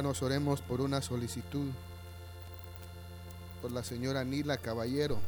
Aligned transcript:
Hermanos, 0.00 0.22
oremos 0.22 0.62
por 0.62 0.80
una 0.80 1.02
solicitud 1.02 1.68
por 3.60 3.70
la 3.70 3.84
señora 3.84 4.24
Nila 4.24 4.56
Caballero. 4.56 5.18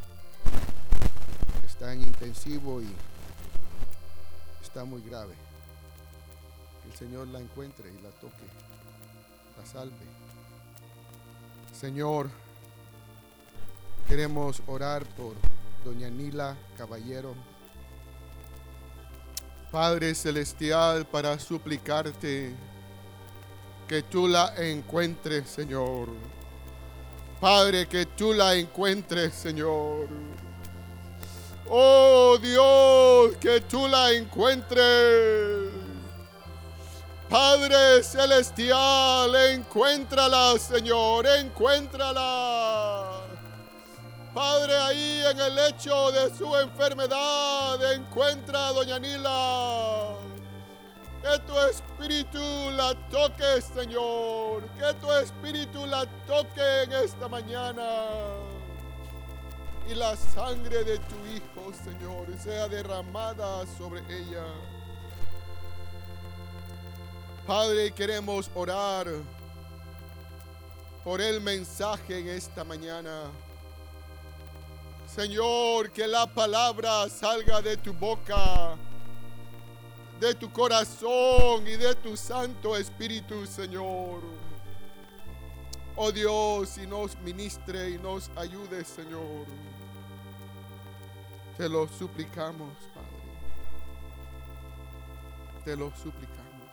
Está 1.67 1.93
en 1.93 2.01
intensivo 2.01 2.81
y 2.81 2.89
está 4.63 4.85
muy 4.87 5.03
grave. 5.03 5.35
Que 6.83 6.91
el 6.91 6.97
Señor 6.97 7.29
la 7.29 7.41
encuentre 7.41 7.91
y 7.91 8.01
la 8.01 8.09
toque, 8.13 8.47
la 9.59 9.67
salve. 9.67 9.93
Señor, 11.79 12.31
queremos 14.09 14.63
orar 14.67 15.05
por 15.17 15.35
doña 15.85 16.09
Nila 16.09 16.57
Caballero. 16.79 17.35
Padre 19.71 20.15
Celestial, 20.15 21.05
para 21.05 21.39
suplicarte 21.39 22.57
que 23.93 24.05
tú 24.05 24.27
la 24.27 24.55
encuentres, 24.57 25.51
Señor. 25.51 26.09
Padre, 27.39 27.87
que 27.87 28.07
tú 28.07 28.33
la 28.33 28.55
encuentres, 28.55 29.35
Señor. 29.35 30.09
Oh 31.69 32.39
Dios, 32.41 33.37
que 33.37 33.61
tú 33.61 33.87
la 33.89 34.13
encuentres. 34.13 35.71
Padre 37.29 38.03
celestial, 38.03 39.37
encuéntrala, 39.53 40.59
Señor, 40.59 41.27
encuéntrala. 41.27 43.27
Padre, 44.33 44.75
ahí 44.75 45.23
en 45.33 45.39
el 45.39 45.55
lecho 45.55 46.11
de 46.13 46.35
su 46.35 46.57
enfermedad, 46.57 47.93
encuentra 47.93 48.73
Doña 48.73 48.99
Nila. 48.99 50.02
Que 51.23 51.39
tu 51.47 51.57
espíritu 51.71 52.71
la 52.73 52.95
toque, 53.09 53.63
Señor. 53.63 54.63
Que 54.77 54.93
tu 55.01 55.11
espíritu 55.13 55.87
la 55.87 56.05
toque 56.27 56.83
en 56.83 56.93
esta 56.93 57.29
mañana. 57.29 57.87
Y 59.89 59.95
la 59.95 60.17
sangre 60.17 60.83
de 60.83 60.99
tu 60.99 61.17
Hijo, 61.27 61.73
Señor, 61.85 62.27
sea 62.39 62.67
derramada 62.67 63.65
sobre 63.79 64.01
ella. 64.01 64.45
Padre, 67.47 67.93
queremos 67.93 68.51
orar 68.55 69.07
por 71.05 71.21
el 71.21 71.41
mensaje 71.41 72.19
en 72.19 72.29
esta 72.31 72.65
mañana. 72.65 73.31
Señor, 75.15 75.91
que 75.91 76.07
la 76.09 76.27
palabra 76.27 77.09
salga 77.09 77.61
de 77.61 77.77
tu 77.77 77.93
boca 77.93 78.77
de 80.23 80.37
tu 80.37 80.53
corazón 80.53 81.67
y 81.67 81.73
de 81.77 81.97
tu 81.97 82.17
Santo 82.17 82.77
Espíritu, 82.77 83.45
Señor. 83.45 84.21
Oh 85.97 86.13
Dios, 86.13 86.79
y 86.79 86.87
nos 86.87 87.19
ministre 87.23 87.91
y 87.91 87.99
nos 87.99 88.31
ayude, 88.37 88.85
Señor. 88.85 89.47
Te 91.59 91.69
lo 91.69 91.89
suplicamos, 91.89 92.73
Padre. 92.95 93.09
Te 95.65 95.77
lo 95.77 95.91
suplicamos. 95.91 96.69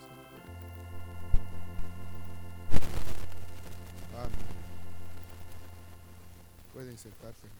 Amén. 4.15 4.29
Pueden 6.71 6.97
sentarse. 6.99 7.58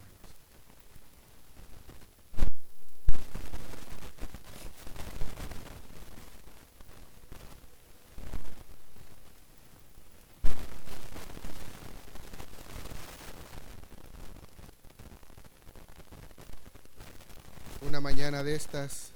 Mañana 17.99 18.43
de 18.43 18.55
estas, 18.55 19.11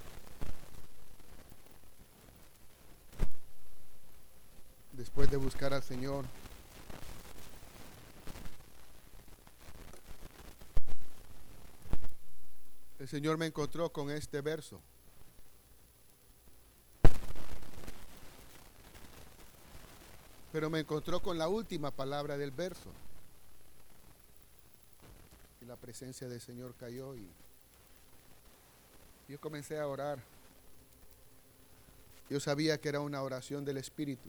después 4.92 5.30
de 5.30 5.36
buscar 5.36 5.72
al 5.72 5.82
Señor, 5.82 6.24
el 12.98 13.08
Señor 13.08 13.38
me 13.38 13.46
encontró 13.46 13.90
con 13.90 14.10
este 14.10 14.40
verso. 14.40 14.80
Pero 20.52 20.70
me 20.70 20.80
encontró 20.80 21.20
con 21.20 21.36
la 21.36 21.48
última 21.48 21.90
palabra 21.90 22.36
del 22.36 22.50
verso. 22.50 22.90
Y 25.60 25.64
la 25.64 25.76
presencia 25.76 26.28
del 26.28 26.40
Señor 26.40 26.74
cayó 26.78 27.16
y 27.16 27.26
yo 29.28 29.40
comencé 29.40 29.78
a 29.78 29.86
orar. 29.86 30.18
Yo 32.28 32.40
sabía 32.40 32.78
que 32.78 32.88
era 32.88 33.00
una 33.00 33.22
oración 33.22 33.64
del 33.64 33.78
Espíritu. 33.78 34.28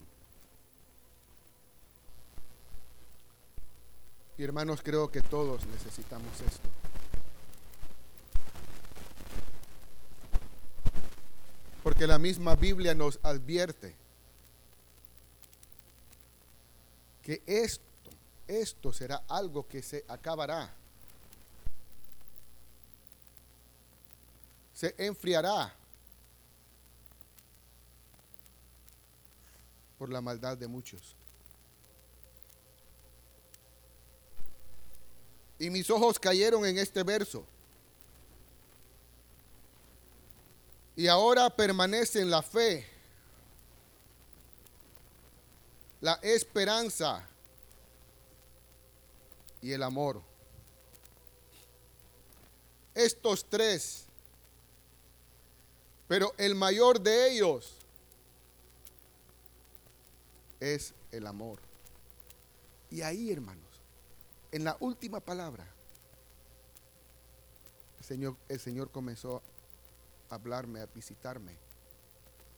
Y 4.38 4.44
hermanos, 4.44 4.82
creo 4.84 5.10
que 5.10 5.22
todos 5.22 5.66
necesitamos 5.66 6.42
esto. 6.42 6.70
Porque 11.84 12.08
la 12.08 12.20
misma 12.20 12.56
Biblia 12.56 12.94
nos 12.94 13.20
advierte 13.24 13.96
que 17.24 17.42
esto, 17.46 17.84
esto 18.48 18.92
será 18.92 19.24
algo 19.30 19.68
que 19.68 19.82
se 19.82 20.04
acabará. 20.08 20.74
Se 24.76 24.94
enfriará 24.98 25.74
por 29.98 30.10
la 30.10 30.20
maldad 30.20 30.58
de 30.58 30.68
muchos. 30.68 31.16
Y 35.58 35.70
mis 35.70 35.90
ojos 35.90 36.20
cayeron 36.20 36.66
en 36.66 36.78
este 36.78 37.02
verso. 37.04 37.46
Y 40.98 41.08
ahora 41.08 41.50
permanecen 41.50 42.30
la 42.30 42.42
fe, 42.42 42.86
la 46.02 46.20
esperanza 46.22 47.26
y 49.62 49.72
el 49.72 49.84
amor. 49.84 50.22
Estos 52.94 53.46
tres 53.46 54.05
pero 56.08 56.34
el 56.38 56.56
mayor 56.56 57.02
de 57.02 57.32
ellos 57.32 57.78
es 60.60 60.94
el 61.12 61.28
amor. 61.28 61.60
Y 62.92 63.02
ahí, 63.02 63.32
hermanos, 63.32 63.64
en 64.52 64.64
la 64.64 64.78
última 64.80 65.20
palabra, 65.20 65.68
el 67.98 68.06
Señor, 68.06 68.38
el 68.48 68.60
Señor 68.60 68.92
comenzó 68.92 69.42
a 70.30 70.36
hablarme, 70.36 70.82
a 70.82 70.86
visitarme, 70.86 71.58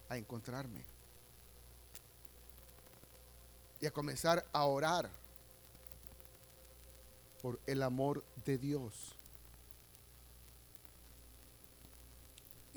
a 0.09 0.17
encontrarme. 0.17 0.83
Y 3.79 3.85
a 3.85 3.91
comenzar 3.91 4.43
a 4.53 4.65
orar 4.65 5.09
por 7.41 7.59
el 7.65 7.83
amor 7.83 8.23
de 8.45 8.57
Dios. 8.57 9.16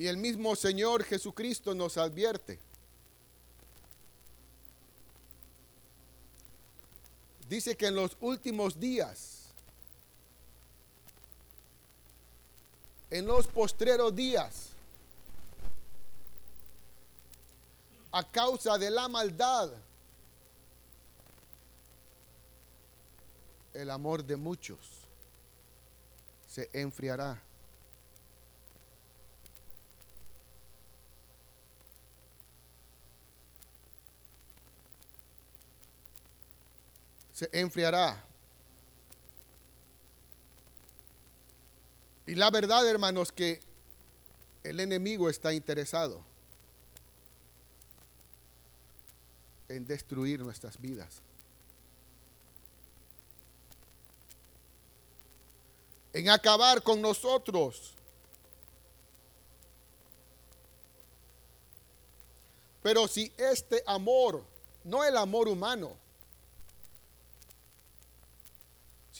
Y 0.00 0.06
el 0.06 0.16
mismo 0.16 0.56
Señor 0.56 1.04
Jesucristo 1.04 1.74
nos 1.74 1.98
advierte. 1.98 2.58
Dice 7.46 7.76
que 7.76 7.88
en 7.88 7.96
los 7.96 8.16
últimos 8.22 8.80
días, 8.80 9.50
en 13.10 13.26
los 13.26 13.46
postreros 13.46 14.16
días, 14.16 14.70
a 18.10 18.26
causa 18.26 18.78
de 18.78 18.88
la 18.88 19.06
maldad, 19.06 19.70
el 23.74 23.90
amor 23.90 24.24
de 24.24 24.36
muchos 24.36 24.78
se 26.48 26.70
enfriará. 26.72 27.49
se 37.40 37.48
enfriará. 37.58 38.22
Y 42.26 42.34
la 42.34 42.50
verdad, 42.50 42.86
hermanos, 42.86 43.32
que 43.32 43.62
el 44.62 44.78
enemigo 44.78 45.30
está 45.30 45.54
interesado 45.54 46.22
en 49.70 49.86
destruir 49.86 50.40
nuestras 50.40 50.78
vidas. 50.78 51.22
En 56.12 56.28
acabar 56.28 56.82
con 56.82 57.00
nosotros. 57.00 57.94
Pero 62.82 63.08
si 63.08 63.32
este 63.38 63.82
amor, 63.86 64.44
no 64.84 65.04
el 65.04 65.16
amor 65.16 65.48
humano, 65.48 65.96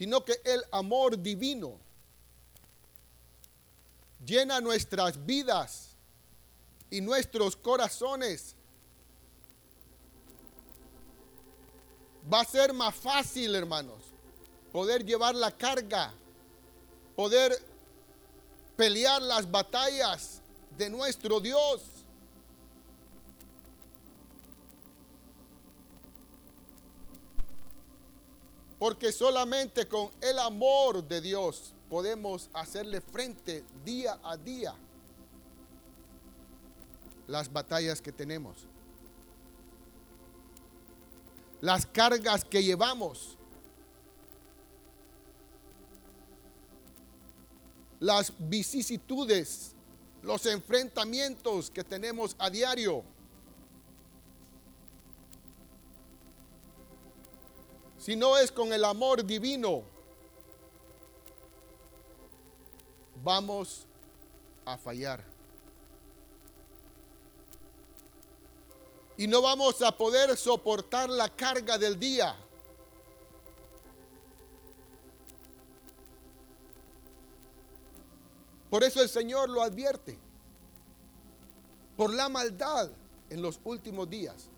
sino 0.01 0.25
que 0.25 0.41
el 0.47 0.65
amor 0.73 1.21
divino 1.21 1.79
llena 4.25 4.59
nuestras 4.59 5.27
vidas 5.27 5.91
y 6.89 7.03
nuestros 7.03 7.55
corazones, 7.55 8.57
va 12.33 12.41
a 12.41 12.45
ser 12.47 12.73
más 12.73 12.95
fácil, 12.95 13.55
hermanos, 13.55 13.99
poder 14.73 15.05
llevar 15.05 15.35
la 15.35 15.55
carga, 15.55 16.15
poder 17.15 17.63
pelear 18.77 19.21
las 19.21 19.51
batallas 19.51 20.41
de 20.79 20.89
nuestro 20.89 21.41
Dios. 21.41 21.83
Porque 28.81 29.13
solamente 29.13 29.87
con 29.87 30.11
el 30.23 30.39
amor 30.39 31.07
de 31.07 31.21
Dios 31.21 31.75
podemos 31.91 32.49
hacerle 32.55 33.03
frente 33.03 33.63
día 33.85 34.19
a 34.25 34.39
día 34.39 34.75
las 37.27 37.53
batallas 37.53 38.01
que 38.01 38.11
tenemos, 38.11 38.57
las 41.61 41.85
cargas 41.85 42.43
que 42.43 42.65
llevamos, 42.65 43.37
las 47.99 48.33
vicisitudes, 48.39 49.75
los 50.23 50.47
enfrentamientos 50.47 51.71
que 51.71 51.85
tenemos 51.85 52.35
a 52.39 52.49
diario. 52.49 53.05
Si 58.01 58.17
no 58.17 58.39
es 58.39 58.51
con 58.51 58.73
el 58.73 58.83
amor 58.83 59.23
divino, 59.23 59.83
vamos 63.23 63.87
a 64.65 64.79
fallar. 64.79 65.23
Y 69.19 69.27
no 69.27 69.43
vamos 69.43 69.83
a 69.83 69.95
poder 69.95 70.35
soportar 70.39 71.11
la 71.11 71.29
carga 71.29 71.77
del 71.77 72.01
día. 72.01 72.35
Por 78.71 78.83
eso 78.83 79.03
el 79.03 79.11
Señor 79.11 79.51
lo 79.51 79.61
advierte. 79.61 80.17
Por 81.99 82.15
la 82.15 82.31
maldad 82.31 82.91
en 83.29 83.43
los 83.43 83.61
últimos 83.63 84.09
días. 84.09 84.49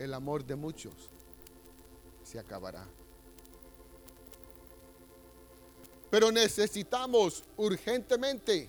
El 0.00 0.14
amor 0.14 0.42
de 0.42 0.56
muchos 0.56 0.94
se 2.24 2.38
acabará. 2.38 2.86
Pero 6.10 6.32
necesitamos 6.32 7.44
urgentemente 7.58 8.66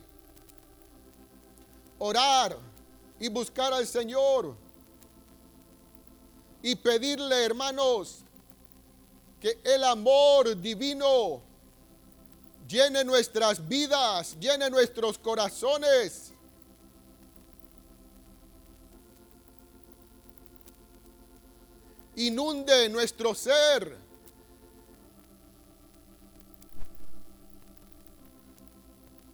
orar 1.99 2.57
y 3.17 3.29
buscar 3.29 3.71
al 3.71 3.87
Señor 3.87 4.55
y 6.61 6.75
pedirle, 6.75 7.45
hermanos, 7.45 8.25
que 9.39 9.57
el 9.63 9.85
amor 9.85 10.59
divino 10.59 11.41
llene 12.67 13.05
nuestras 13.05 13.65
vidas, 13.65 14.37
llene 14.37 14.69
nuestros 14.69 15.17
corazones. 15.17 16.33
Inunde 22.21 22.87
nuestro 22.89 23.33
ser. 23.33 23.97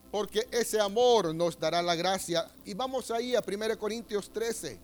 Porque 0.09 0.47
ese 0.51 0.79
amor 0.79 1.35
nos 1.35 1.59
dará 1.59 1.81
la 1.81 1.95
gracia. 1.95 2.49
Y 2.63 2.73
vamos 2.73 3.11
ahí 3.11 3.35
a 3.35 3.43
1 3.45 3.77
Corintios 3.77 4.29
13. 4.29 4.79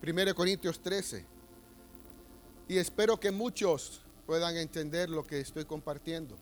Primero 0.00 0.32
Corintios 0.36 0.78
13. 0.78 1.26
Y 2.68 2.78
espero 2.78 3.18
que 3.18 3.32
muchos 3.32 4.05
puedan 4.26 4.56
entender 4.56 5.08
lo 5.08 5.24
que 5.24 5.40
estoy 5.40 5.64
compartiendo. 5.64 6.36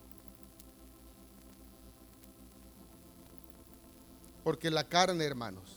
Porque 4.43 4.71
la 4.71 4.89
carne, 4.89 5.25
hermanos, 5.25 5.77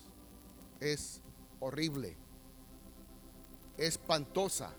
es 0.80 1.22
horrible, 1.60 2.16
espantosa. 3.78 4.74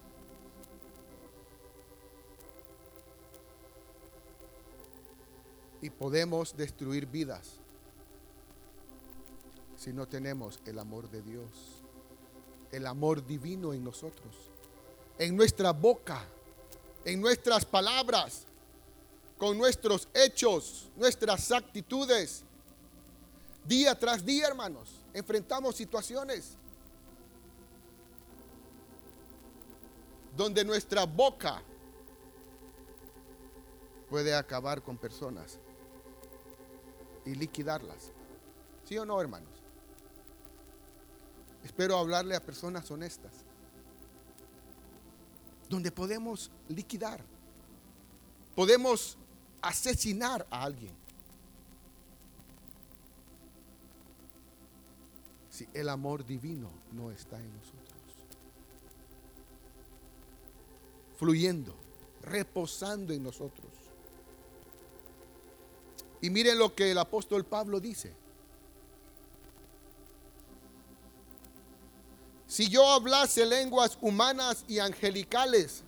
Y 5.81 5.91
podemos 5.91 6.57
destruir 6.57 7.07
vidas 7.07 7.61
si 9.77 9.93
no 9.93 10.09
tenemos 10.09 10.61
el 10.67 10.79
amor 10.81 11.09
de 11.09 11.23
Dios, 11.23 11.85
el 12.73 12.87
amor 12.87 13.25
divino 13.25 13.73
en 13.73 13.85
nosotros, 13.85 14.35
en 15.19 15.37
nuestra 15.37 15.73
boca, 15.73 16.27
en 17.08 17.20
nuestras 17.20 17.65
palabras, 17.65 18.44
con 19.36 19.56
nuestros 19.56 20.08
hechos, 20.15 20.91
nuestras 20.96 21.50
actitudes 21.53 22.44
Día 23.69 23.94
tras 23.94 24.24
día, 24.24 24.46
hermanos, 24.46 24.88
enfrentamos 25.12 25.77
situaciones 25.77 26.56
donde 30.34 30.65
nuestra 30.65 31.05
boca 31.05 31.62
puede 34.08 34.34
acabar 34.34 34.82
con 34.82 34.96
personas 34.96 35.58
y 37.27 37.34
liquidarlas. 37.34 38.10
¿Sí 38.84 38.96
o 38.96 39.05
no, 39.05 39.20
hermanos? 39.20 39.53
Espero 41.62 41.98
hablarle 41.98 42.36
a 42.36 42.41
personas 42.41 42.91
honestas, 42.91 43.32
donde 45.69 45.91
podemos 45.91 46.51
liquidar, 46.69 47.25
podemos 48.55 49.17
asesinar 49.60 50.46
a 50.51 50.63
alguien. 50.63 50.98
si 55.58 55.67
el 55.75 55.89
amor 55.89 56.25
divino 56.25 56.70
no 56.93 57.10
está 57.10 57.37
en 57.37 57.53
nosotros. 57.53 57.98
Fluyendo, 61.17 61.75
reposando 62.22 63.13
en 63.13 63.25
nosotros. 63.25 63.72
Y 66.20 66.31
miren 66.31 66.60
lo 66.60 66.77
que 66.77 66.93
el 66.93 66.98
apóstol 66.98 67.44
Pablo 67.44 67.81
dice. 67.81 68.15
Si 72.58 72.69
yo 72.69 72.91
hablase 72.91 73.46
lenguas 73.46 73.96
humanas 74.00 74.65
y 74.67 74.81
angelicales 74.81 75.84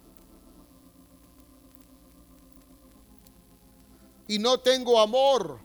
y 4.28 4.38
no 4.38 4.56
tengo 4.60 5.00
amor, 5.00 5.58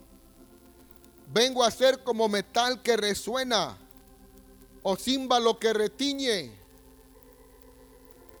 vengo 1.32 1.62
a 1.62 1.70
ser 1.70 2.02
como 2.02 2.28
metal 2.28 2.82
que 2.82 2.96
resuena 2.96 3.78
o 4.82 4.96
címbalo 4.96 5.60
que 5.60 5.72
retiñe. 5.72 6.50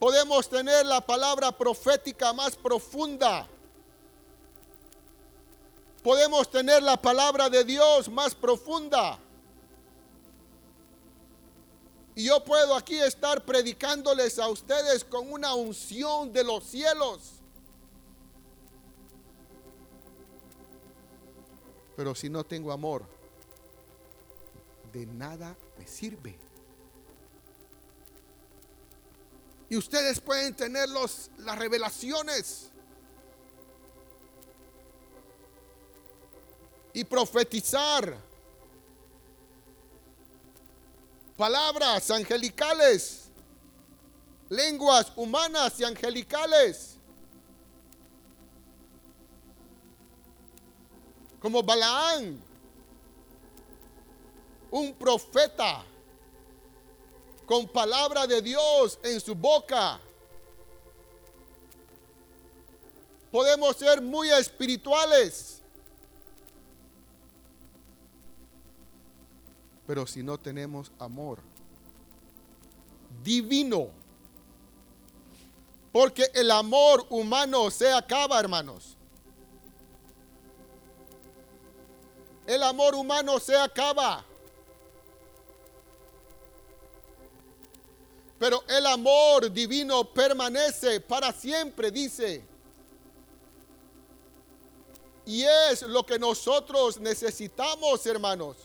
Podemos 0.00 0.48
tener 0.48 0.86
la 0.86 1.00
palabra 1.00 1.52
profética 1.52 2.32
más 2.32 2.56
profunda. 2.56 3.46
Podemos 6.02 6.50
tener 6.50 6.82
la 6.82 7.00
palabra 7.00 7.48
de 7.48 7.62
Dios 7.62 8.08
más 8.08 8.34
profunda. 8.34 9.20
Y 12.16 12.24
yo 12.24 12.42
puedo 12.42 12.74
aquí 12.74 12.98
estar 12.98 13.44
predicándoles 13.44 14.38
a 14.38 14.48
ustedes 14.48 15.04
con 15.04 15.30
una 15.30 15.54
unción 15.54 16.32
de 16.32 16.42
los 16.42 16.64
cielos. 16.64 17.34
Pero 21.94 22.14
si 22.14 22.28
no 22.28 22.42
tengo 22.42 22.72
amor, 22.72 23.04
de 24.92 25.06
nada 25.06 25.54
me 25.78 25.86
sirve. 25.86 26.38
Y 29.68 29.76
ustedes 29.76 30.18
pueden 30.18 30.56
tener 30.56 30.88
los, 30.88 31.30
las 31.38 31.58
revelaciones. 31.58 32.70
y 36.96 37.04
profetizar 37.04 38.16
palabras 41.36 42.10
angelicales, 42.10 43.28
lenguas 44.48 45.12
humanas 45.16 45.78
y 45.80 45.84
angelicales. 45.84 46.96
Como 51.40 51.62
Balaán, 51.62 52.42
un 54.70 54.94
profeta 54.94 55.84
con 57.44 57.68
palabra 57.68 58.26
de 58.26 58.42
Dios 58.42 58.98
en 59.02 59.20
su 59.20 59.34
boca. 59.34 60.00
Podemos 63.30 63.76
ser 63.76 64.00
muy 64.00 64.30
espirituales. 64.30 65.62
Pero 69.86 70.06
si 70.06 70.22
no 70.22 70.38
tenemos 70.38 70.90
amor 70.98 71.38
divino, 73.22 73.90
porque 75.92 76.30
el 76.34 76.50
amor 76.50 77.06
humano 77.08 77.70
se 77.70 77.90
acaba, 77.90 78.38
hermanos. 78.38 78.96
El 82.46 82.62
amor 82.62 82.94
humano 82.94 83.40
se 83.40 83.56
acaba. 83.56 84.24
Pero 88.38 88.62
el 88.68 88.86
amor 88.86 89.50
divino 89.50 90.04
permanece 90.04 91.00
para 91.00 91.32
siempre, 91.32 91.90
dice. 91.90 92.44
Y 95.24 95.42
es 95.42 95.82
lo 95.82 96.04
que 96.04 96.18
nosotros 96.18 97.00
necesitamos, 97.00 98.04
hermanos. 98.06 98.56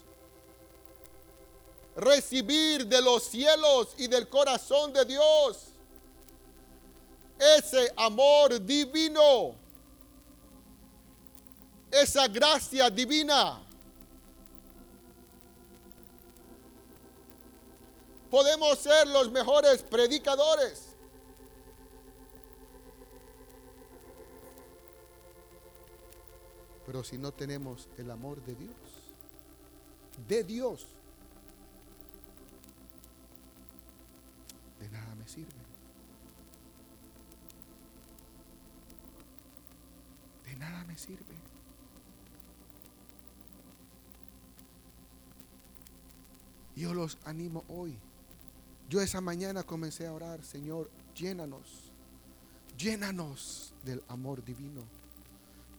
Recibir 1.95 2.87
de 2.87 3.01
los 3.01 3.23
cielos 3.23 3.93
y 3.97 4.07
del 4.07 4.29
corazón 4.29 4.93
de 4.93 5.05
Dios 5.05 5.67
ese 7.57 7.91
amor 7.97 8.63
divino, 8.63 9.55
esa 11.91 12.27
gracia 12.27 12.89
divina. 12.89 13.61
podemos 18.31 18.79
ser 18.79 19.07
los 19.07 19.29
mejores 19.29 19.83
predicadores. 19.83 20.87
Pero 26.85 27.03
si 27.03 27.17
no 27.17 27.33
tenemos 27.33 27.89
el 27.97 28.09
amor 28.09 28.41
de 28.41 28.55
Dios, 28.55 28.75
de 30.27 30.43
Dios, 30.45 30.87
nada 40.61 40.85
me 40.85 40.97
sirve. 40.97 41.35
Yo 46.75 46.93
los 46.93 47.17
animo 47.25 47.65
hoy 47.67 47.99
yo 48.91 48.99
esa 48.99 49.21
mañana 49.21 49.63
comencé 49.63 50.05
a 50.05 50.11
orar, 50.11 50.43
Señor, 50.43 50.91
llénanos, 51.15 51.93
llénanos 52.77 53.73
del 53.85 54.03
amor 54.09 54.43
divino. 54.43 54.83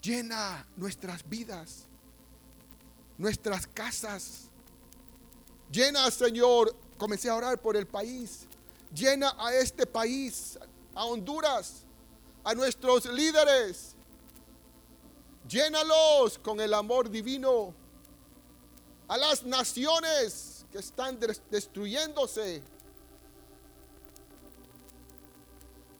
Llena 0.01 0.65
nuestras 0.75 1.23
vidas, 1.29 1.83
nuestras 3.19 3.67
casas. 3.67 4.49
Llena, 5.71 6.09
Señor, 6.09 6.75
comencé 6.97 7.29
a 7.29 7.35
orar 7.35 7.61
por 7.61 7.77
el 7.77 7.85
país. 7.85 8.47
Llena 8.91 9.35
a 9.37 9.53
este 9.53 9.85
país, 9.85 10.57
a 10.95 11.05
Honduras, 11.05 11.83
a 12.43 12.55
nuestros 12.55 13.05
líderes. 13.05 13.92
Llénalos 15.47 16.39
con 16.39 16.59
el 16.59 16.73
amor 16.73 17.09
divino. 17.09 17.73
A 19.07 19.17
las 19.17 19.43
naciones 19.43 20.65
que 20.71 20.79
están 20.79 21.19
destruyéndose 21.49 22.63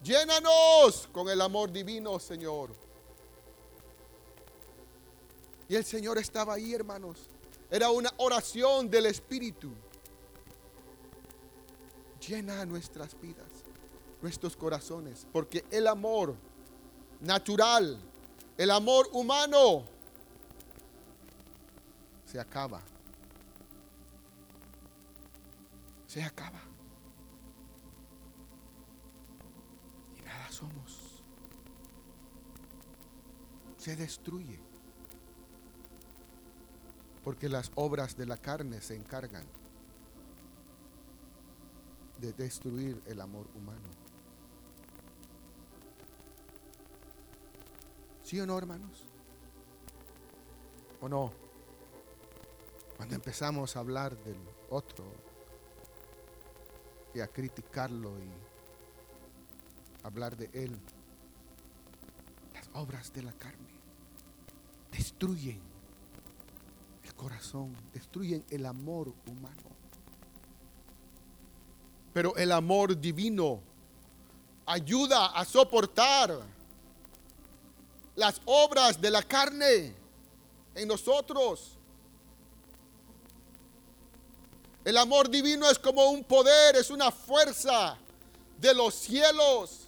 Llénanos 0.04 1.08
con 1.14 1.30
el 1.30 1.40
amor 1.40 1.72
divino, 1.72 2.20
Señor. 2.20 2.72
Y 5.70 5.76
el 5.76 5.86
Señor 5.86 6.18
estaba 6.18 6.56
ahí, 6.56 6.74
hermanos. 6.74 7.20
Era 7.72 7.90
una 7.90 8.12
oración 8.18 8.90
del 8.90 9.06
Espíritu. 9.06 9.72
Llena 12.28 12.66
nuestras 12.66 13.20
vidas, 13.20 13.48
nuestros 14.22 14.58
corazones, 14.58 15.26
porque 15.32 15.64
el 15.72 15.88
amor 15.88 16.36
natural, 17.22 17.98
el 18.58 18.72
amor 18.72 19.10
humano, 19.12 19.84
se 22.26 22.40
acaba. 22.40 22.82
Se 26.08 26.24
acaba. 26.24 26.74
Se 33.84 33.98
destruye. 33.98 34.62
Porque 37.22 37.50
las 37.50 37.70
obras 37.76 38.16
de 38.16 38.26
la 38.26 38.38
carne 38.38 38.80
se 38.80 38.96
encargan 38.96 39.46
de 42.20 42.32
destruir 42.32 43.02
el 43.06 43.20
amor 43.20 43.46
humano. 43.56 44.03
¿Sí 48.34 48.40
o 48.40 48.48
no, 48.48 48.58
hermanos? 48.58 49.04
¿O 51.02 51.08
no? 51.08 51.32
Cuando 52.98 53.13
empezamos 53.13 53.75
a 53.75 53.80
hablar 53.80 54.18
del 54.24 54.40
otro 54.72 55.06
y 57.13 57.20
a 57.20 57.28
criticarlo 57.28 58.10
y 58.18 58.32
hablar 60.04 60.36
de 60.36 60.50
Él. 60.52 60.75
Las 62.56 62.68
obras 62.74 63.13
de 63.13 63.22
la 63.22 63.34
carne 63.34 63.70
destruyen 64.92 65.62
el 67.04 67.13
corazón, 67.13 67.78
destruyen 67.94 68.44
el 68.50 68.66
amor 68.66 69.13
humano. 69.28 69.70
Pero 72.12 72.36
el 72.36 72.52
amor 72.52 73.00
divino 73.00 73.60
ayuda 74.66 75.28
a 75.28 75.46
soportar 75.46 76.62
las 78.15 78.41
obras 78.46 79.00
de 79.00 79.12
la 79.12 79.24
carne 79.24 79.96
en 80.75 80.88
nosotros. 80.88 81.72
El 84.86 84.98
amor 84.98 85.29
divino 85.29 85.70
es 85.70 85.79
como 85.79 86.10
un 86.10 86.24
poder, 86.24 86.75
es 86.75 86.89
una 86.89 87.12
fuerza 87.12 87.98
de 88.60 88.74
los 88.74 88.93
cielos 88.93 89.84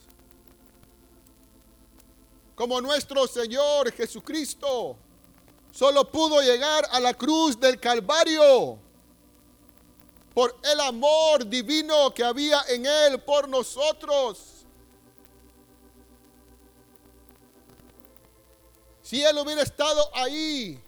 como 2.55 2.79
nuestro 2.79 3.27
Señor 3.27 3.91
Jesucristo 3.91 4.95
solo 5.71 6.09
pudo 6.09 6.41
llegar 6.41 6.87
a 6.89 7.01
la 7.01 7.13
cruz 7.13 7.59
del 7.59 7.79
Calvario 7.79 8.79
por 10.33 10.57
el 10.63 10.79
amor 10.79 11.45
divino 11.45 12.13
que 12.13 12.23
había 12.23 12.61
en 12.69 12.85
Él 12.85 13.19
por 13.19 13.49
nosotros. 13.49 14.54
Si 19.05 19.23
Él 19.23 19.37
hubiera 19.37 19.61
estado 19.61 20.09
ahí 20.15 20.81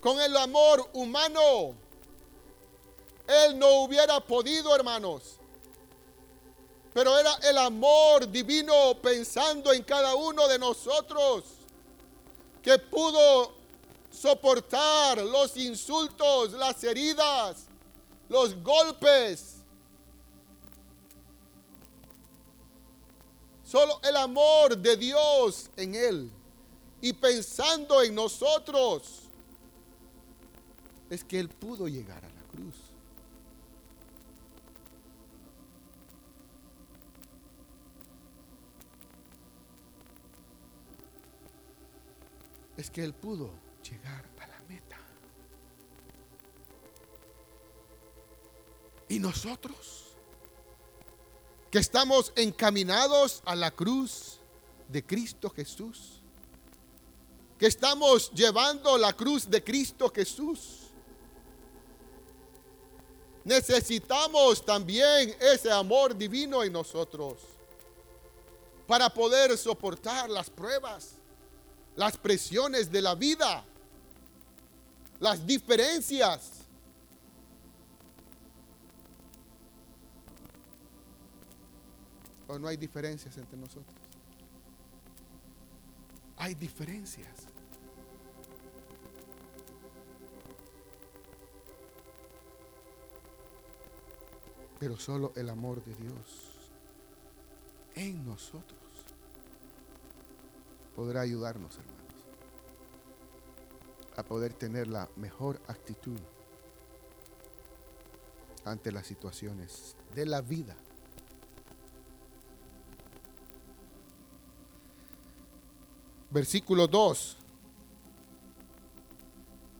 con 0.00 0.20
el 0.20 0.36
amor 0.36 0.88
humano, 0.92 1.74
Él 3.26 3.58
no 3.58 3.80
hubiera 3.80 4.20
podido, 4.20 4.72
hermanos, 4.72 5.40
pero 6.92 7.18
era 7.18 7.34
el 7.42 7.58
amor 7.58 8.30
divino 8.30 8.96
pensando 9.02 9.72
en 9.72 9.82
cada 9.82 10.14
uno 10.14 10.46
de 10.46 10.60
nosotros 10.60 11.42
que 12.62 12.78
pudo 12.78 13.52
soportar 14.12 15.18
los 15.18 15.56
insultos, 15.56 16.52
las 16.52 16.84
heridas, 16.84 17.66
los 18.28 18.54
golpes. 18.62 19.56
Solo 23.64 23.98
el 24.04 24.16
amor 24.16 24.78
de 24.78 24.96
Dios 24.96 25.68
en 25.76 25.96
Él 25.96 26.30
y 27.04 27.12
pensando 27.12 28.00
en 28.00 28.14
nosotros 28.14 29.24
es 31.10 31.22
que 31.22 31.38
Él 31.38 31.50
pudo 31.50 31.86
llegar 31.86 32.24
a 32.24 32.28
la 32.30 32.42
cruz. 32.44 32.74
es 42.78 42.90
que 42.90 43.04
Él 43.04 43.12
pudo 43.12 43.50
llegar 43.82 44.24
a 44.40 44.46
la 44.46 44.60
meta. 44.66 44.98
Y 49.10 49.18
nosotros, 49.18 50.16
que 51.70 51.80
estamos 51.80 52.32
encaminados 52.34 53.42
a 53.44 53.54
la 53.54 53.70
cruz 53.70 54.40
de 54.88 55.04
Cristo 55.04 55.50
Jesús, 55.50 56.13
estamos 57.66 58.30
llevando 58.32 58.98
la 58.98 59.12
cruz 59.12 59.48
de 59.48 59.62
Cristo 59.62 60.10
Jesús, 60.14 60.84
necesitamos 63.44 64.64
también 64.64 65.34
ese 65.40 65.70
amor 65.70 66.16
divino 66.16 66.62
en 66.62 66.72
nosotros 66.72 67.38
para 68.86 69.08
poder 69.08 69.56
soportar 69.56 70.28
las 70.28 70.50
pruebas, 70.50 71.12
las 71.96 72.16
presiones 72.16 72.90
de 72.90 73.02
la 73.02 73.14
vida, 73.14 73.64
las 75.20 75.46
diferencias. 75.46 76.50
¿O 82.46 82.58
no 82.58 82.68
hay 82.68 82.76
diferencias 82.76 83.36
entre 83.38 83.56
nosotros? 83.56 83.94
Hay 86.36 86.54
diferencias. 86.54 87.53
Pero 94.78 94.98
solo 94.98 95.32
el 95.36 95.48
amor 95.48 95.84
de 95.84 95.94
Dios 95.94 96.54
en 97.94 98.24
nosotros 98.24 98.80
podrá 100.94 101.22
ayudarnos, 101.22 101.76
hermanos, 101.76 102.04
a 104.16 104.22
poder 104.22 104.52
tener 104.54 104.88
la 104.88 105.08
mejor 105.16 105.60
actitud 105.66 106.18
ante 108.64 108.92
las 108.92 109.06
situaciones 109.06 109.96
de 110.14 110.26
la 110.26 110.40
vida. 110.40 110.76
Versículo 116.30 116.88
2. 116.88 117.36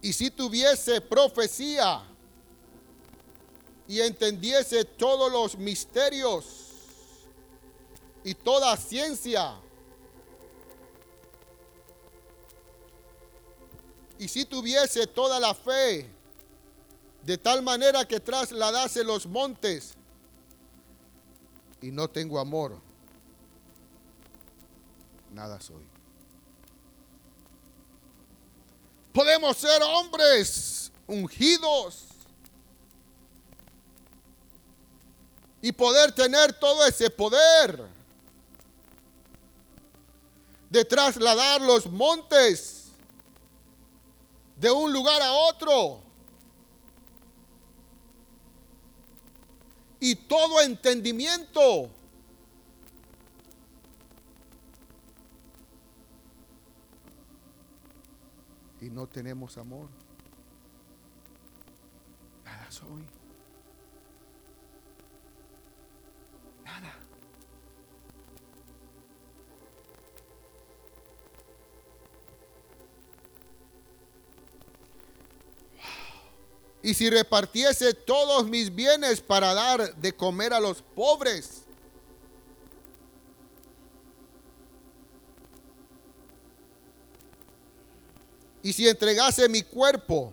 Y 0.02 0.12
si 0.12 0.30
tuviese 0.30 1.00
profecía 1.00 2.02
y 3.86 4.00
entendiese 4.00 4.84
todos 4.84 5.30
los 5.30 5.58
misterios 5.58 6.44
y 8.22 8.34
toda 8.34 8.76
ciencia. 8.76 9.54
Y 14.18 14.28
si 14.28 14.44
tuviese 14.44 15.06
toda 15.06 15.38
la 15.38 15.54
fe, 15.54 16.08
de 17.22 17.38
tal 17.38 17.62
manera 17.62 18.06
que 18.06 18.20
trasladase 18.20 19.04
los 19.04 19.26
montes, 19.26 19.94
y 21.82 21.90
no 21.90 22.08
tengo 22.08 22.38
amor, 22.38 22.78
nada 25.30 25.60
soy. 25.60 25.84
Podemos 29.12 29.56
ser 29.58 29.82
hombres 29.82 30.90
ungidos 31.06 32.13
y 35.64 35.72
poder 35.72 36.12
tener 36.12 36.52
todo 36.52 36.86
ese 36.86 37.08
poder 37.08 37.88
de 40.68 40.84
trasladar 40.84 41.58
los 41.62 41.90
montes 41.90 42.92
de 44.56 44.70
un 44.70 44.92
lugar 44.92 45.22
a 45.22 45.32
otro. 45.32 46.02
Y 50.00 50.14
todo 50.14 50.60
entendimiento. 50.60 51.88
Y 58.82 58.90
no 58.90 59.06
tenemos 59.06 59.56
amor. 59.56 59.88
Nada 62.44 62.70
soy. 62.70 63.13
Y 76.84 76.92
si 76.92 77.08
repartiese 77.08 77.94
todos 77.94 78.46
mis 78.46 78.72
bienes 78.74 79.22
para 79.22 79.54
dar 79.54 79.96
de 79.96 80.14
comer 80.14 80.52
a 80.52 80.60
los 80.60 80.82
pobres, 80.82 81.62
y 88.62 88.70
si 88.74 88.86
entregase 88.86 89.48
mi 89.48 89.62
cuerpo 89.62 90.30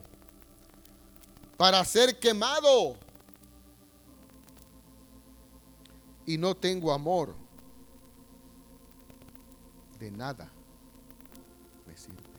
para 1.55 1.85
ser 1.85 2.19
quemado, 2.19 2.97
y 6.25 6.37
no 6.37 6.53
tengo 6.53 6.91
amor, 6.91 7.33
de 9.99 10.11
nada 10.11 10.51
me. 11.87 12.30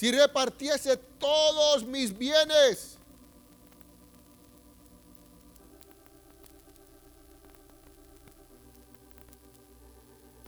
Si 0.00 0.10
repartiese 0.10 0.96
todos 0.96 1.84
mis 1.84 2.16
bienes, 2.16 2.96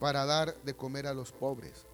para 0.01 0.25
dar 0.25 0.57
de 0.63 0.73
comer 0.73 1.07
a 1.07 1.13
los 1.13 1.31
pobres. 1.31 1.85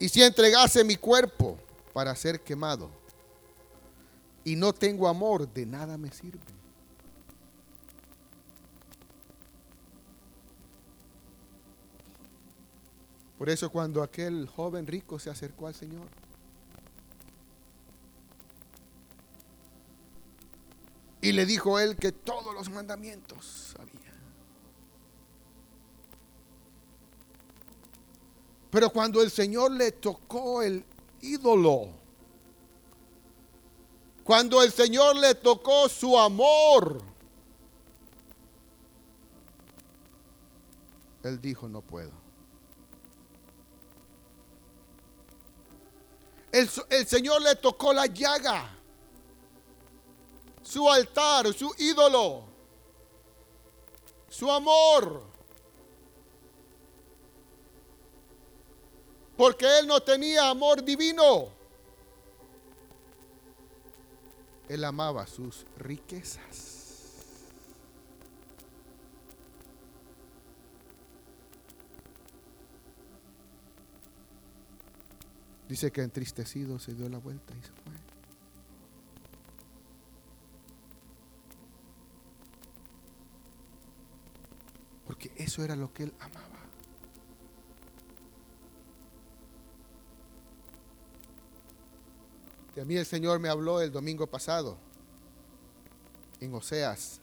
Y 0.00 0.08
si 0.08 0.24
entregase 0.24 0.82
mi 0.82 0.96
cuerpo 0.96 1.56
para 1.92 2.12
ser 2.16 2.40
quemado 2.40 2.90
y 4.42 4.56
no 4.56 4.72
tengo 4.72 5.06
amor, 5.06 5.48
de 5.48 5.66
nada 5.66 5.96
me 5.96 6.10
sirve. 6.10 6.40
Por 13.44 13.50
eso 13.50 13.68
cuando 13.68 14.02
aquel 14.02 14.48
joven 14.48 14.86
rico 14.86 15.18
se 15.18 15.28
acercó 15.28 15.66
al 15.66 15.74
Señor, 15.74 16.06
y 21.20 21.30
le 21.30 21.44
dijo 21.44 21.78
él 21.78 21.94
que 21.96 22.10
todos 22.10 22.54
los 22.54 22.70
mandamientos 22.70 23.76
había. 23.78 24.14
Pero 28.70 28.88
cuando 28.88 29.20
el 29.20 29.30
Señor 29.30 29.72
le 29.72 29.92
tocó 29.92 30.62
el 30.62 30.82
ídolo, 31.20 31.90
cuando 34.24 34.62
el 34.62 34.72
Señor 34.72 35.16
le 35.16 35.34
tocó 35.34 35.90
su 35.90 36.18
amor, 36.18 37.02
él 41.24 41.38
dijo, 41.42 41.68
no 41.68 41.82
puedo. 41.82 42.23
El, 46.54 46.68
Señor 47.04 47.42
le 47.42 47.56
tocó 47.56 47.92
la 47.92 48.06
llaga, 48.06 48.70
su 50.62 50.88
altar, 50.88 51.52
su 51.52 51.74
ídolo, 51.78 52.44
su 54.28 54.48
amor. 54.48 55.24
Porque 59.36 59.66
él 59.80 59.88
no 59.88 60.00
tenía 60.00 60.48
amor 60.48 60.84
divino. 60.84 61.48
Él 64.68 64.84
amaba 64.84 65.26
sus 65.26 65.66
riquezas. 65.76 66.63
Dice 75.68 75.90
que 75.90 76.02
entristecido 76.02 76.78
se 76.78 76.94
dio 76.94 77.08
la 77.08 77.18
vuelta 77.18 77.54
y 77.54 77.62
se 77.62 77.72
fue. 77.72 77.92
Porque 85.06 85.32
eso 85.36 85.64
era 85.64 85.76
lo 85.76 85.92
que 85.92 86.04
él 86.04 86.14
amaba. 86.20 86.54
Y 92.76 92.80
a 92.80 92.84
mí 92.84 92.96
el 92.96 93.06
Señor 93.06 93.38
me 93.38 93.48
habló 93.48 93.80
el 93.80 93.92
domingo 93.92 94.26
pasado 94.26 94.76
en 96.40 96.52
Oseas 96.54 97.20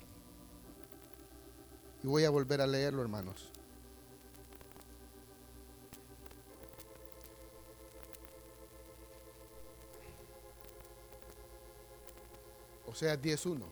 Y 2.03 2.07
voy 2.07 2.23
a 2.23 2.29
volver 2.29 2.61
a 2.61 2.67
leerlo, 2.67 3.01
hermanos. 3.01 3.50
O 12.91 12.95
sea, 12.95 13.15
10.1. 13.15 13.63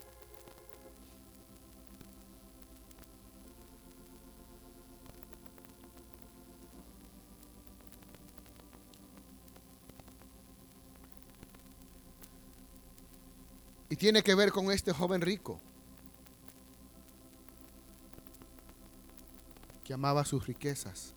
Y 13.89 13.95
tiene 13.97 14.23
que 14.23 14.35
ver 14.35 14.51
con 14.51 14.71
este 14.71 14.93
joven 14.93 15.19
rico 15.19 15.59
que 19.83 19.93
amaba 19.93 20.23
sus 20.23 20.47
riquezas 20.47 21.13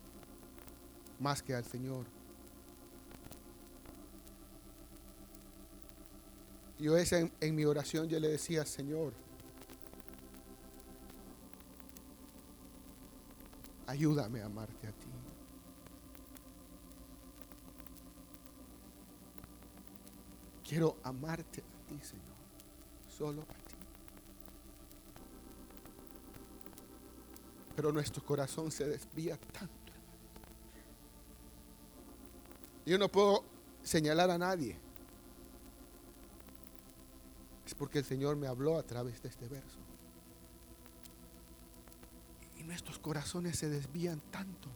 más 1.21 1.43
que 1.43 1.55
al 1.55 1.65
Señor. 1.65 2.22
Yo 6.83 6.99
en, 6.99 7.33
en 7.41 7.55
mi 7.55 7.65
oración 7.65 8.09
yo 8.09 8.19
le 8.19 8.29
decía, 8.29 8.67
Señor, 8.67 9.15
ayúdame 13.87 14.43
a 14.43 14.47
amarte 14.47 14.89
a 14.89 14.93
ti. 14.93 15.07
Quiero 20.69 20.97
amarte 21.03 21.63
a 21.63 21.89
ti, 21.89 21.99
Señor 22.05 22.33
solo 23.23 23.43
a 23.43 23.55
ti. 23.55 23.75
Pero 27.77 27.93
nuestro 27.93 28.25
corazón 28.25 28.71
se 28.71 28.87
desvía 28.87 29.37
tanto. 29.37 29.73
Yo 32.85 32.99
no 32.99 33.09
puedo 33.09 33.45
señalar 33.83 34.31
a 34.31 34.39
nadie. 34.39 34.77
Es 37.73 37.77
porque 37.77 38.01
el 38.01 38.05
Señor 38.05 38.37
me 38.37 38.49
habló 38.49 38.79
a 38.79 38.83
través 38.83 39.23
de 39.23 39.31
este 39.31 39.49
verso. 39.49 39.79
Y 42.59 42.65
nuestros 42.65 42.99
corazones 42.99 43.59
se 43.59 43.71
desvían 43.71 44.21
tanto. 44.31 44.69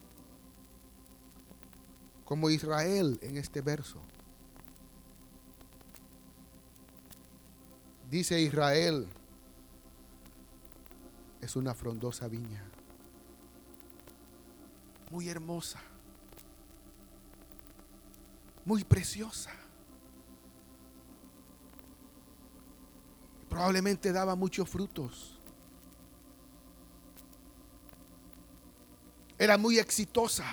Como 2.25 2.49
Israel 2.49 3.19
en 3.21 3.37
este 3.37 3.61
verso. 3.61 4.01
Dice 8.11 8.41
Israel, 8.41 9.07
es 11.43 11.55
una 11.55 11.75
frondosa 11.75 12.29
viña, 12.29 12.65
muy 15.11 15.29
hermosa, 15.29 15.83
muy 18.65 18.85
preciosa. 18.85 19.66
Probablemente 23.57 24.13
daba 24.13 24.37
muchos 24.37 24.69
frutos. 24.69 25.41
Era 29.39 29.57
muy 29.57 29.79
exitosa. 29.79 30.45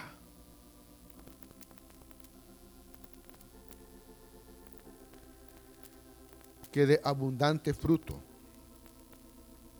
que 6.71 6.87
dé 6.87 7.01
abundante 7.03 7.71
fruto, 7.71 8.19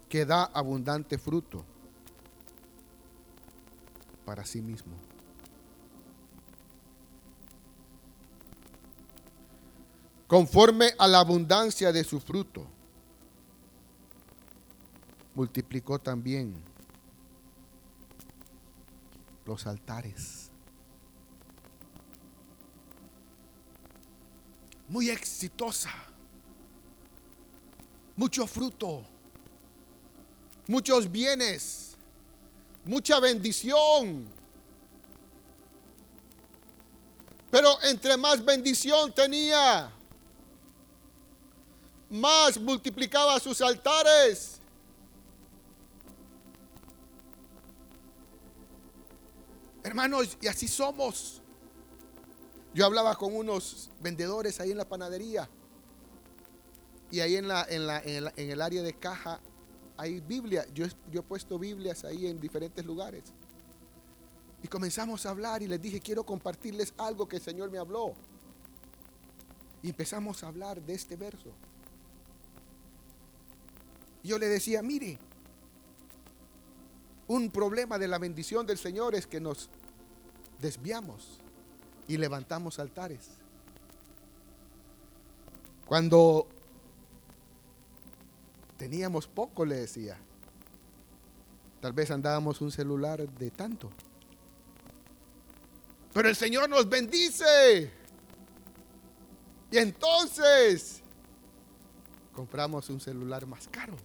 que 0.07 0.25
da 0.27 0.43
abundante 0.43 1.17
fruto 1.17 1.65
para 4.25 4.45
sí 4.45 4.61
mismo. 4.61 4.93
Conforme 10.27 10.93
a 10.99 11.07
la 11.07 11.19
abundancia 11.19 11.91
de 11.91 12.03
su 12.03 12.19
fruto, 12.19 12.67
multiplicó 15.35 15.99
también 15.99 16.53
los 19.45 19.65
altares. 19.67 20.49
Muy 24.87 25.09
exitosa 25.09 25.91
mucho 28.15 28.45
fruto, 28.47 29.03
muchos 30.67 31.11
bienes, 31.11 31.95
mucha 32.85 33.19
bendición. 33.19 34.27
Pero 37.49 37.81
entre 37.83 38.17
más 38.17 38.43
bendición 38.43 39.13
tenía, 39.13 39.91
más 42.09 42.59
multiplicaba 42.59 43.39
sus 43.39 43.61
altares. 43.61 44.59
Hermanos, 49.83 50.37
y 50.41 50.47
así 50.47 50.67
somos. 50.67 51.41
Yo 52.73 52.85
hablaba 52.85 53.15
con 53.15 53.35
unos 53.35 53.91
vendedores 54.01 54.59
ahí 54.59 54.71
en 54.71 54.77
la 54.77 54.87
panadería. 54.87 55.49
Y 57.11 57.19
ahí 57.19 57.35
en, 57.35 57.47
la, 57.47 57.65
en, 57.69 57.85
la, 57.85 57.99
en, 57.99 58.49
el 58.49 58.61
área 58.61 58.81
de 58.81 58.93
caja 58.93 59.39
hay 59.97 60.21
Biblia. 60.21 60.65
Yo, 60.73 60.87
yo 61.11 61.19
he 61.19 61.23
puesto 61.23 61.59
Biblias 61.59 62.03
ahí 62.05 62.25
en 62.27 62.39
diferentes 62.39 62.83
lugares. 62.83 63.23
Y 64.63 64.67
comenzamos 64.67 65.25
a 65.25 65.29
hablar 65.29 65.61
y 65.61 65.67
les 65.67 65.81
dije, 65.81 65.99
quiero 65.99 66.25
compartirles 66.25 66.93
algo 66.97 67.27
que 67.27 67.35
el 67.35 67.41
Señor 67.41 67.69
me 67.69 67.77
habló. 67.77 68.13
Y 69.83 69.89
empezamos 69.89 70.41
a 70.43 70.47
hablar 70.47 70.81
de 70.81 70.93
este 70.93 71.17
verso. 71.17 71.51
Yo 74.23 74.39
le 74.39 74.47
decía, 74.47 74.81
mire, 74.81 75.19
un 77.33 77.49
problema 77.49 77.97
de 77.97 78.07
la 78.07 78.17
bendición 78.17 78.65
del 78.65 78.77
Señor 78.77 79.15
es 79.15 79.27
que 79.27 79.39
nos 79.39 79.69
desviamos 80.59 81.39
y 82.07 82.17
levantamos 82.17 82.79
altares. 82.79 83.29
Cuando 85.85 86.47
Teníamos 88.83 89.27
poco, 89.27 89.63
le 89.63 89.75
decía. 89.75 90.17
Tal 91.79 91.93
vez 91.93 92.11
andábamos 92.11 92.59
un 92.59 92.69
celular 92.69 93.25
de 93.25 93.49
tanto. 93.49 93.89
Pero 96.11 96.27
el 96.27 96.35
Señor 96.35 96.69
nos 96.69 96.89
bendice. 96.89 97.89
Y 99.71 99.77
entonces 99.77 101.01
compramos 102.33 102.89
un 102.89 102.99
celular 102.99 103.45
más 103.45 103.69
caro. 103.69 103.95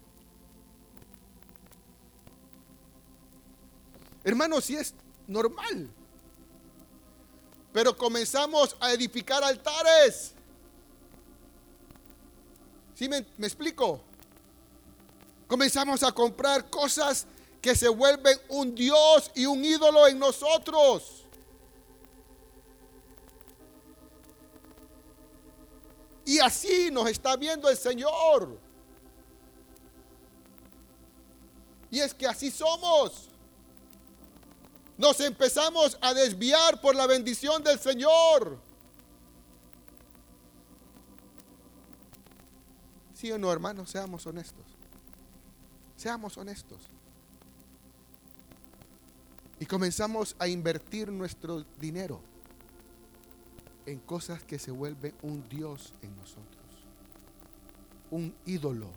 Hermanos, 4.29 4.67
si 4.67 4.77
es 4.77 4.93
normal. 5.27 5.89
Pero 7.73 7.97
comenzamos 7.97 8.77
a 8.79 8.93
edificar 8.93 9.43
altares. 9.43 10.35
¿Sí 12.95 13.09
me, 13.09 13.25
me 13.39 13.47
explico? 13.47 14.03
Comenzamos 15.47 16.03
a 16.03 16.13
comprar 16.13 16.69
cosas 16.69 17.27
que 17.63 17.75
se 17.75 17.89
vuelven 17.89 18.39
un 18.51 18.75
Dios 18.75 19.31
y 19.35 19.47
un 19.47 19.65
ídolo 19.65 20.07
en 20.07 20.19
nosotros. 20.19 21.25
Y 26.27 26.39
así 26.39 26.91
nos 26.91 27.09
está 27.09 27.35
viendo 27.35 27.71
el 27.71 27.79
Señor. 27.79 28.59
Y 31.91 32.01
es 32.01 32.13
que 32.13 32.27
así 32.27 32.51
somos. 32.51 33.28
Nos 34.99 35.21
empezamos 35.21 35.97
a 36.01 36.13
desviar 36.13 36.81
por 36.81 36.97
la 36.97 37.07
bendición 37.07 37.63
del 37.63 37.79
Señor. 37.79 38.59
¿Sí 43.15 43.31
o 43.31 43.39
no, 43.39 43.53
hermanos? 43.53 43.91
Seamos 43.91 44.27
honestos. 44.27 44.67
Seamos 45.97 46.37
honestos. 46.37 46.81
Y 49.61 49.67
comenzamos 49.67 50.35
a 50.39 50.49
invertir 50.49 51.11
nuestro 51.11 51.65
dinero 51.81 52.21
en 53.87 54.01
cosas 54.01 54.43
que 54.43 54.59
se 54.59 54.73
vuelven 54.73 55.15
un 55.23 55.49
Dios 55.49 55.95
en 56.03 56.15
nosotros. 56.17 56.45
Un 58.11 58.35
ídolo, 58.47 58.91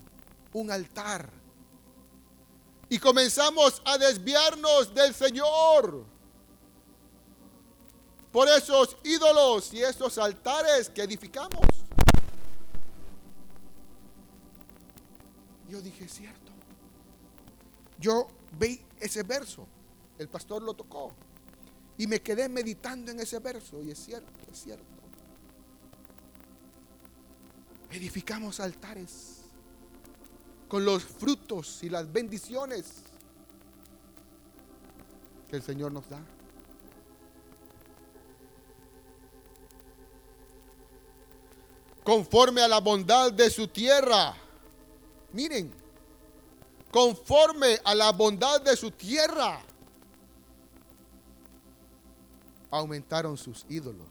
un 0.54 0.72
altar. 0.72 1.41
Y 2.92 3.00
comenzamos 3.00 3.82
a 3.86 3.98
desviarnos 3.98 4.94
del 4.94 5.16
Señor 5.16 6.04
por 8.34 8.50
esos 8.50 8.98
ídolos 9.06 9.74
y 9.74 9.82
esos 9.82 10.18
altares 10.18 10.90
que 10.90 11.02
edificamos. 11.02 11.66
Yo 15.70 15.82
dije, 15.82 16.06
cierto 16.10 16.52
yo 17.98 18.28
ese 19.00 19.24
verso. 19.24 19.66
El 20.18 20.28
pastor 20.28 20.62
lo 20.62 20.74
tocó. 20.74 21.14
Y 21.98 22.08
me 22.08 22.22
quedé 22.22 22.50
meditando 22.50 23.12
en 23.12 23.22
ese 23.22 23.40
verso. 23.40 23.82
Y 23.82 23.92
es 23.92 24.00
cierto, 24.04 24.30
es 24.52 24.62
cierto. 24.62 24.84
Edificamos 27.92 28.60
altares 28.60 29.41
con 30.72 30.86
los 30.86 31.04
frutos 31.04 31.84
y 31.84 31.90
las 31.90 32.10
bendiciones 32.10 32.86
que 35.50 35.58
el 35.58 35.62
Señor 35.62 35.92
nos 35.92 36.08
da. 36.08 36.24
Conforme 42.06 42.62
a 42.62 42.70
la 42.70 42.80
bondad 42.80 43.34
de 43.34 43.50
su 43.50 43.68
tierra. 43.68 44.34
Miren, 45.34 45.74
conforme 46.90 47.78
a 47.84 47.94
la 47.94 48.14
bondad 48.14 48.62
de 48.62 48.78
su 48.78 48.92
tierra, 48.92 49.62
aumentaron 52.70 53.38
sus 53.38 53.66
ídolos. 53.68 54.08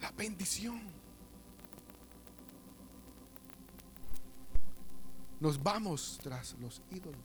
La 0.00 0.12
bendición. 0.12 0.99
Nos 5.40 5.60
vamos 5.60 6.18
tras 6.22 6.54
los 6.60 6.82
ídolos. 6.90 7.18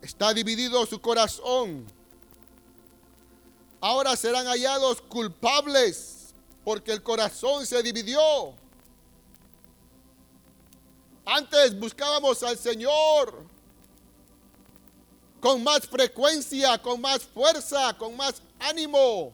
Está 0.00 0.32
dividido 0.32 0.86
su 0.86 1.00
corazón. 1.00 1.86
Ahora 3.80 4.14
serán 4.16 4.46
hallados 4.46 5.02
culpables 5.02 6.32
porque 6.64 6.92
el 6.92 7.02
corazón 7.02 7.66
se 7.66 7.82
dividió. 7.82 8.54
Antes 11.26 11.78
buscábamos 11.78 12.42
al 12.42 12.56
Señor 12.56 13.44
con 15.40 15.62
más 15.62 15.80
frecuencia, 15.80 16.80
con 16.80 17.00
más 17.00 17.22
fuerza, 17.22 17.92
con 17.98 18.16
más 18.16 18.40
ánimo. 18.58 19.32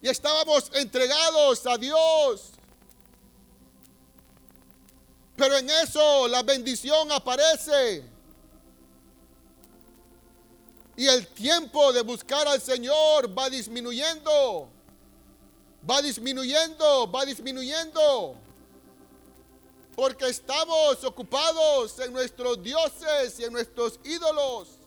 Y 0.00 0.08
estábamos 0.08 0.70
entregados 0.74 1.66
a 1.66 1.76
Dios. 1.76 2.52
Pero 5.36 5.56
en 5.56 5.70
eso 5.70 6.28
la 6.28 6.42
bendición 6.42 7.10
aparece. 7.12 8.04
Y 10.96 11.06
el 11.06 11.28
tiempo 11.28 11.92
de 11.92 12.02
buscar 12.02 12.46
al 12.48 12.60
Señor 12.60 13.36
va 13.36 13.48
disminuyendo. 13.48 14.68
Va 15.88 16.02
disminuyendo, 16.02 17.10
va 17.10 17.24
disminuyendo. 17.24 18.34
Porque 19.94 20.28
estamos 20.28 21.02
ocupados 21.04 21.98
en 22.00 22.12
nuestros 22.12 22.62
dioses 22.62 23.38
y 23.38 23.44
en 23.44 23.52
nuestros 23.52 23.98
ídolos. 24.04 24.77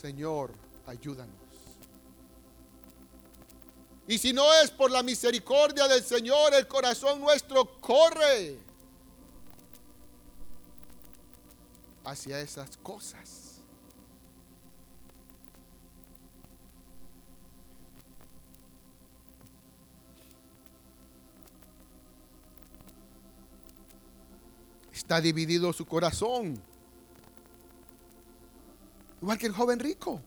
Señor, 0.00 0.52
ayúdanos. 0.86 1.36
Y 4.08 4.16
si 4.16 4.32
no 4.32 4.52
es 4.54 4.70
por 4.70 4.90
la 4.90 5.02
misericordia 5.02 5.86
del 5.86 6.02
Señor, 6.02 6.54
el 6.54 6.66
corazón 6.66 7.20
nuestro 7.20 7.80
corre 7.80 8.58
hacia 12.04 12.40
esas 12.40 12.78
cosas. 12.78 13.60
Está 24.90 25.20
dividido 25.20 25.72
su 25.74 25.84
corazón. 25.84 26.60
Igual 29.20 29.38
que 29.38 29.46
el 29.46 29.52
joven 29.52 29.78
rico 29.78 30.20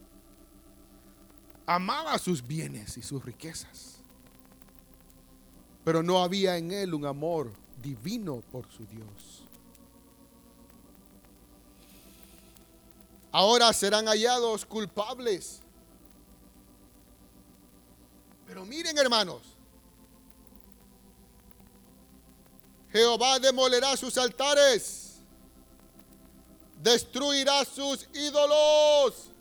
amaba 1.65 2.17
sus 2.19 2.45
bienes 2.45 2.97
y 2.97 3.01
sus 3.01 3.23
riquezas, 3.23 3.97
pero 5.83 6.03
no 6.03 6.21
había 6.21 6.57
en 6.57 6.71
él 6.71 6.93
un 6.93 7.05
amor 7.05 7.51
divino 7.81 8.41
por 8.51 8.69
su 8.71 8.85
Dios. 8.85 9.43
Ahora 13.31 13.73
serán 13.73 14.05
hallados 14.05 14.63
culpables. 14.63 15.59
Pero 18.45 18.63
miren 18.63 18.95
hermanos, 18.95 19.41
Jehová 22.91 23.39
demolerá 23.39 23.97
sus 23.97 24.15
altares, 24.19 25.12
destruirá 26.83 27.63
sus 27.65 28.07
ídolos 28.13 29.33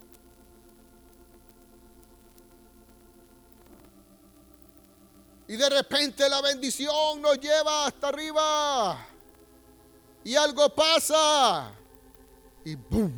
Y 5.52 5.56
de 5.58 5.68
repente 5.68 6.26
la 6.30 6.40
bendición 6.40 7.20
nos 7.20 7.38
lleva 7.38 7.84
hasta 7.84 8.08
arriba. 8.08 9.06
Y 10.24 10.34
algo 10.34 10.74
pasa. 10.74 11.74
Y 12.64 12.74
¡boom! 12.74 13.12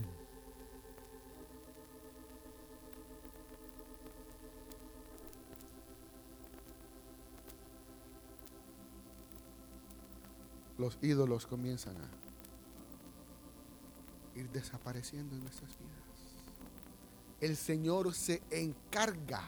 Los 10.76 10.98
ídolos 11.02 11.46
comienzan 11.46 11.96
a 11.98 12.23
ir 14.34 14.50
desapareciendo 14.50 15.34
en 15.36 15.42
nuestras 15.42 15.70
vidas. 15.78 15.94
El 17.40 17.56
Señor 17.56 18.14
se 18.14 18.42
encarga 18.50 19.42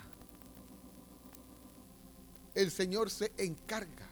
el 2.56 2.70
Señor 2.70 3.10
se 3.10 3.30
encarga. 3.36 4.08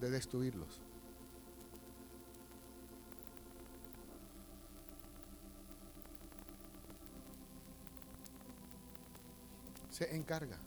de 0.00 0.10
destruirlos. 0.10 0.80
Se 9.90 10.16
encarga. 10.16 10.58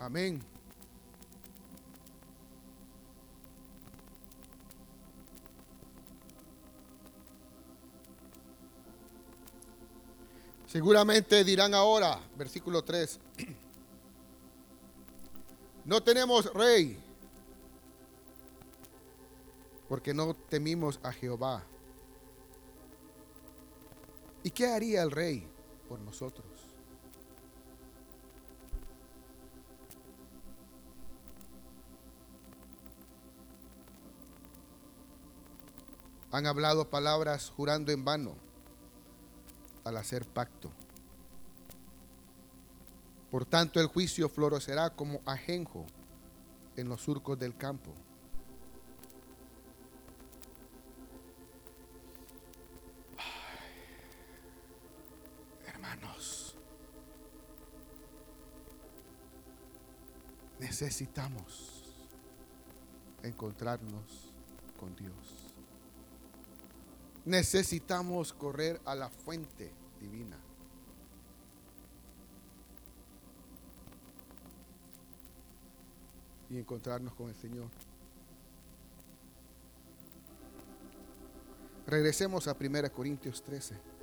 Amén. 0.00 0.40
Seguramente 10.66 11.44
dirán 11.44 11.74
ahora, 11.74 12.18
versículo 12.36 12.82
3, 12.82 13.20
no 15.84 16.02
tenemos 16.02 16.50
rey, 16.54 16.98
porque 19.86 20.14
no 20.14 20.32
temimos 20.32 20.98
a 21.02 21.12
Jehová. 21.12 21.62
¿Y 24.42 24.50
qué 24.50 24.68
haría 24.68 25.02
el 25.02 25.10
rey 25.10 25.46
por 25.88 26.00
nosotros? 26.00 26.69
Han 36.32 36.46
hablado 36.46 36.88
palabras 36.88 37.50
jurando 37.50 37.90
en 37.92 38.04
vano 38.04 38.36
al 39.84 39.96
hacer 39.96 40.26
pacto. 40.26 40.70
Por 43.30 43.44
tanto, 43.44 43.80
el 43.80 43.86
juicio 43.86 44.28
florecerá 44.28 44.90
como 44.90 45.20
ajenjo 45.24 45.86
en 46.76 46.88
los 46.88 47.00
surcos 47.00 47.38
del 47.38 47.56
campo. 47.56 47.94
hermanos, 55.66 56.54
necesitamos 60.58 61.84
encontrarnos 63.22 64.32
con 64.78 64.94
Dios. 64.96 65.49
Necesitamos 67.24 68.32
correr 68.32 68.80
a 68.84 68.94
la 68.94 69.08
fuente 69.08 69.72
divina. 70.00 70.38
Y 76.48 76.58
encontrarnos 76.58 77.14
con 77.14 77.28
el 77.28 77.36
Señor. 77.36 77.68
Regresemos 81.86 82.48
a 82.48 82.56
1 82.58 82.92
Corintios 82.92 83.42
13. 83.42 83.99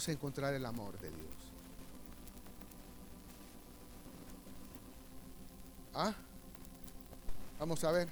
Vamos 0.00 0.08
a 0.08 0.12
encontrar 0.12 0.54
el 0.54 0.64
amor 0.64 0.98
de 0.98 1.10
Dios? 1.10 1.34
¿Ah? 5.92 6.14
Vamos 7.58 7.84
a 7.84 7.92
ver. 7.92 8.08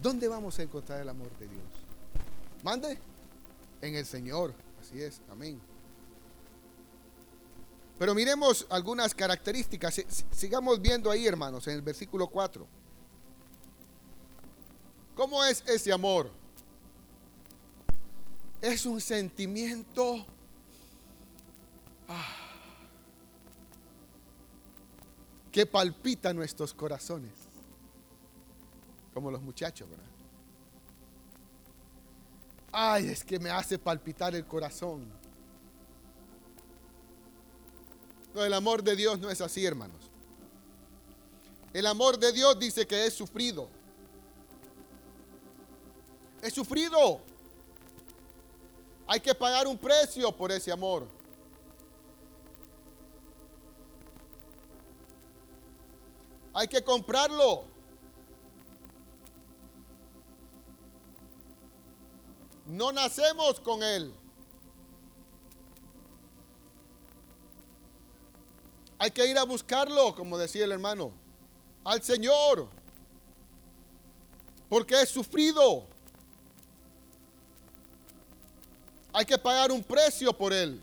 ¿Dónde 0.00 0.26
vamos 0.26 0.58
a 0.58 0.62
encontrar 0.62 1.02
el 1.02 1.08
amor 1.10 1.28
de 1.38 1.48
Dios? 1.48 1.64
Mande. 2.62 2.98
En 3.82 3.94
el 3.94 4.06
Señor. 4.06 4.54
Así 4.80 5.02
es. 5.02 5.20
Amén. 5.30 5.60
Pero 7.98 8.14
miremos 8.14 8.66
algunas 8.70 9.14
características. 9.14 10.02
Sigamos 10.30 10.80
viendo 10.80 11.10
ahí, 11.10 11.26
hermanos, 11.26 11.68
en 11.68 11.74
el 11.74 11.82
versículo 11.82 12.26
4. 12.28 12.66
¿Cómo 15.14 15.44
es 15.44 15.62
ese 15.66 15.92
amor? 15.92 16.39
Es 18.60 18.84
un 18.86 19.00
sentimiento 19.00 20.24
ah, 22.08 22.36
que 25.50 25.66
palpita 25.66 26.32
nuestros 26.32 26.74
corazones. 26.74 27.32
Como 29.14 29.30
los 29.30 29.40
muchachos, 29.40 29.88
¿verdad? 29.88 30.04
Ay, 32.72 33.08
es 33.08 33.24
que 33.24 33.38
me 33.38 33.50
hace 33.50 33.78
palpitar 33.78 34.34
el 34.34 34.46
corazón. 34.46 35.06
No, 38.34 38.44
el 38.44 38.54
amor 38.54 38.84
de 38.84 38.94
Dios 38.94 39.18
no 39.18 39.30
es 39.30 39.40
así, 39.40 39.66
hermanos. 39.66 40.10
El 41.72 41.86
amor 41.86 42.18
de 42.18 42.32
Dios 42.32 42.58
dice 42.58 42.86
que 42.86 43.06
es 43.06 43.14
sufrido 43.14 43.68
He 46.42 46.50
sufrido. 46.50 47.20
Hay 49.12 49.18
que 49.18 49.34
pagar 49.34 49.66
un 49.66 49.76
precio 49.76 50.30
por 50.30 50.52
ese 50.52 50.70
amor. 50.70 51.04
Hay 56.54 56.68
que 56.68 56.80
comprarlo. 56.84 57.64
No 62.66 62.92
nacemos 62.92 63.58
con 63.58 63.82
él. 63.82 64.14
Hay 68.96 69.10
que 69.10 69.26
ir 69.26 69.36
a 69.38 69.42
buscarlo, 69.42 70.14
como 70.14 70.38
decía 70.38 70.66
el 70.66 70.70
hermano, 70.70 71.10
al 71.82 72.00
Señor. 72.00 72.68
Porque 74.68 75.02
es 75.02 75.08
sufrido. 75.08 75.88
Hay 79.12 79.24
que 79.24 79.36
pagar 79.38 79.72
un 79.72 79.82
precio 79.82 80.32
por 80.32 80.52
él. 80.52 80.80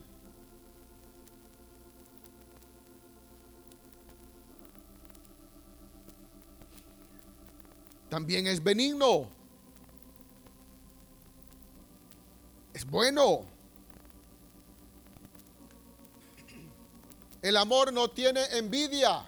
También 8.10 8.48
es 8.48 8.64
benigno. 8.64 9.28
Es 12.74 12.86
bueno. 12.86 13.46
El 17.42 17.58
amor 17.58 17.94
no 17.94 18.10
tiene 18.10 18.44
envidia. 18.54 19.26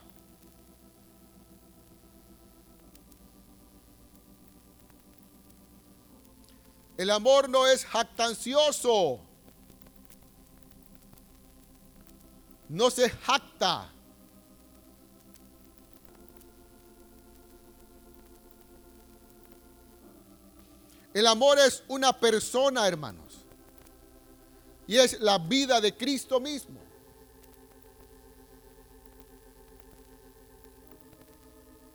El 7.00 7.12
amor 7.12 7.48
no 7.48 7.66
es 7.66 7.86
jactancioso. 7.86 9.22
No 12.68 12.92
se 12.92 13.10
jacta. 13.10 13.90
El 21.14 21.26
amor 21.26 21.58
es 21.60 21.86
una 21.88 22.12
persona, 22.12 22.86
hermanos. 22.86 23.46
Y 24.86 24.98
es 24.98 25.22
la 25.22 25.38
vida 25.38 25.80
de 25.80 25.96
Cristo 25.96 26.42
mismo. 26.42 26.82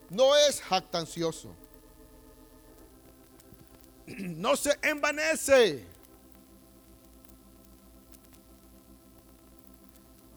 No 0.09 0.35
es 0.35 0.63
jactancioso. 0.63 1.55
no 4.07 4.57
se 4.57 4.79
envanece. 4.83 5.85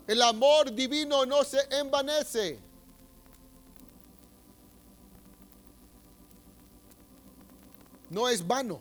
El 0.07 0.21
amor 0.21 0.73
divino 0.73 1.25
no 1.25 1.43
se 1.43 1.59
envanece. 1.71 2.59
No 8.09 8.29
es 8.29 8.45
vano. 8.45 8.79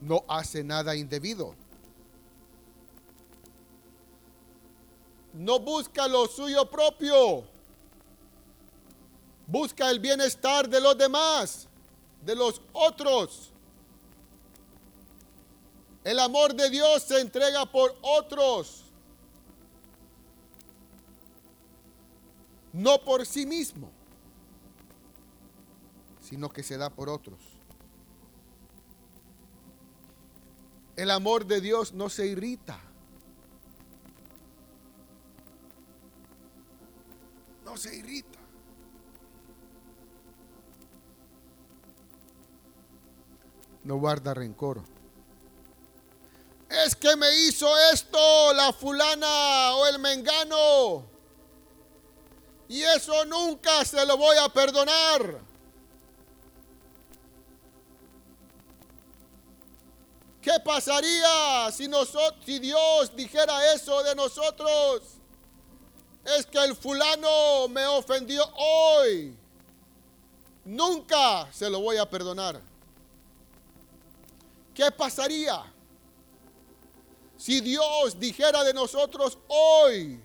No 0.00 0.24
hace 0.26 0.64
nada 0.64 0.96
indebido. 0.96 1.54
No 5.38 5.60
busca 5.60 6.08
lo 6.08 6.26
suyo 6.26 6.68
propio. 6.68 7.44
Busca 9.46 9.88
el 9.88 10.00
bienestar 10.00 10.68
de 10.68 10.80
los 10.80 10.98
demás, 10.98 11.68
de 12.24 12.34
los 12.34 12.60
otros. 12.72 13.52
El 16.02 16.18
amor 16.18 16.54
de 16.54 16.68
Dios 16.68 17.04
se 17.04 17.20
entrega 17.20 17.64
por 17.66 17.96
otros, 18.02 18.82
no 22.72 22.98
por 22.98 23.24
sí 23.24 23.46
mismo, 23.46 23.92
sino 26.20 26.48
que 26.48 26.64
se 26.64 26.76
da 26.76 26.90
por 26.90 27.08
otros. 27.08 27.38
El 30.96 31.12
amor 31.12 31.46
de 31.46 31.60
Dios 31.60 31.92
no 31.92 32.08
se 32.08 32.26
irrita. 32.26 32.87
Se 37.78 37.94
irrita. 37.94 38.38
No 43.84 43.96
guarda 43.96 44.34
rencor. 44.34 44.82
Es 46.68 46.94
que 46.94 47.16
me 47.16 47.34
hizo 47.46 47.66
esto 47.92 48.52
la 48.52 48.72
fulana 48.72 49.74
o 49.76 49.86
el 49.86 49.98
mengano. 49.98 51.06
Y 52.68 52.82
eso 52.82 53.24
nunca 53.24 53.84
se 53.86 54.04
lo 54.04 54.18
voy 54.18 54.36
a 54.36 54.48
perdonar. 54.50 55.40
¿Qué 60.42 60.52
pasaría 60.64 61.70
si, 61.72 61.88
nosotros, 61.88 62.44
si 62.44 62.58
Dios 62.58 63.16
dijera 63.16 63.72
eso 63.72 64.02
de 64.02 64.14
nosotros? 64.14 65.17
Es 66.24 66.46
que 66.46 66.58
el 66.58 66.74
fulano 66.74 67.68
me 67.68 67.86
ofendió 67.86 68.44
hoy. 68.56 69.36
Nunca 70.64 71.50
se 71.52 71.70
lo 71.70 71.80
voy 71.80 71.96
a 71.96 72.08
perdonar. 72.08 72.60
¿Qué 74.74 74.90
pasaría 74.92 75.64
si 77.36 77.60
Dios 77.60 78.18
dijera 78.18 78.62
de 78.62 78.74
nosotros 78.74 79.38
hoy 79.48 80.20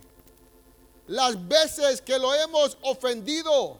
las 1.08 1.48
veces 1.48 2.02
que 2.02 2.20
lo 2.20 2.34
hemos 2.34 2.78
ofendido? 2.82 3.78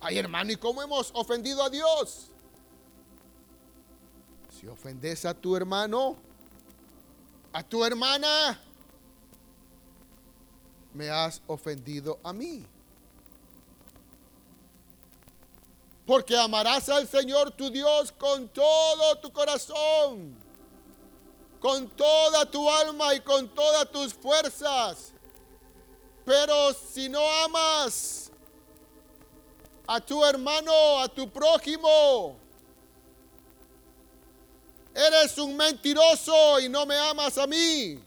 Ay 0.00 0.18
hermano, 0.18 0.52
¿y 0.52 0.56
cómo 0.56 0.80
hemos 0.80 1.10
ofendido 1.14 1.62
a 1.62 1.70
Dios? 1.70 2.28
Si 4.58 4.66
ofendes 4.66 5.24
a 5.24 5.34
tu 5.34 5.56
hermano, 5.56 6.16
a 7.52 7.62
tu 7.62 7.84
hermana, 7.84 8.60
me 10.94 11.08
has 11.08 11.40
ofendido 11.46 12.18
a 12.22 12.32
mí. 12.32 12.64
Porque 16.06 16.36
amarás 16.36 16.88
al 16.88 17.06
Señor 17.06 17.50
tu 17.50 17.70
Dios 17.70 18.12
con 18.12 18.48
todo 18.48 19.16
tu 19.18 19.30
corazón, 19.30 20.34
con 21.60 21.88
toda 21.90 22.50
tu 22.50 22.68
alma 22.70 23.14
y 23.14 23.20
con 23.20 23.48
todas 23.48 23.90
tus 23.90 24.14
fuerzas. 24.14 25.12
Pero 26.24 26.72
si 26.72 27.08
no 27.08 27.20
amas 27.44 28.30
a 29.86 30.00
tu 30.00 30.24
hermano, 30.24 31.00
a 31.00 31.08
tu 31.08 31.28
prójimo, 31.30 32.36
eres 34.98 35.38
un 35.38 35.56
mentiroso 35.56 36.58
y 36.58 36.68
no 36.68 36.84
me 36.84 36.96
amas 36.96 37.38
a 37.38 37.46
mí. 37.46 38.02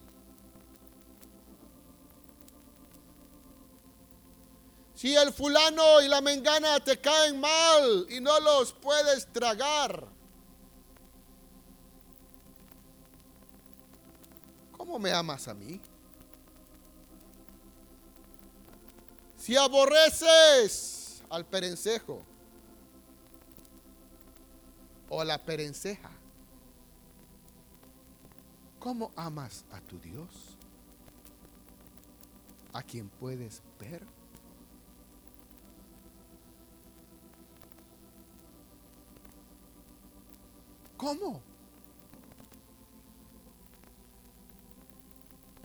Si 4.93 5.15
el 5.15 5.33
fulano 5.33 6.01
y 6.01 6.07
la 6.07 6.21
mengana 6.21 6.79
te 6.79 6.99
caen 6.99 7.39
mal 7.39 8.05
y 8.09 8.19
no 8.19 8.39
los 8.39 8.73
puedes 8.73 9.25
tragar, 9.31 10.05
¿cómo 14.77 14.99
me 14.99 15.11
amas 15.11 15.47
a 15.47 15.53
mí? 15.53 15.79
Si 19.37 19.55
aborreces 19.57 21.23
al 21.29 21.45
perencejo 21.45 22.21
o 25.09 25.23
la 25.23 25.39
perenceja, 25.39 26.10
¿cómo 28.81 29.11
amas 29.15 29.63
a 29.71 29.79
tu 29.79 29.99
Dios? 29.99 30.57
¿A 32.73 32.81
quien 32.81 33.07
puedes 33.07 33.61
ver? 33.79 34.01
¿Cómo? 40.97 41.41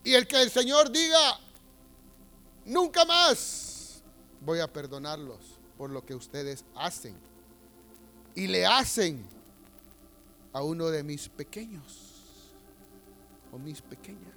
Y 0.03 0.13
el 0.13 0.27
que 0.27 0.41
el 0.41 0.51
Señor 0.51 0.91
diga, 0.91 1.39
nunca 2.65 3.03
más 3.03 4.03
voy 4.41 4.59
a 4.59 4.71
perdonarlos 4.71 5.59
por 5.77 5.89
lo 5.89 6.05
que 6.05 6.15
ustedes 6.15 6.63
hacen. 6.75 7.15
Y 8.35 8.47
le 8.47 8.65
hacen 8.65 9.25
a 10.53 10.61
uno 10.61 10.87
de 10.87 11.03
mis 11.03 11.27
pequeños 11.29 12.16
mis 13.57 13.81
pequeñas. 13.81 14.35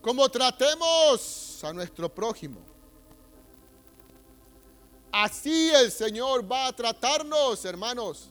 Como 0.00 0.28
tratemos 0.28 1.64
a 1.64 1.72
nuestro 1.72 2.08
prójimo 2.08 2.76
Así 5.18 5.70
el 5.70 5.90
Señor 5.90 6.50
va 6.50 6.66
a 6.66 6.72
tratarnos, 6.74 7.64
hermanos. 7.64 8.28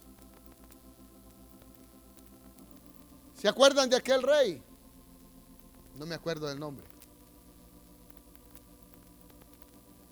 ¿Se 3.33 3.47
acuerdan 3.47 3.89
de 3.89 3.95
aquel 3.95 4.21
rey? 4.21 4.61
No 5.95 6.05
me 6.05 6.13
acuerdo 6.13 6.47
del 6.47 6.59
nombre. 6.59 6.85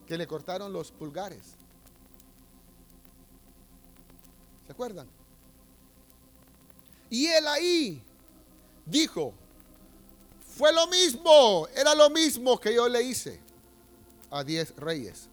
Que 0.08 0.18
le 0.18 0.26
cortaron 0.26 0.74
los 0.74 0.92
pulgares. 0.92 1.54
¿Se 4.74 4.76
acuerdan? 4.76 5.08
Y 7.12 7.28
él 7.28 7.48
ahí 7.48 8.02
dijo, 8.88 9.32
fue 10.58 10.74
lo 10.74 10.88
mismo, 10.88 11.68
era 11.76 11.94
lo 11.94 12.10
mismo 12.10 12.60
que 12.60 12.74
yo 12.74 12.90
le 12.90 13.04
hice 13.04 13.40
a 14.32 14.44
diez 14.44 14.76
reyes. 14.76 15.30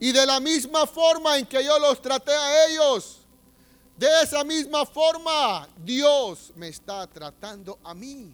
Y 0.00 0.12
de 0.12 0.24
la 0.24 0.40
misma 0.40 0.86
forma 0.86 1.36
en 1.36 1.44
que 1.44 1.62
yo 1.62 1.78
los 1.78 2.00
traté 2.00 2.32
a 2.32 2.68
ellos, 2.68 3.18
de 3.98 4.08
esa 4.22 4.42
misma 4.42 4.86
forma 4.86 5.68
Dios 5.84 6.54
me 6.56 6.68
está 6.68 7.06
tratando 7.06 7.78
a 7.84 7.92
mí. 7.92 8.32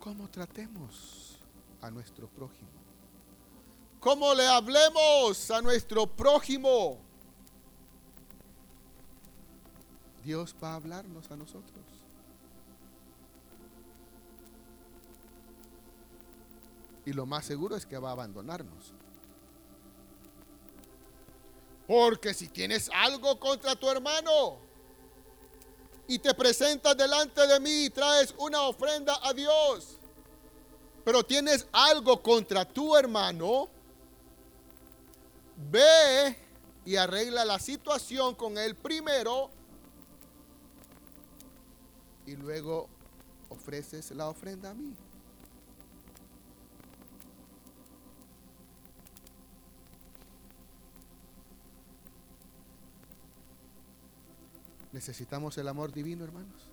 ¿Cómo 0.00 0.30
tratemos 0.30 1.13
a 1.84 1.90
nuestro 1.90 2.28
prójimo? 2.28 2.70
¿Cómo 4.00 4.34
le 4.34 4.46
hablemos 4.46 5.50
a 5.50 5.62
nuestro 5.62 6.06
prójimo? 6.06 6.98
Dios 10.22 10.54
va 10.62 10.72
a 10.72 10.74
hablarnos 10.76 11.30
a 11.30 11.36
nosotros. 11.36 11.84
Y 17.06 17.12
lo 17.12 17.26
más 17.26 17.44
seguro 17.44 17.76
es 17.76 17.84
que 17.84 17.98
va 17.98 18.10
a 18.10 18.12
abandonarnos. 18.12 18.92
Porque 21.86 22.32
si 22.32 22.48
tienes 22.48 22.90
algo 22.94 23.38
contra 23.38 23.76
tu 23.76 23.88
hermano 23.90 24.56
y 26.08 26.18
te 26.18 26.32
presentas 26.32 26.96
delante 26.96 27.46
de 27.46 27.60
mí 27.60 27.84
y 27.84 27.90
traes 27.90 28.34
una 28.38 28.62
ofrenda 28.62 29.18
a 29.22 29.34
Dios, 29.34 29.98
pero 31.04 31.22
tienes 31.24 31.66
algo 31.70 32.22
contra 32.22 32.64
tu 32.64 32.96
hermano, 32.96 33.68
ve 35.70 36.36
y 36.86 36.96
arregla 36.96 37.44
la 37.44 37.58
situación 37.58 38.34
con 38.34 38.56
él 38.58 38.74
primero 38.74 39.50
y 42.26 42.36
luego 42.36 42.88
ofreces 43.50 44.10
la 44.12 44.28
ofrenda 44.28 44.70
a 44.70 44.74
mí. 44.74 44.94
Necesitamos 54.92 55.58
el 55.58 55.66
amor 55.68 55.92
divino, 55.92 56.24
hermanos. 56.24 56.68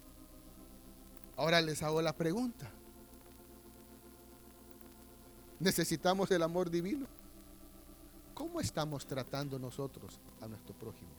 Ahora 1.36 1.60
les 1.60 1.82
hago 1.82 2.02
la 2.04 2.14
pregunta. 2.16 2.72
Necesitamos 5.62 6.32
el 6.32 6.42
amor 6.42 6.72
divino. 6.72 7.06
¿Cómo 8.34 8.60
estamos 8.60 9.06
tratando 9.06 9.60
nosotros 9.60 10.20
a 10.42 10.48
nuestro 10.48 10.74
prójimo? 10.74 11.12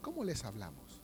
¿Cómo 0.00 0.24
les 0.24 0.42
hablamos? 0.42 1.02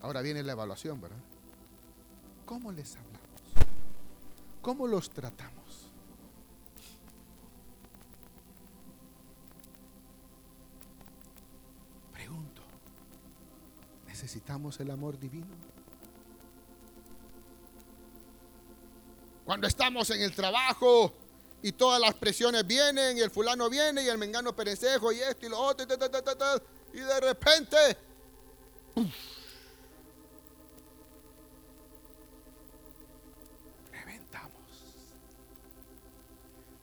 Ahora 0.00 0.22
viene 0.22 0.44
la 0.44 0.52
evaluación, 0.52 1.00
¿verdad? 1.00 1.16
¿Cómo 2.46 2.70
les 2.70 2.96
hablamos? 2.96 3.20
¿Cómo 4.60 4.86
los 4.86 5.10
tratamos? 5.10 5.91
Necesitamos 14.22 14.78
el 14.78 14.88
amor 14.92 15.18
divino. 15.18 15.48
Cuando 19.44 19.66
estamos 19.66 20.08
en 20.10 20.22
el 20.22 20.32
trabajo 20.32 21.12
y 21.60 21.72
todas 21.72 22.00
las 22.00 22.14
presiones 22.14 22.64
vienen 22.64 23.18
y 23.18 23.20
el 23.20 23.32
fulano 23.32 23.68
viene 23.68 24.04
y 24.04 24.08
el 24.08 24.18
mengano 24.18 24.54
perencejo 24.54 25.10
y 25.10 25.18
esto 25.18 25.46
y 25.46 25.48
lo 25.48 25.58
otro 25.58 25.84
y, 26.92 27.00
de 27.00 27.20
repente 27.20 27.76
reventamos, 33.90 34.52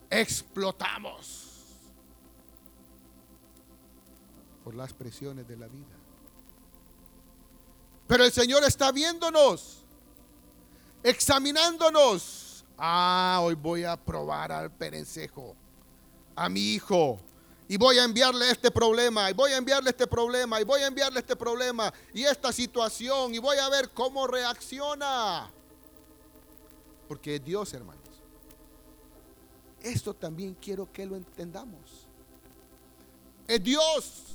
explotamos 0.10 1.46
por 4.66 4.76
las 4.76 4.94
presiones 4.94 5.48
de 5.48 5.56
la 5.56 5.68
vida. 5.70 5.99
Pero 8.10 8.26
el 8.26 8.32
Señor 8.32 8.64
está 8.64 8.92
viéndonos, 8.92 9.84
examinándonos. 11.04 12.66
Ah, 12.76 13.40
hoy 13.44 13.54
voy 13.54 13.84
a 13.84 13.96
probar 13.96 14.52
al 14.52 14.72
perencejo, 14.72 15.56
a 16.36 16.50
mi 16.50 16.74
hijo, 16.74 17.20
y 17.68 17.78
voy 17.78 18.00
a 18.00 18.04
enviarle 18.04 18.50
este 18.50 18.72
problema, 18.72 19.30
y 19.30 19.36
voy 19.36 19.52
a 19.52 19.58
enviarle 19.58 19.92
este 19.92 20.08
problema, 20.08 20.60
y 20.60 20.64
voy 20.64 20.82
a 20.82 20.88
enviarle 20.88 21.20
este 21.20 21.36
problema, 21.36 21.94
y 22.12 22.24
esta 22.24 22.52
situación, 22.52 23.36
y 23.36 23.38
voy 23.38 23.58
a 23.60 23.70
ver 23.70 23.92
cómo 23.92 24.26
reacciona. 24.26 25.52
Porque 27.08 27.36
es 27.36 27.46
Dios, 27.46 27.72
hermanos. 27.76 28.02
Esto 29.82 30.16
también 30.16 30.56
quiero 30.56 30.92
que 30.92 31.06
lo 31.06 31.16
entendamos. 31.16 32.08
Es 33.48 33.64
Dios. 33.64 34.26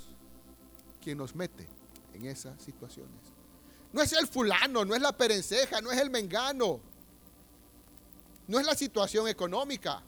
quien 1.03 1.19
nos 1.19 1.35
mete 1.35 1.69
en 2.13 2.27
esas 2.27 2.63
situaciones. 2.63 3.24
No 3.95 4.03
es 4.03 4.13
el 4.13 4.27
fulano, 4.27 4.85
no 4.85 4.97
es 4.97 5.01
la 5.01 5.17
perenceja, 5.17 5.81
no 5.81 5.93
es 5.93 6.01
el 6.01 6.11
mengano, 6.11 6.81
no 8.49 8.59
es 8.59 8.67
la 8.67 8.75
situación 8.75 9.29
económica. 9.29 10.03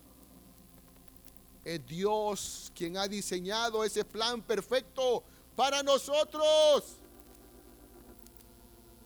Es 1.64 1.86
Dios 1.86 2.72
quien 2.74 2.96
ha 2.96 3.06
diseñado 3.06 3.84
ese 3.84 4.04
plan 4.04 4.42
perfecto 4.42 5.22
para 5.54 5.84
nosotros, 5.84 6.96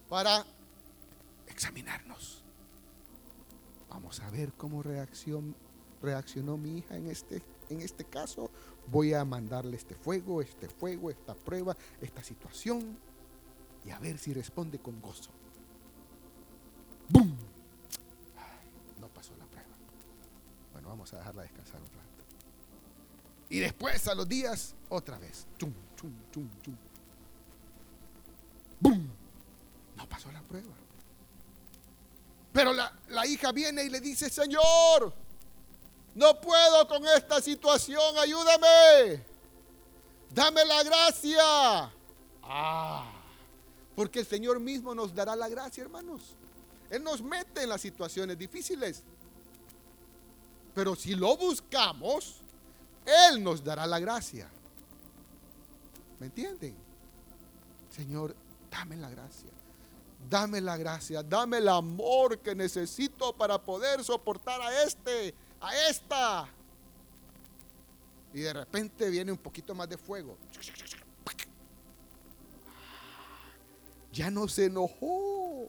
para 0.08 0.46
examinarnos. 1.46 2.42
Vamos 3.90 4.18
a 4.20 4.30
ver 4.30 4.54
cómo 4.54 4.82
reaccionó 4.82 6.56
mi 6.56 6.78
hija 6.78 6.96
en 6.96 7.10
este, 7.10 7.42
en 7.68 7.82
este 7.82 8.06
caso. 8.06 8.50
Voy 8.86 9.12
a 9.12 9.26
mandarle 9.26 9.76
este 9.76 9.94
fuego, 9.94 10.40
este 10.40 10.70
fuego, 10.70 11.10
esta 11.10 11.34
prueba, 11.34 11.76
esta 12.00 12.24
situación 12.24 13.09
y 13.84 13.90
a 13.90 13.98
ver 13.98 14.18
si 14.18 14.32
responde 14.32 14.78
con 14.78 15.00
gozo. 15.00 15.30
¡Bum! 17.08 17.36
no 19.00 19.08
pasó 19.08 19.34
la 19.36 19.46
prueba. 19.46 19.68
Bueno, 20.72 20.88
vamos 20.88 21.12
a 21.12 21.18
dejarla 21.18 21.42
descansar 21.42 21.80
un 21.80 21.86
rato. 21.88 22.00
Y 23.48 23.58
después 23.58 24.06
a 24.06 24.14
los 24.14 24.28
días, 24.28 24.74
otra 24.88 25.18
vez. 25.18 25.46
¡Chum, 25.58 25.72
chum, 25.96 26.12
chum, 26.30 26.48
chum! 26.62 26.76
¡Bum! 28.78 29.08
No 29.96 30.08
pasó 30.08 30.30
la 30.30 30.42
prueba. 30.42 30.74
Pero 32.52 32.72
la, 32.72 32.92
la 33.08 33.26
hija 33.26 33.52
viene 33.52 33.84
y 33.84 33.90
le 33.90 34.00
dice, 34.00 34.28
Señor, 34.30 35.12
no 36.14 36.40
puedo 36.40 36.86
con 36.88 37.04
esta 37.06 37.40
situación, 37.40 38.18
ayúdame. 38.18 39.24
Dame 40.30 40.64
la 40.64 40.82
gracia. 40.82 41.92
Ah, 42.42 43.19
porque 43.94 44.20
el 44.20 44.26
Señor 44.26 44.60
mismo 44.60 44.94
nos 44.94 45.14
dará 45.14 45.36
la 45.36 45.48
gracia, 45.48 45.82
hermanos. 45.82 46.36
Él 46.90 47.02
nos 47.02 47.22
mete 47.22 47.62
en 47.62 47.68
las 47.68 47.80
situaciones 47.80 48.36
difíciles. 48.36 49.02
Pero 50.74 50.94
si 50.96 51.14
lo 51.14 51.36
buscamos, 51.36 52.36
Él 53.04 53.42
nos 53.42 53.62
dará 53.62 53.86
la 53.86 53.98
gracia. 53.98 54.48
¿Me 56.18 56.26
entienden? 56.26 56.74
Señor, 57.90 58.34
dame 58.70 58.96
la 58.96 59.10
gracia. 59.10 59.50
Dame 60.28 60.60
la 60.60 60.76
gracia, 60.76 61.22
dame 61.22 61.58
el 61.58 61.68
amor 61.68 62.38
que 62.40 62.54
necesito 62.54 63.32
para 63.32 63.60
poder 63.60 64.04
soportar 64.04 64.60
a 64.60 64.82
este, 64.82 65.34
a 65.60 65.74
esta. 65.88 66.48
Y 68.34 68.40
de 68.40 68.52
repente 68.52 69.08
viene 69.08 69.32
un 69.32 69.38
poquito 69.38 69.74
más 69.74 69.88
de 69.88 69.96
fuego. 69.96 70.36
Ya 74.12 74.30
no 74.30 74.48
se 74.48 74.66
enojó. 74.66 75.68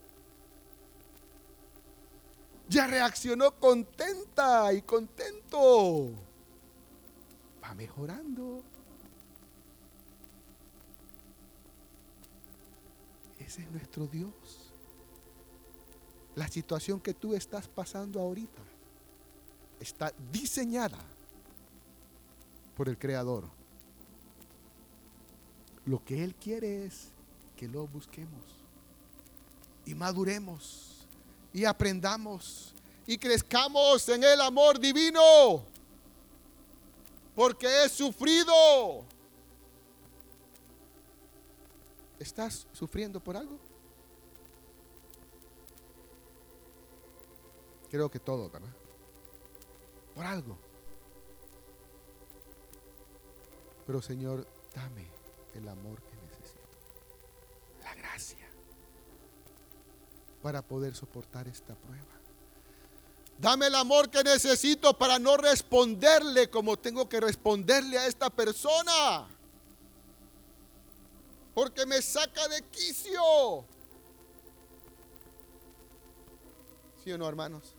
Ya 2.68 2.88
reaccionó 2.88 3.60
contenta 3.60 4.74
y 4.74 4.82
contento. 4.82 6.14
Va 7.64 7.74
mejorando. 7.76 8.64
Ese 13.38 13.64
es 13.64 13.72
nuestro 13.72 14.08
Dios. 14.08 14.72
La 16.36 16.48
situación 16.48 17.02
que 17.02 17.14
tú 17.14 17.36
estás 17.36 17.68
pasando 17.68 18.22
ahorita 18.22 18.62
está 19.80 20.14
diseñada 20.32 21.00
por 22.78 22.88
el 22.88 22.98
Creador. 22.98 23.50
Lo 25.86 26.04
que 26.06 26.24
Él 26.24 26.36
quiere 26.36 26.86
es 26.86 27.12
que 27.62 27.68
lo 27.68 27.86
busquemos 27.86 28.41
y 29.86 29.93
maduremos 29.93 31.05
y 31.53 31.64
aprendamos 31.64 32.74
y 33.05 33.20
crezcamos 33.20 34.09
en 34.09 34.24
el 34.24 34.41
amor 34.41 34.80
divino, 34.80 35.64
porque 37.36 37.68
es 37.86 37.91
sufrido. 37.91 39.05
¿Estás 42.18 42.66
sufriendo 42.74 43.20
por 43.20 43.38
algo? 43.38 43.59
Creo 47.91 48.09
que 48.09 48.18
todo, 48.18 48.49
¿verdad? 48.49 48.74
Por 50.16 50.26
algo. 50.26 50.57
Pero 53.86 54.01
Señor, 54.01 54.47
dame 54.74 55.05
el 55.53 55.68
amor 55.68 56.01
que 56.01 56.16
necesito. 56.16 56.32
La 57.84 57.95
gracia. 57.95 58.47
Para 60.42 60.62
poder 60.62 60.96
soportar 60.96 61.48
esta 61.48 61.76
prueba. 61.76 62.06
Dame 63.38 63.68
el 63.68 63.76
amor 63.76 64.10
que 64.10 64.24
necesito 64.24 64.98
para 64.98 65.18
no 65.18 65.38
responderle 65.38 66.50
como 66.50 66.78
tengo 66.78 67.10
que 67.10 67.20
responderle 67.20 67.98
a 67.98 68.08
esta 68.08 68.30
persona 68.30 69.28
porque 71.54 71.86
me 71.86 72.02
saca 72.02 72.48
de 72.48 72.62
quicio. 72.64 73.66
¿Sí 77.04 77.12
o 77.12 77.18
no, 77.18 77.28
hermanos? 77.28 77.76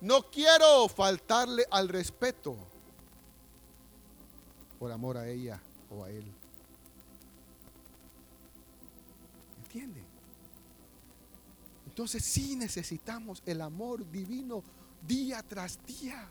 No 0.00 0.30
quiero 0.30 0.88
faltarle 0.88 1.66
al 1.70 1.88
respeto 1.88 2.56
por 4.78 4.92
amor 4.92 5.16
a 5.16 5.28
ella 5.28 5.60
o 5.90 6.04
a 6.04 6.10
él. 6.10 6.24
¿Entienden? 9.62 10.13
Entonces 11.94 12.24
sí 12.24 12.56
necesitamos 12.56 13.40
el 13.46 13.60
amor 13.60 14.04
divino 14.10 14.64
día 15.06 15.44
tras 15.44 15.78
día. 15.86 16.28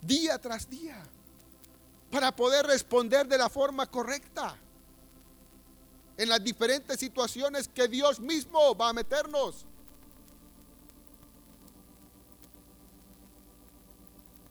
Día 0.00 0.38
tras 0.38 0.70
día 0.70 1.02
para 2.12 2.30
poder 2.30 2.64
responder 2.64 3.26
de 3.26 3.38
la 3.38 3.48
forma 3.48 3.90
correcta 3.90 4.54
en 6.16 6.28
las 6.28 6.44
diferentes 6.44 7.00
situaciones 7.00 7.66
que 7.66 7.88
Dios 7.88 8.20
mismo 8.20 8.72
va 8.76 8.90
a 8.90 8.92
meternos. 8.92 9.66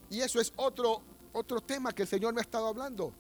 Y 0.09 0.19
eso 0.19 0.41
es 0.41 0.51
otro, 0.57 1.01
otro 1.31 1.61
tema 1.61 1.93
que 1.93 2.01
el 2.01 2.09
Señor 2.09 2.33
me 2.33 2.41
ha 2.41 2.43
estado 2.43 2.67
hablando. 2.67 3.13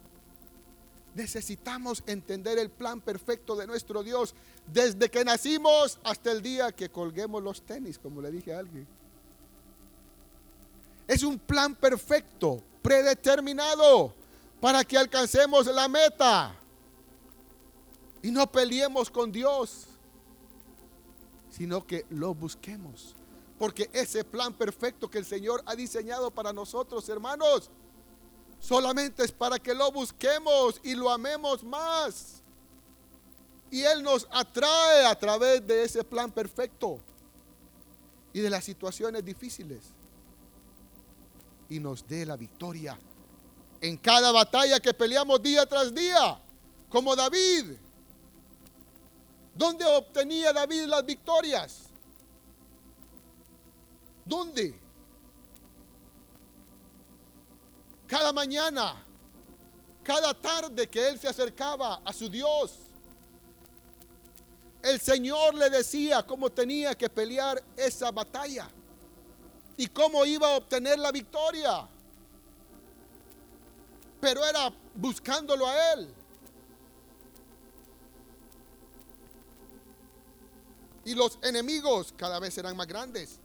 Necesitamos 1.13 2.03
entender 2.05 2.57
el 2.57 2.69
plan 2.69 3.01
perfecto 3.01 3.55
de 3.55 3.67
nuestro 3.67 4.01
Dios 4.01 4.33
desde 4.71 5.09
que 5.09 5.25
nacimos 5.25 5.99
hasta 6.03 6.31
el 6.31 6.41
día 6.41 6.71
que 6.71 6.89
colguemos 6.89 7.43
los 7.43 7.61
tenis, 7.63 7.99
como 7.99 8.21
le 8.21 8.31
dije 8.31 8.53
a 8.53 8.59
alguien. 8.59 8.87
Es 11.07 11.23
un 11.23 11.37
plan 11.37 11.75
perfecto, 11.75 12.63
predeterminado 12.81 14.13
para 14.61 14.83
que 14.85 14.97
alcancemos 14.97 15.65
la 15.67 15.87
meta 15.87 16.55
y 18.21 18.31
no 18.31 18.49
peleemos 18.49 19.09
con 19.09 19.31
Dios, 19.31 19.87
sino 21.49 21.85
que 21.85 22.05
lo 22.09 22.33
busquemos. 22.33 23.15
Porque 23.59 23.89
ese 23.93 24.23
plan 24.23 24.53
perfecto 24.53 25.09
que 25.09 25.17
el 25.17 25.25
Señor 25.25 25.61
ha 25.65 25.75
diseñado 25.75 26.31
para 26.31 26.53
nosotros, 26.53 27.07
hermanos, 27.09 27.69
solamente 28.61 29.25
es 29.25 29.31
para 29.31 29.59
que 29.59 29.73
lo 29.73 29.91
busquemos 29.91 30.79
y 30.83 30.95
lo 30.95 31.09
amemos 31.09 31.63
más. 31.63 32.41
Y 33.69 33.81
Él 33.81 34.03
nos 34.03 34.27
atrae 34.31 35.05
a 35.05 35.17
través 35.17 35.65
de 35.65 35.83
ese 35.83 36.03
plan 36.03 36.31
perfecto 36.31 36.99
y 38.31 38.39
de 38.39 38.49
las 38.49 38.63
situaciones 38.63 39.25
difíciles. 39.25 39.79
Y 41.69 41.79
nos 41.79 42.07
dé 42.07 42.25
la 42.25 42.37
victoria 42.37 42.97
en 43.81 43.97
cada 43.97 44.31
batalla 44.31 44.79
que 44.79 44.93
peleamos 44.93 45.41
día 45.41 45.65
tras 45.65 45.93
día, 45.93 46.39
como 46.89 47.15
David. 47.15 47.71
¿Dónde 49.55 49.85
obtenía 49.85 50.53
David 50.53 50.85
las 50.85 51.05
victorias? 51.05 51.83
¿Dónde? 54.23 54.79
Cada 58.11 58.33
mañana, 58.33 58.95
cada 60.03 60.33
tarde 60.33 60.89
que 60.89 61.07
él 61.07 61.17
se 61.17 61.29
acercaba 61.29 62.01
a 62.03 62.11
su 62.11 62.27
Dios, 62.27 62.77
el 64.83 64.99
Señor 64.99 65.55
le 65.55 65.69
decía 65.69 66.21
cómo 66.21 66.49
tenía 66.49 66.93
que 66.93 67.09
pelear 67.09 67.63
esa 67.77 68.11
batalla 68.11 68.69
y 69.77 69.87
cómo 69.87 70.25
iba 70.25 70.47
a 70.47 70.57
obtener 70.57 70.99
la 70.99 71.13
victoria 71.13 71.87
pero 74.21 74.45
era 74.45 74.71
buscándolo 74.93 75.67
a 75.67 75.93
Él. 75.93 76.13
Y 81.03 81.15
los 81.15 81.39
enemigos 81.41 82.13
cada 82.15 82.39
vez 82.39 82.53
serán 82.53 82.77
más 82.77 82.85
grandes. 82.85 83.39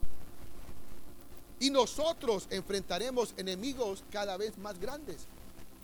Y 1.59 1.71
nosotros 1.71 2.47
enfrentaremos 2.51 3.35
enemigos 3.37 4.05
cada 4.11 4.37
vez 4.37 4.57
más 4.59 4.79
grandes. 4.79 5.27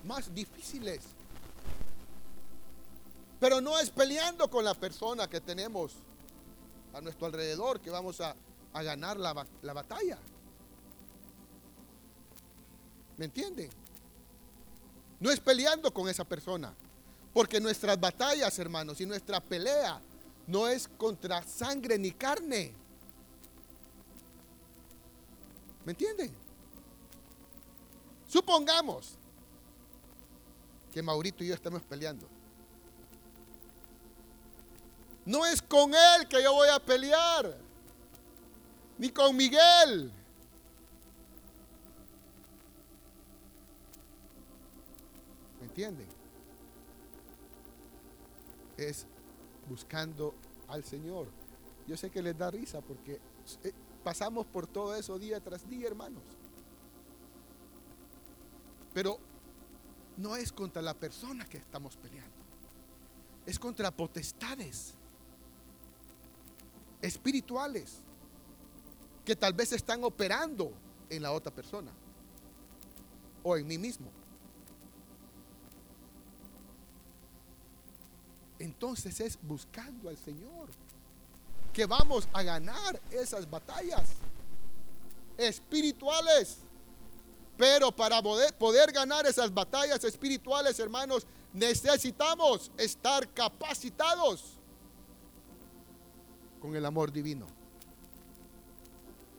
más 0.05 0.35
difíciles. 0.35 1.01
Pero 3.39 3.61
no 3.61 3.79
es 3.79 3.91
peleando 3.91 4.49
con 4.49 4.65
la 4.65 4.75
persona 4.75 5.29
que 5.29 5.41
tenemos 5.41 5.93
a 6.93 7.01
nuestro 7.01 7.27
alrededor 7.27 7.81
que 7.81 7.91
vamos 7.91 8.21
a, 8.21 8.35
ganar 8.75 9.17
la, 9.19 9.47
la 9.63 9.73
batalla. 9.73 10.19
¿Me 13.17 13.27
entienden? 13.27 13.71
No 15.21 15.31
es 15.31 15.39
peleando 15.39 15.93
con 15.93 16.09
esa 16.09 16.25
persona. 16.25 16.75
Porque 17.33 17.61
nuestras 17.61 17.99
batallas, 17.99 18.59
hermanos, 18.59 19.01
y 19.01 19.07
nuestra 19.07 19.41
pelea 19.41 20.01
no 20.47 20.69
es 20.69 20.89
contra 20.89 21.43
sangre 21.45 21.99
ni 21.99 22.13
carne. 22.13 22.73
¿Me 25.85 25.93
entienden? 25.93 26.33
Supongamos 28.29 29.17
que 30.93 31.03
Maurito 31.03 31.43
y 31.43 31.49
yo 31.49 31.55
estamos 31.55 31.83
peleando. 31.83 32.29
No 35.25 35.47
es 35.47 35.63
con 35.63 35.93
él 35.95 36.29
que 36.29 36.43
yo 36.43 36.53
voy 36.53 36.69
a 36.69 36.79
pelear, 36.79 37.57
ni 38.99 39.11
con 39.11 39.37
Miguel. 39.37 40.13
¿Me 45.61 45.67
entienden? 45.67 46.09
Es 48.77 49.07
buscando 49.69 50.35
al 50.69 50.85
Señor. 50.85 51.29
Yo 51.87 51.97
sé 51.97 52.11
que 52.11 52.23
les 52.23 52.37
da 52.37 52.51
risa 52.51 52.81
porque 52.81 53.21
eh, 53.63 53.73
pasamos 54.03 54.47
por 54.47 54.67
todo 54.67 54.95
eso 54.95 55.19
día 55.19 55.41
tras 55.41 55.69
día, 55.69 55.87
hermanos. 55.87 56.23
Pero 58.93 59.19
no 60.17 60.37
es 60.37 60.53
contra 60.53 60.83
la 60.83 60.95
persona 60.95 61.45
que 61.47 61.59
estamos 61.59 61.97
peleando. 61.97 62.31
Es 63.47 63.59
contra 63.59 63.91
potestades 63.91 64.95
espirituales 67.01 68.03
que 69.25 69.35
tal 69.37 69.53
vez 69.53 69.73
están 69.73 70.05
operando 70.05 70.73
en 71.11 71.23
la 71.23 71.33
otra 71.33 71.53
persona 71.53 71.93
o 73.43 73.57
en 73.57 73.67
mí 73.67 73.79
mismo. 73.79 74.11
Entonces 78.59 79.21
es 79.21 79.39
buscando 79.43 80.09
al 80.09 80.17
Señor 80.17 80.69
que 81.73 81.87
vamos 81.87 82.29
a 82.33 82.43
ganar 82.43 83.01
esas 83.11 83.49
batallas 83.49 84.09
espirituales. 85.37 86.59
Pero 87.57 87.93
para 87.93 88.23
poder, 88.23 88.53
poder, 88.55 88.93
ganar 88.93 89.27
esas 89.27 89.53
batallas 89.53 90.03
espirituales, 90.05 90.79
hermanos, 90.79 91.27
necesitamos 91.53 92.71
estar 92.77 93.29
capacitados 93.33 94.59
con 96.61 96.75
el 96.75 96.85
amor 96.85 97.13
divino. 97.13 97.47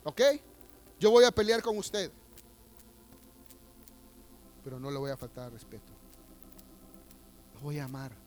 ¿Ok? 0.03 0.21
Yo 0.99 1.11
voy 1.11 1.25
a 1.25 1.31
pelear 1.31 1.61
con 1.61 1.77
usted, 1.77 2.11
pero 4.63 4.79
no 4.79 4.91
le 4.91 4.97
voy 4.97 5.11
a 5.11 5.17
faltar 5.17 5.51
respeto. 5.51 5.91
Lo 7.55 7.61
voy 7.61 7.79
a 7.79 7.85
amar. 7.85 8.22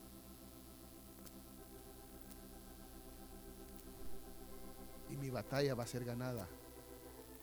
Mi 5.21 5.31
batalla 5.31 5.75
va 5.75 5.85
a 5.85 5.87
ser 5.87 6.05
ganada 6.05 6.47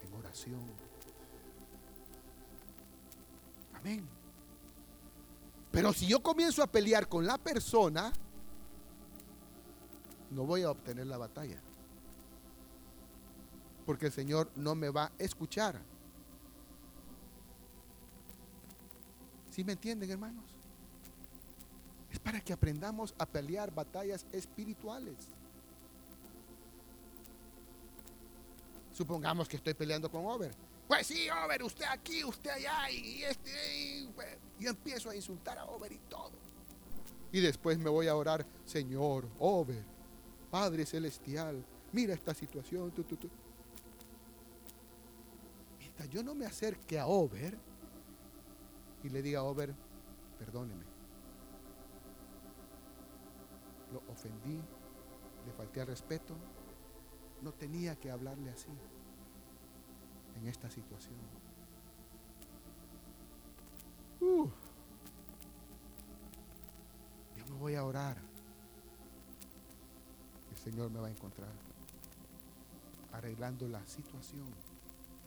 en 0.01 0.13
oración. 0.13 0.61
Amén. 3.73 4.07
Pero 5.71 5.91
si 5.91 6.07
yo 6.07 6.21
comienzo 6.21 6.61
a 6.61 6.67
pelear 6.67 7.09
con 7.09 7.25
la 7.25 7.37
persona, 7.37 8.13
no 10.29 10.45
voy 10.45 10.61
a 10.61 10.71
obtener 10.71 11.07
la 11.07 11.17
batalla. 11.17 11.59
Porque 13.85 14.05
el 14.05 14.11
Señor 14.11 14.51
no 14.55 14.75
me 14.75 14.89
va 14.89 15.05
a 15.05 15.11
escuchar. 15.17 15.81
¿Sí 19.49 19.63
me 19.63 19.73
entienden, 19.73 20.09
hermanos? 20.09 20.45
Es 22.11 22.19
para 22.19 22.39
que 22.39 22.53
aprendamos 22.53 23.13
a 23.17 23.25
pelear 23.25 23.73
batallas 23.73 24.25
espirituales. 24.31 25.15
Supongamos 28.93 29.49
que 29.49 29.57
estoy 29.57 29.73
peleando 29.73 30.09
con 30.09 30.25
Over. 30.25 30.55
Pues 30.87 31.07
sí, 31.07 31.27
Over, 31.29 31.63
usted 31.63 31.85
aquí, 31.89 32.23
usted 32.23 32.51
allá, 32.51 32.89
y 32.91 33.23
este. 33.23 34.07
Pues, 34.13 34.37
yo 34.59 34.69
empiezo 34.69 35.09
a 35.09 35.15
insultar 35.15 35.57
a 35.57 35.65
Over 35.65 35.91
y 35.91 35.99
todo. 36.07 36.31
Y 37.31 37.39
después 37.41 37.79
me 37.79 37.89
voy 37.89 38.07
a 38.07 38.15
orar, 38.15 38.45
Señor, 38.63 39.27
Over, 39.39 39.83
Padre 40.51 40.85
Celestial, 40.85 41.65
mira 41.91 42.13
esta 42.13 42.35
situación. 42.35 42.93
Mientras 45.79 46.09
yo 46.09 46.21
no 46.21 46.35
me 46.35 46.45
acerque 46.45 46.99
a 46.99 47.07
Over 47.07 47.57
y 49.03 49.09
le 49.09 49.23
diga 49.23 49.39
a 49.39 49.43
Over, 49.43 49.73
perdóneme. 50.37 50.85
Lo 53.91 54.03
ofendí, 54.11 54.61
le 55.45 55.53
falté 55.53 55.81
al 55.81 55.87
respeto, 55.87 56.35
no 57.43 57.51
tenía 57.51 57.95
que 57.95 58.09
hablarle 58.09 58.49
así 58.49 58.71
en 60.35 60.47
esta 60.47 60.69
situación. 60.69 61.15
Uh. 64.21 64.47
yo 67.35 67.53
me 67.53 67.59
voy 67.59 67.75
a 67.75 67.83
orar. 67.83 68.17
El 70.51 70.57
Señor 70.57 70.89
me 70.89 70.99
va 70.99 71.07
a 71.07 71.11
encontrar 71.11 71.51
arreglando 73.11 73.67
la 73.67 73.85
situación 73.85 74.47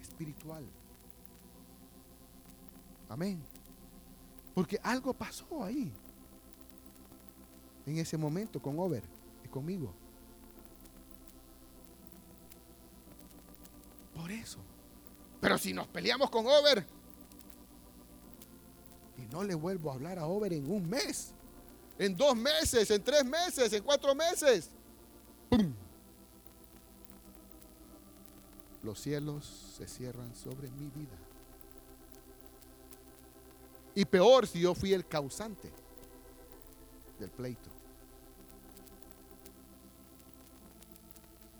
espiritual. 0.01 0.65
Amén. 3.09 3.43
Porque 4.55 4.79
algo 4.83 5.13
pasó 5.13 5.63
ahí. 5.63 5.93
En 7.85 7.99
ese 7.99 8.17
momento 8.17 8.61
con 8.61 8.79
Over 8.79 9.05
y 9.45 9.49
conmigo. 9.49 9.93
Por 14.15 14.33
eso. 14.33 14.59
Pero 15.41 15.59
si 15.59 15.73
nos 15.73 15.87
peleamos 15.89 16.31
con 16.31 16.47
Over 16.47 16.87
y 19.19 19.23
no 19.33 19.45
le 19.45 19.55
vuelvo 19.55 19.91
a 19.91 19.95
hablar 19.95 20.19
a 20.19 20.27
Over 20.27 20.53
en 20.53 20.71
un 20.71 20.89
mes, 20.89 21.33
en 21.99 22.17
dos 22.17 22.37
meses, 22.37 22.91
en 22.91 23.03
tres 23.03 23.25
meses, 23.25 23.73
en 23.73 23.83
cuatro 23.83 24.15
meses. 24.15 24.71
Los 28.83 29.01
cielos 29.01 29.75
se 29.77 29.89
cierran 29.89 30.35
sobre 30.35 30.71
mi 30.71 30.89
vida. 30.91 31.17
Y 33.95 34.05
peor 34.05 34.47
si 34.47 34.61
yo 34.61 34.75
fui 34.75 34.93
el 34.93 35.07
causante 35.07 35.73
del 37.19 37.31
pleito. 37.31 37.71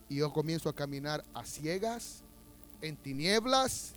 Y 0.07 0.17
yo 0.17 0.31
comienzo 0.31 0.69
a 0.69 0.75
caminar 0.75 1.25
a 1.33 1.43
ciegas 1.43 2.23
en 2.81 2.97
tinieblas, 2.97 3.93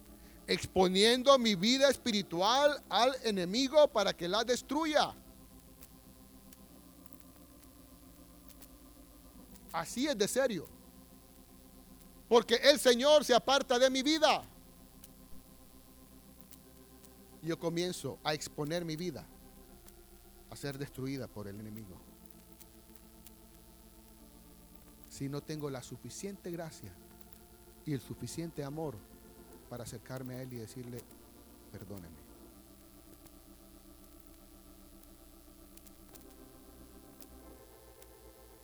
exponiendo 0.47 1.39
mi 1.39 1.55
vida 1.55 1.89
espiritual 1.89 2.83
al 2.89 3.15
enemigo 3.25 3.89
para 3.89 4.13
que 4.13 4.29
la 4.29 4.45
destruya. 4.45 5.15
Así 9.73 10.07
es 10.07 10.19
de 10.19 10.27
serio. 10.27 10.67
Porque 12.29 12.57
el 12.57 12.79
Señor 12.79 13.25
se 13.25 13.35
aparta 13.35 13.79
de 13.79 13.91
mi 13.91 14.03
vida. 14.03 14.43
Yo 17.43 17.59
comienzo 17.59 18.19
a 18.23 18.35
exponer 18.35 18.85
mi 18.85 18.97
vida 18.97 19.25
a 20.51 20.57
ser 20.57 20.79
destruida 20.79 21.29
por 21.29 21.47
el 21.49 21.59
enemigo. 21.59 21.97
Si 25.09 25.29
no 25.29 25.41
tengo 25.41 25.71
la 25.71 25.83
suficiente 25.83 26.51
gracia 26.51 26.93
y 27.91 27.93
el 27.93 28.01
suficiente 28.01 28.63
amor 28.63 28.95
para 29.69 29.83
acercarme 29.83 30.37
a 30.37 30.43
Él 30.43 30.53
y 30.53 30.59
decirle, 30.59 31.03
perdóneme. 31.73 32.15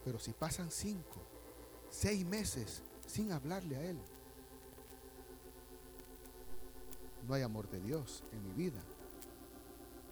Pero 0.05 0.20
si 0.20 0.33
pasan 0.33 0.70
cinco, 0.70 1.27
seis 1.91 2.24
meses 2.24 2.85
sin 3.05 3.33
hablarle 3.33 3.74
a 3.74 3.83
Él, 3.83 3.99
no 7.27 7.35
hay 7.35 7.43
amor 7.43 7.68
de 7.68 7.81
Dios 7.81 8.22
en 8.31 8.45
mi 8.45 8.53
vida, 8.53 8.81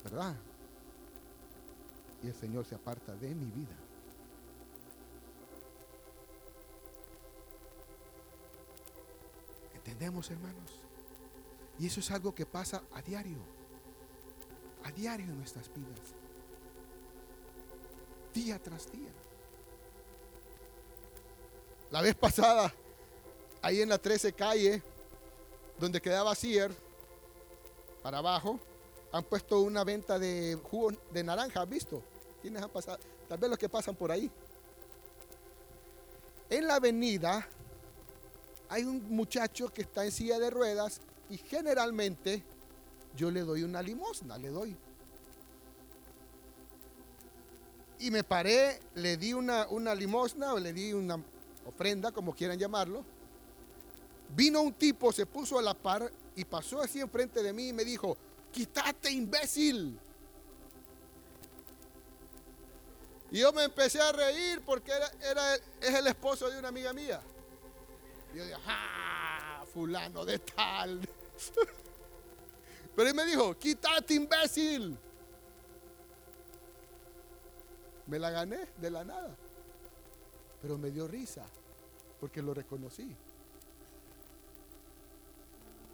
¿verdad? 0.03 0.35
Y 2.21 2.27
el 2.27 2.35
Señor 2.35 2.65
se 2.65 2.75
aparta 2.75 3.15
de 3.15 3.33
mi 3.33 3.49
vida. 3.53 3.77
¿Entendemos, 9.85 10.31
hermanos? 10.31 10.81
Y 11.79 11.87
eso 11.89 12.01
es 12.01 12.11
algo 12.11 12.35
que 12.35 12.47
pasa 12.47 12.83
a 12.95 13.03
diario. 13.03 13.37
a 14.83 14.91
diario 14.91 15.27
en 15.27 15.39
nuestras 15.39 15.73
vidas, 15.73 16.15
día 18.35 18.59
tras 18.63 18.91
día. 18.93 19.11
La 21.91 22.03
vez 22.03 22.15
pasada, 22.15 22.73
ahí 23.63 23.81
en 23.81 23.89
la 23.89 23.99
13 23.99 24.33
calle, 24.33 24.83
donde 25.79 26.01
quedaba 26.01 26.35
Cier, 26.35 26.71
para 28.03 28.19
abajo, 28.19 28.61
han 29.13 29.25
puesto 29.25 29.61
una 29.61 29.85
venta 29.85 30.19
de 30.19 30.59
jugo 30.71 30.93
de 31.11 31.25
naranja, 31.25 31.63
¿has 31.63 31.69
visto? 31.69 32.03
¿Quiénes 32.43 32.63
han 32.63 32.71
pasado? 32.71 32.99
Tal 33.29 33.39
vez 33.39 33.49
los 33.49 33.59
que 33.59 33.69
pasan 33.69 33.95
por 33.95 34.11
ahí. 34.11 34.31
En 36.51 36.67
la 36.67 36.75
avenida 36.75 37.49
hay 38.69 38.85
un 38.85 39.03
muchacho 39.15 39.73
que 39.73 39.83
está 39.83 40.05
en 40.05 40.13
silla 40.13 40.39
de 40.39 40.51
ruedas 40.51 41.01
y 41.31 41.39
generalmente 41.39 42.43
yo 43.17 43.31
le 43.31 43.41
doy 43.41 43.63
una 43.63 43.83
limosna, 43.83 44.39
le 44.39 44.49
doy. 44.49 44.77
Y 48.01 48.11
me 48.11 48.25
paré, 48.25 48.81
le 48.97 49.17
di 49.17 49.33
una, 49.33 49.67
una 49.69 49.95
limosna 49.95 50.53
o 50.53 50.59
le 50.59 50.73
di 50.73 50.93
una 50.93 51.19
ofrenda, 51.65 52.13
como 52.13 52.35
quieran 52.35 52.59
llamarlo. 52.59 53.05
Vino 54.35 54.61
un 54.63 54.73
tipo, 54.75 55.13
se 55.13 55.27
puso 55.27 55.59
a 55.59 55.63
la 55.63 55.75
par 55.75 56.11
y 56.35 56.45
pasó 56.45 56.83
así 56.83 57.01
enfrente 57.01 57.43
de 57.43 57.53
mí 57.53 57.69
y 57.69 57.73
me 57.73 57.85
dijo, 57.85 58.17
quítate 58.53 59.11
imbécil. 59.11 59.99
Y 63.31 63.39
yo 63.41 63.53
me 63.53 63.65
empecé 63.65 64.01
a 64.01 64.13
reír 64.13 64.61
porque 64.65 64.93
era, 64.93 65.55
es 65.55 65.95
el 65.95 66.07
esposo 66.07 66.51
de 66.51 66.59
una 66.59 66.69
amiga 66.69 66.93
mía. 66.93 67.21
Yo 68.35 68.45
dije, 68.45 68.57
¡ah! 68.67 69.65
Fulano 69.73 70.25
de 70.25 70.39
tal. 70.39 71.01
Pero 72.97 73.09
él 73.09 73.15
me 73.15 73.25
dijo, 73.25 73.57
quítate 73.59 74.15
imbécil. 74.15 74.97
Me 78.07 78.19
la 78.19 78.31
gané 78.31 78.69
de 78.81 78.91
la 78.91 79.05
nada. 79.05 79.35
Pero 80.61 80.79
me 80.79 80.91
dio 80.91 81.09
risa 81.09 81.45
porque 82.21 82.43
lo 82.43 82.55
reconocí. 82.55 83.17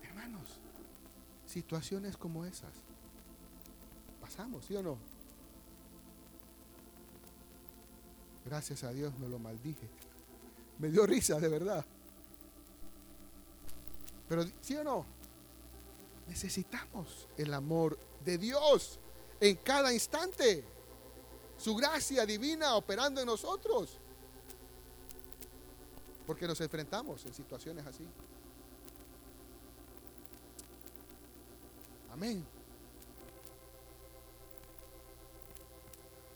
Hermanos, 0.03 0.59
situaciones 1.47 2.16
como 2.16 2.45
esas 2.45 2.72
pasamos, 4.20 4.64
¿sí 4.64 4.76
o 4.76 4.82
no? 4.82 4.99
Gracias 8.45 8.84
a 8.84 8.93
Dios 8.93 9.18
no 9.18 9.28
lo 9.28 9.38
maldije. 9.38 9.88
Me 10.78 10.88
dio 10.88 11.07
risa, 11.07 11.38
de 11.38 11.49
verdad. 11.49 11.84
Pero, 14.31 14.45
¿sí 14.61 14.76
o 14.76 14.85
no? 14.85 15.05
Necesitamos 16.28 17.26
el 17.37 17.53
amor 17.53 17.99
de 18.24 18.39
Dios 18.39 19.01
en 19.41 19.57
cada 19.57 19.93
instante. 19.93 20.64
Su 21.59 21.74
gracia 21.74 22.24
divina 22.24 22.76
operando 22.76 23.20
en 23.20 23.26
nosotros. 23.26 23.99
Porque 26.28 26.47
nos 26.47 26.61
enfrentamos 26.61 27.26
en 27.26 27.35
situaciones 27.35 27.85
así. 27.85 28.07
Amén. 32.12 32.47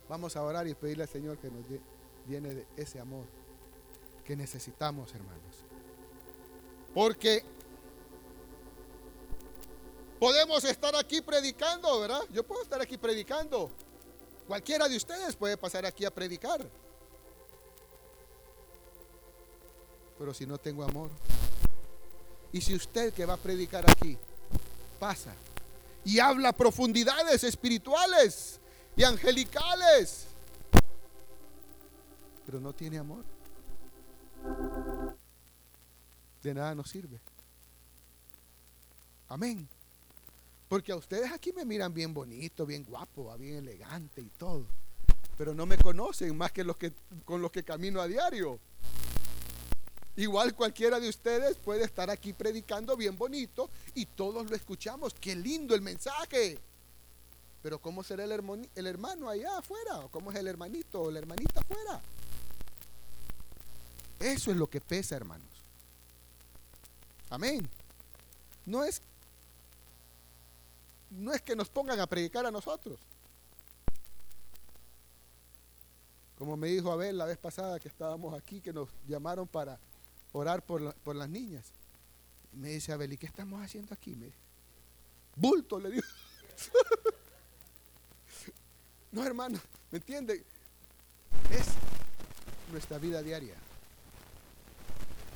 Vamos 0.08 0.34
a 0.34 0.42
orar 0.42 0.66
y 0.66 0.74
pedirle 0.74 1.04
al 1.04 1.08
Señor 1.08 1.38
que 1.38 1.48
nos 1.48 1.64
llene 2.26 2.66
ese 2.76 2.98
amor 2.98 3.24
que 4.24 4.34
necesitamos, 4.34 5.14
hermanos. 5.14 5.64
Porque 6.92 7.53
podemos 10.24 10.64
estar 10.64 10.96
aquí 10.96 11.20
predicando, 11.20 12.00
¿verdad? 12.00 12.22
Yo 12.32 12.42
puedo 12.42 12.62
estar 12.62 12.80
aquí 12.80 12.96
predicando. 12.96 13.70
Cualquiera 14.48 14.88
de 14.88 14.96
ustedes 14.96 15.36
puede 15.36 15.58
pasar 15.58 15.84
aquí 15.84 16.06
a 16.06 16.10
predicar. 16.10 16.66
Pero 20.18 20.32
si 20.32 20.46
no 20.46 20.56
tengo 20.56 20.82
amor. 20.82 21.10
Y 22.52 22.62
si 22.62 22.74
usted 22.74 23.12
que 23.12 23.26
va 23.26 23.34
a 23.34 23.36
predicar 23.36 23.84
aquí 23.86 24.16
pasa 24.98 25.34
y 26.06 26.18
habla 26.18 26.54
profundidades 26.54 27.44
espirituales 27.44 28.58
y 28.96 29.04
angelicales, 29.04 30.24
pero 32.46 32.60
no 32.60 32.72
tiene 32.72 32.96
amor, 32.96 33.24
de 36.42 36.54
nada 36.54 36.74
nos 36.74 36.88
sirve. 36.88 37.20
Amén. 39.28 39.68
Porque 40.68 40.92
a 40.92 40.96
ustedes 40.96 41.30
aquí 41.30 41.52
me 41.52 41.64
miran 41.64 41.92
bien 41.92 42.14
bonito, 42.14 42.64
bien 42.66 42.84
guapo, 42.84 43.36
bien 43.36 43.56
elegante 43.56 44.20
y 44.20 44.30
todo. 44.30 44.66
Pero 45.36 45.54
no 45.54 45.66
me 45.66 45.76
conocen 45.76 46.36
más 46.36 46.52
que 46.52 46.64
con 47.24 47.42
los 47.42 47.50
que 47.50 47.64
camino 47.64 48.00
a 48.00 48.06
diario. 48.06 48.58
Igual 50.16 50.54
cualquiera 50.54 51.00
de 51.00 51.08
ustedes 51.08 51.56
puede 51.56 51.84
estar 51.84 52.08
aquí 52.08 52.32
predicando 52.32 52.96
bien 52.96 53.16
bonito 53.16 53.68
y 53.94 54.06
todos 54.06 54.48
lo 54.48 54.54
escuchamos. 54.54 55.12
Qué 55.14 55.34
lindo 55.34 55.74
el 55.74 55.82
mensaje. 55.82 56.58
Pero 57.62 57.80
¿cómo 57.80 58.04
será 58.04 58.24
el, 58.24 58.30
hermano, 58.86 59.28
allá 59.28 59.58
afuera? 59.58 60.00
¿O 60.00 60.08
cómo 60.10 60.30
es 60.30 60.36
el 60.36 60.46
hermanito 60.46 61.00
o 61.00 61.10
la 61.10 61.18
hermanita 61.18 61.60
afuera? 61.60 62.00
Eso 64.20 64.50
es 64.50 64.56
lo 64.56 64.68
que 64.68 64.80
pesa, 64.80 65.16
hermanos. 65.16 65.48
Amén. 67.30 67.68
No 68.66 68.84
es 68.84 69.02
no 71.16 71.32
es 71.32 71.42
que 71.42 71.56
nos 71.56 71.68
pongan 71.68 72.00
a 72.00 72.06
predicar 72.06 72.44
a 72.46 72.50
nosotros. 72.50 72.98
Como 76.36 76.56
me 76.56 76.68
dijo 76.68 76.90
Abel 76.90 77.16
la 77.16 77.26
vez 77.26 77.38
pasada 77.38 77.78
que 77.78 77.88
estábamos 77.88 78.34
aquí, 78.34 78.60
que 78.60 78.72
nos 78.72 78.88
llamaron 79.06 79.46
para 79.46 79.78
orar 80.32 80.64
por, 80.64 81.14
las 81.14 81.28
niñas. 81.28 81.64
Me 82.52 82.70
dice 82.70 82.92
Abel, 82.92 83.12
¿y 83.12 83.16
qué 83.16 83.26
estamos 83.26 83.62
haciendo 83.62 83.94
aquí? 83.94 84.14
Me, 84.16 84.32
bulto, 85.36 85.78
le 85.78 85.90
digo. 85.90 86.02
no, 89.12 89.24
hermano, 89.24 89.60
¿me 89.90 89.98
entiende? 89.98 90.44
Es 91.50 91.66
nuestra 92.72 92.98
vida 92.98 93.22
diaria. 93.22 93.54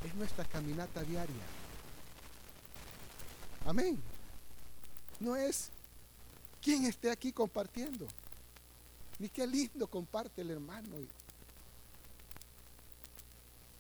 Es 0.04 0.14
nuestra 0.14 0.44
caminata 0.44 1.02
diaria. 1.02 1.44
Amén. 3.64 4.00
No 5.20 5.36
es 5.36 5.70
quien 6.60 6.84
esté 6.84 7.10
aquí 7.10 7.32
compartiendo. 7.32 8.06
Ni 9.18 9.28
qué 9.28 9.46
lindo 9.46 9.86
comparte 9.88 10.42
el 10.42 10.50
hermano. 10.50 10.96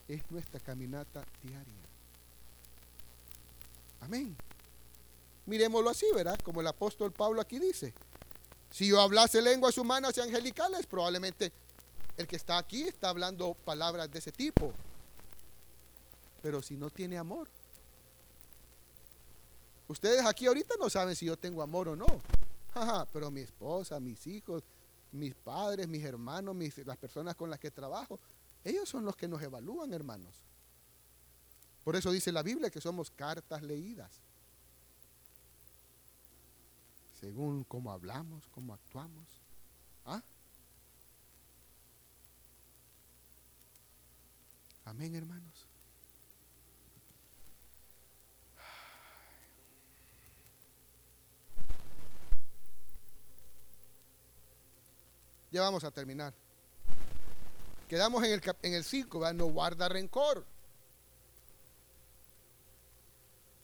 Es 0.08 0.28
nuestra 0.30 0.58
caminata 0.60 1.24
diaria. 1.42 1.88
Amén. 4.00 4.36
Miremoslo 5.46 5.90
así, 5.90 6.06
¿verdad? 6.14 6.38
Como 6.42 6.60
el 6.60 6.66
apóstol 6.66 7.12
Pablo 7.12 7.40
aquí 7.40 7.58
dice. 7.58 7.94
Si 8.70 8.88
yo 8.88 9.00
hablase 9.00 9.40
lenguas 9.40 9.78
humanas 9.78 10.16
y 10.16 10.20
angelicales, 10.20 10.86
probablemente 10.86 11.52
el 12.16 12.26
que 12.26 12.36
está 12.36 12.58
aquí 12.58 12.82
está 12.82 13.08
hablando 13.08 13.54
palabras 13.54 14.10
de 14.10 14.18
ese 14.18 14.32
tipo. 14.32 14.72
Pero 16.42 16.62
si 16.62 16.76
no 16.76 16.90
tiene 16.90 17.16
amor, 17.16 17.48
Ustedes 19.88 20.24
aquí 20.26 20.46
ahorita 20.46 20.74
no 20.78 20.90
saben 20.90 21.16
si 21.16 21.26
yo 21.26 21.36
tengo 21.36 21.62
amor 21.62 21.88
o 21.88 21.96
no. 21.96 22.06
pero 23.12 23.30
mi 23.30 23.40
esposa, 23.40 23.98
mis 23.98 24.26
hijos, 24.26 24.62
mis 25.12 25.34
padres, 25.34 25.88
mis 25.88 26.04
hermanos, 26.04 26.54
las 26.84 26.96
personas 26.98 27.34
con 27.34 27.48
las 27.50 27.58
que 27.58 27.70
trabajo, 27.70 28.20
ellos 28.64 28.88
son 28.88 29.04
los 29.04 29.16
que 29.16 29.26
nos 29.26 29.42
evalúan, 29.42 29.92
hermanos. 29.92 30.34
Por 31.84 31.96
eso 31.96 32.10
dice 32.10 32.30
la 32.32 32.42
Biblia 32.42 32.70
que 32.70 32.82
somos 32.82 33.10
cartas 33.10 33.62
leídas. 33.62 34.10
Según 37.18 37.64
cómo 37.64 37.90
hablamos, 37.90 38.44
cómo 38.54 38.74
actuamos. 38.74 39.24
¿Ah? 40.04 40.22
Amén, 44.84 45.14
hermanos. 45.14 45.57
Ya 55.50 55.62
vamos 55.62 55.84
a 55.84 55.90
terminar. 55.90 56.34
Quedamos 57.88 58.22
en 58.24 58.32
el, 58.32 58.42
en 58.62 58.74
el 58.74 58.84
5, 58.84 59.32
no 59.32 59.46
guarda 59.46 59.88
rencor. 59.88 60.44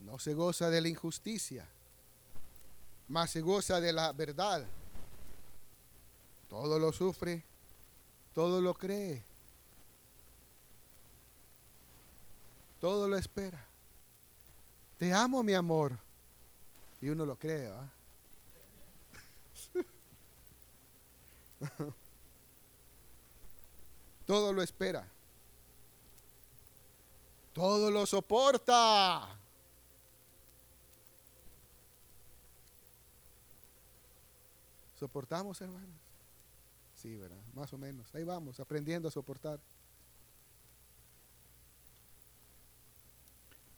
No 0.01 0.19
se 0.19 0.35
goza 0.35 0.71
de 0.71 0.81
la 0.81 0.89
injusticia, 0.89 1.67
más 3.09 3.31
se 3.31 3.41
goza 3.41 3.81
de 3.81 3.93
la 3.93 4.13
verdad. 4.13 4.67
Todo 6.49 6.79
lo 6.79 6.93
sufre, 6.93 7.43
todo 8.35 8.61
lo 8.61 8.75
cree, 8.75 9.23
todo 12.81 13.09
lo 13.09 13.17
espera. 13.17 13.67
Te 14.99 15.13
amo, 15.13 15.43
mi 15.43 15.55
amor. 15.55 15.99
Y 17.01 17.09
uno 17.09 17.27
lo 17.27 17.37
cree, 17.37 17.71
Todo 24.27 24.53
lo 24.53 24.63
espera. 24.63 25.07
Todo 27.53 27.91
lo 27.91 28.07
soporta. 28.07 29.39
¿Soportamos, 34.99 35.61
hermanos? 35.61 36.01
Sí, 36.95 37.17
¿verdad? 37.17 37.43
Más 37.53 37.73
o 37.73 37.79
menos. 37.79 38.15
Ahí 38.15 38.25
vamos, 38.25 38.59
aprendiendo 38.59 39.09
a 39.09 39.11
soportar. 39.11 39.61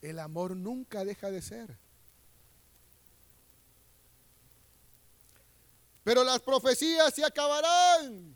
El 0.01 0.19
amor 0.19 0.55
nunca 0.55 1.03
deja 1.03 1.29
de 1.29 1.41
ser. 1.41 1.77
Pero 6.07 6.23
las 6.23 6.39
profecías 6.39 7.13
se 7.13 7.25
acabarán. 7.25 8.33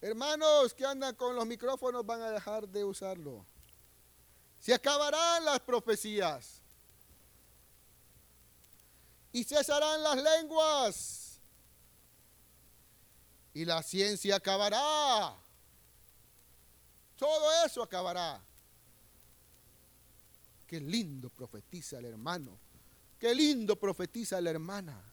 Hermanos 0.00 0.72
que 0.72 0.86
andan 0.86 1.14
con 1.14 1.36
los 1.36 1.44
micrófonos 1.44 2.06
van 2.06 2.22
a 2.22 2.30
dejar 2.30 2.66
de 2.66 2.82
usarlo. 2.82 3.44
Se 4.58 4.72
acabarán 4.72 5.44
las 5.44 5.60
profecías. 5.60 6.62
Y 9.32 9.44
cesarán 9.44 10.02
las 10.02 10.16
lenguas. 10.16 11.40
Y 13.52 13.66
la 13.66 13.82
ciencia 13.82 14.36
acabará. 14.36 15.36
Todo 17.18 17.66
eso 17.66 17.82
acabará. 17.82 18.40
Qué 20.66 20.80
lindo 20.80 21.28
profetiza 21.28 21.98
el 21.98 22.06
hermano. 22.06 22.58
Qué 23.18 23.34
lindo 23.34 23.76
profetiza 23.76 24.40
la 24.40 24.48
hermana. 24.48 25.09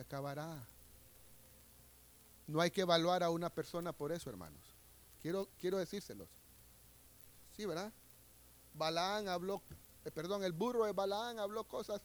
Acabará. 0.00 0.66
No 2.46 2.60
hay 2.60 2.70
que 2.70 2.80
evaluar 2.80 3.22
a 3.22 3.30
una 3.30 3.50
persona 3.50 3.92
por 3.92 4.12
eso, 4.12 4.30
hermanos. 4.30 4.60
Quiero, 5.20 5.48
quiero 5.60 5.78
decírselos. 5.78 6.28
Sí, 7.56 7.66
¿verdad? 7.66 7.92
Balaán 8.74 9.28
habló, 9.28 9.60
eh, 10.04 10.10
perdón, 10.10 10.44
el 10.44 10.52
burro 10.52 10.84
de 10.84 10.92
Balaán 10.92 11.38
habló 11.38 11.64
cosas 11.64 12.00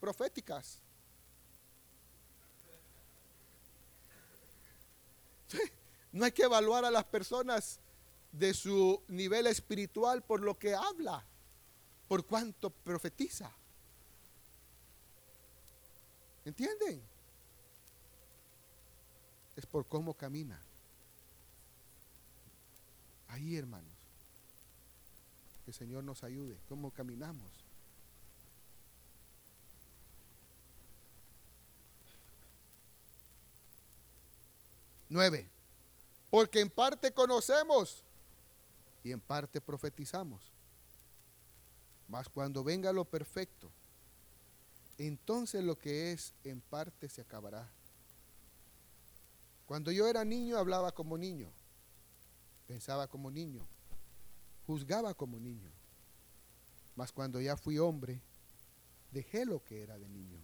proféticas. 0.00 0.80
No 6.12 6.24
hay 6.24 6.32
que 6.32 6.44
evaluar 6.44 6.84
a 6.86 6.90
las 6.90 7.04
personas 7.04 7.78
de 8.32 8.54
su 8.54 9.02
nivel 9.08 9.46
espiritual 9.46 10.22
por 10.22 10.40
lo 10.40 10.58
que 10.58 10.74
habla, 10.74 11.24
por 12.08 12.24
cuánto 12.24 12.70
profetiza. 12.70 13.52
¿Entienden? 16.46 17.02
Es 19.56 19.66
por 19.66 19.84
cómo 19.84 20.14
camina. 20.14 20.62
Ahí, 23.26 23.56
hermanos. 23.56 23.92
Que 25.64 25.72
el 25.72 25.76
Señor 25.76 26.04
nos 26.04 26.22
ayude. 26.22 26.56
¿Cómo 26.68 26.92
caminamos? 26.92 27.50
Nueve. 35.08 35.50
Porque 36.30 36.60
en 36.60 36.70
parte 36.70 37.12
conocemos 37.12 38.04
y 39.02 39.10
en 39.10 39.20
parte 39.20 39.60
profetizamos. 39.60 40.52
Mas 42.06 42.28
cuando 42.28 42.62
venga 42.62 42.92
lo 42.92 43.04
perfecto, 43.04 43.68
entonces 44.98 45.62
lo 45.62 45.78
que 45.78 46.12
es 46.12 46.32
en 46.44 46.60
parte 46.60 47.08
se 47.08 47.20
acabará. 47.20 47.70
Cuando 49.66 49.90
yo 49.90 50.06
era 50.06 50.24
niño 50.24 50.58
hablaba 50.58 50.92
como 50.92 51.18
niño, 51.18 51.50
pensaba 52.66 53.08
como 53.08 53.30
niño, 53.30 53.66
juzgaba 54.66 55.14
como 55.14 55.38
niño. 55.38 55.70
Mas 56.94 57.12
cuando 57.12 57.40
ya 57.40 57.56
fui 57.56 57.78
hombre, 57.78 58.20
dejé 59.10 59.44
lo 59.44 59.62
que 59.62 59.82
era 59.82 59.98
de 59.98 60.08
niño. 60.08 60.38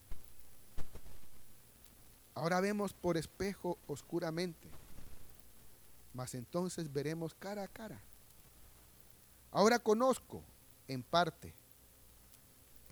Ahora 2.34 2.61
vemos 2.61 2.92
por 2.92 3.16
espejo 3.16 3.78
oscuramente, 3.86 4.68
mas 6.14 6.34
entonces 6.34 6.92
veremos 6.92 7.34
cara 7.34 7.62
a 7.62 7.68
cara. 7.68 8.00
Ahora 9.50 9.78
conozco 9.78 10.42
en 10.88 11.03
parte, 11.03 11.55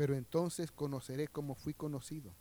pero 0.00 0.16
entonces 0.16 0.72
conoceré 0.72 1.28
como 1.28 1.54
fui 1.54 1.74
conocido. 1.74 2.32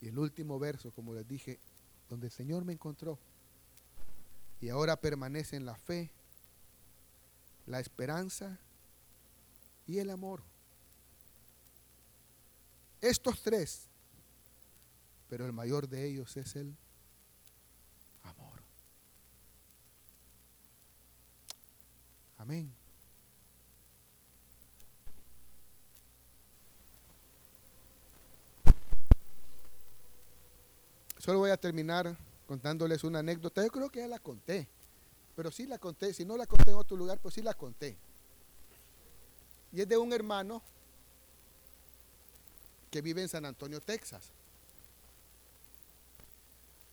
Y 0.00 0.08
el 0.08 0.18
último 0.18 0.58
verso, 0.58 0.90
como 0.90 1.14
les 1.14 1.28
dije, 1.28 1.60
donde 2.10 2.26
el 2.26 2.32
Señor 2.32 2.64
me 2.64 2.72
encontró. 2.72 3.20
Y 4.60 4.68
ahora 4.68 4.96
permanece 4.96 5.54
en 5.54 5.64
la 5.64 5.76
fe, 5.76 6.10
la 7.68 7.78
esperanza 7.78 8.58
y 9.86 9.98
el 9.98 10.10
amor. 10.10 10.42
Estos 13.00 13.40
tres, 13.40 13.86
pero 15.28 15.46
el 15.46 15.52
mayor 15.52 15.88
de 15.88 16.04
ellos 16.04 16.36
es 16.36 16.56
el 16.56 16.74
Amén. 22.38 22.77
Solo 31.18 31.40
voy 31.40 31.50
a 31.50 31.56
terminar 31.56 32.16
contándoles 32.46 33.04
una 33.04 33.18
anécdota. 33.18 33.62
Yo 33.62 33.70
creo 33.70 33.90
que 33.90 34.00
ya 34.00 34.08
la 34.08 34.18
conté, 34.18 34.66
pero 35.36 35.50
sí 35.50 35.66
la 35.66 35.78
conté. 35.78 36.14
Si 36.14 36.24
no 36.24 36.36
la 36.36 36.46
conté 36.46 36.70
en 36.70 36.76
otro 36.76 36.96
lugar, 36.96 37.18
pues 37.18 37.34
sí 37.34 37.42
la 37.42 37.54
conté. 37.54 37.96
Y 39.72 39.80
es 39.80 39.88
de 39.88 39.96
un 39.96 40.12
hermano 40.12 40.62
que 42.90 43.02
vive 43.02 43.20
en 43.20 43.28
San 43.28 43.44
Antonio, 43.44 43.80
Texas. 43.80 44.30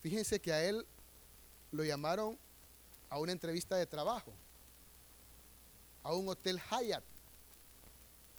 Fíjense 0.02 0.40
que 0.40 0.52
a 0.52 0.64
él 0.64 0.86
lo 1.72 1.84
llamaron 1.84 2.38
a 3.10 3.20
una 3.20 3.32
entrevista 3.32 3.76
de 3.78 3.86
trabajo 3.86 4.34
a 6.04 6.14
un 6.14 6.30
hotel 6.30 6.60
Hyatt. 6.60 7.04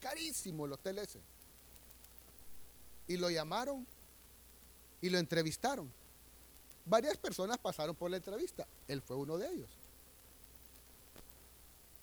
Carísimo 0.01 0.67
el 0.67 0.73
hotel 0.73 0.99
ese. 0.99 1.21
Y 3.09 3.17
lo 3.17 3.31
llamaron 3.31 3.87
y 5.01 5.11
lo 5.11 5.19
entrevistaron. 5.19 5.93
Varias 6.85 7.17
personas 7.17 7.59
pasaron 7.59 7.97
por 7.97 8.11
la 8.11 8.17
entrevista. 8.17 8.67
Él 8.89 9.03
fue 9.03 9.17
uno 9.17 9.39
de 9.39 9.49
ellos. 9.49 9.71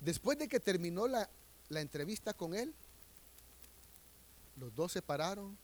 Después 0.00 0.38
de 0.38 0.48
que 0.48 0.60
terminó 0.60 1.08
la, 1.08 1.28
la 1.70 1.80
entrevista 1.80 2.34
con 2.34 2.54
él, 2.54 2.74
los 4.56 4.74
dos 4.74 4.92
se 4.92 5.02
pararon 5.02 5.56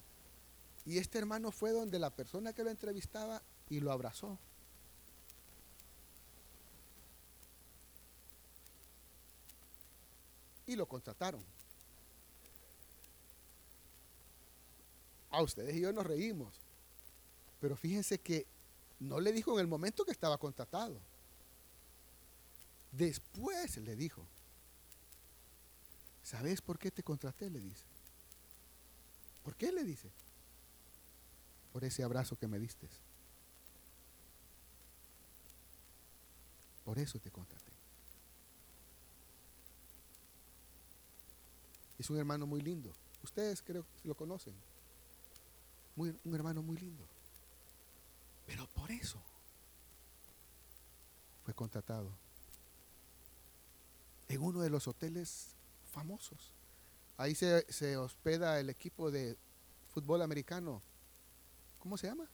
y 0.86 0.98
este 0.98 1.18
hermano 1.18 1.52
fue 1.52 1.72
donde 1.72 1.98
la 1.98 2.10
persona 2.10 2.52
que 2.52 2.64
lo 2.64 2.70
entrevistaba 2.70 3.42
y 3.68 3.80
lo 3.80 3.92
abrazó. 3.92 4.38
y 10.70 10.76
lo 10.76 10.86
contrataron. 10.86 11.42
A 15.32 15.42
ustedes 15.42 15.74
y 15.74 15.80
yo 15.80 15.92
nos 15.92 16.06
reímos. 16.06 16.54
Pero 17.60 17.76
fíjense 17.76 18.18
que 18.18 18.46
no 19.00 19.20
le 19.20 19.32
dijo 19.32 19.54
en 19.54 19.60
el 19.60 19.66
momento 19.66 20.04
que 20.04 20.12
estaba 20.12 20.38
contratado. 20.38 20.98
Después 22.92 23.76
le 23.78 23.94
dijo, 23.96 24.26
¿sabes 26.22 26.60
por 26.60 26.78
qué 26.78 26.90
te 26.90 27.02
contraté? 27.02 27.48
Le 27.50 27.60
dice. 27.60 27.84
¿Por 29.44 29.54
qué? 29.56 29.72
Le 29.72 29.84
dice. 29.84 30.10
Por 31.72 31.84
ese 31.84 32.02
abrazo 32.02 32.36
que 32.36 32.48
me 32.48 32.58
diste. 32.58 32.88
Por 36.84 36.98
eso 36.98 37.18
te 37.18 37.30
contraté. 37.30 37.72
Es 41.98 42.10
un 42.10 42.18
hermano 42.18 42.46
muy 42.46 42.60
lindo. 42.60 42.92
Ustedes 43.22 43.62
creo 43.62 43.84
que 43.84 44.08
lo 44.08 44.14
conocen. 44.14 44.54
Un 45.96 46.34
hermano 46.34 46.62
muy 46.62 46.78
lindo. 46.78 47.04
Pero 48.50 48.66
por 48.66 48.90
eso 48.90 49.22
fue 51.44 51.54
contratado 51.54 52.10
en 54.26 54.42
uno 54.42 54.60
de 54.60 54.70
los 54.70 54.88
hoteles 54.88 55.54
famosos. 55.92 56.52
Ahí 57.16 57.36
se, 57.36 57.64
se 57.72 57.96
hospeda 57.96 58.58
el 58.58 58.68
equipo 58.68 59.12
de 59.12 59.36
fútbol 59.94 60.20
americano. 60.20 60.82
¿Cómo 61.78 61.96
se 61.96 62.08
llama? 62.08 62.26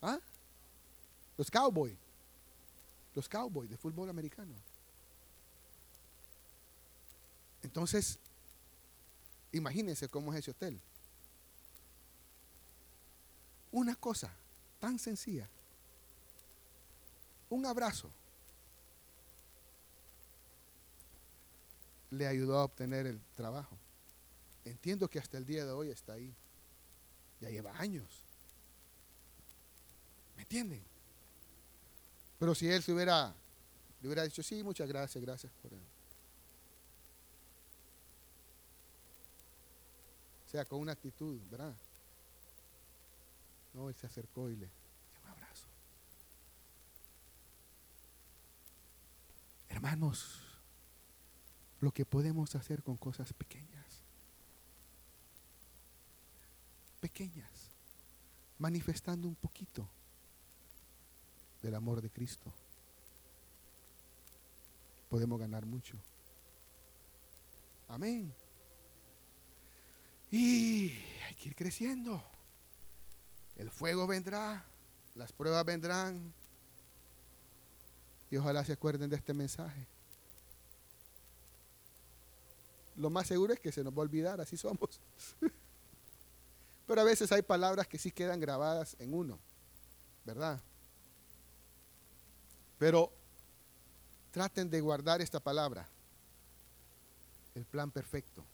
¿Ah? 0.00 0.18
Los 1.36 1.50
Cowboys. 1.50 1.98
Los 3.14 3.28
Cowboys 3.28 3.68
de 3.68 3.76
fútbol 3.76 4.08
americano. 4.08 4.54
Entonces, 7.62 8.18
Imagínense 9.52 10.08
cómo 10.08 10.32
es 10.32 10.40
ese 10.40 10.50
hotel. 10.50 10.80
una 13.70 13.94
cosa 13.96 14.32
tan 14.84 14.98
sencilla, 14.98 15.48
un 17.48 17.64
abrazo, 17.64 18.10
le 22.10 22.26
ayudó 22.26 22.58
a 22.58 22.64
obtener 22.64 23.06
el 23.06 23.18
trabajo. 23.34 23.78
Entiendo 24.66 25.08
que 25.08 25.18
hasta 25.18 25.38
el 25.38 25.46
día 25.46 25.64
de 25.64 25.70
hoy 25.70 25.88
está 25.88 26.12
ahí. 26.12 26.34
Ya 27.40 27.48
lleva 27.48 27.74
años. 27.78 28.04
¿Me 30.36 30.42
entienden? 30.42 30.82
Pero 32.38 32.54
si 32.54 32.68
él 32.68 32.82
se 32.82 32.92
hubiera, 32.92 33.34
le 34.02 34.06
hubiera 34.06 34.24
dicho, 34.24 34.42
sí, 34.42 34.62
muchas 34.62 34.86
gracias, 34.86 35.24
gracias 35.24 35.50
por 35.62 35.72
él. 35.72 35.80
O 40.46 40.50
sea, 40.50 40.66
con 40.66 40.78
una 40.78 40.92
actitud, 40.92 41.40
¿verdad? 41.50 41.74
No, 43.74 43.88
él 43.88 43.94
se 43.96 44.06
acercó 44.06 44.48
y 44.48 44.56
le 44.56 44.66
dio 44.66 44.74
un 45.24 45.30
abrazo. 45.30 45.66
Hermanos, 49.68 50.40
lo 51.80 51.90
que 51.90 52.06
podemos 52.06 52.54
hacer 52.54 52.82
con 52.82 52.96
cosas 52.96 53.32
pequeñas. 53.32 54.02
Pequeñas. 57.00 57.50
Manifestando 58.58 59.26
un 59.26 59.34
poquito 59.34 59.88
del 61.60 61.74
amor 61.74 62.00
de 62.00 62.10
Cristo. 62.10 62.52
Podemos 65.10 65.38
ganar 65.38 65.66
mucho. 65.66 65.96
Amén. 67.88 68.32
Y 70.30 70.90
hay 71.26 71.34
que 71.34 71.48
ir 71.48 71.56
creciendo. 71.56 72.33
El 73.56 73.70
fuego 73.70 74.06
vendrá, 74.06 74.64
las 75.14 75.32
pruebas 75.32 75.64
vendrán. 75.64 76.32
Y 78.30 78.36
ojalá 78.36 78.64
se 78.64 78.72
acuerden 78.72 79.10
de 79.10 79.16
este 79.16 79.32
mensaje. 79.32 79.86
Lo 82.96 83.10
más 83.10 83.26
seguro 83.26 83.52
es 83.52 83.60
que 83.60 83.72
se 83.72 83.82
nos 83.82 83.92
va 83.92 83.98
a 83.98 84.02
olvidar, 84.02 84.40
así 84.40 84.56
somos. 84.56 85.00
Pero 86.86 87.00
a 87.00 87.04
veces 87.04 87.30
hay 87.32 87.42
palabras 87.42 87.86
que 87.86 87.98
sí 87.98 88.10
quedan 88.10 88.40
grabadas 88.40 88.96
en 88.98 89.14
uno, 89.14 89.38
¿verdad? 90.24 90.60
Pero 92.78 93.10
traten 94.30 94.68
de 94.68 94.80
guardar 94.80 95.22
esta 95.22 95.40
palabra, 95.40 95.88
el 97.54 97.64
plan 97.64 97.90
perfecto. 97.90 98.44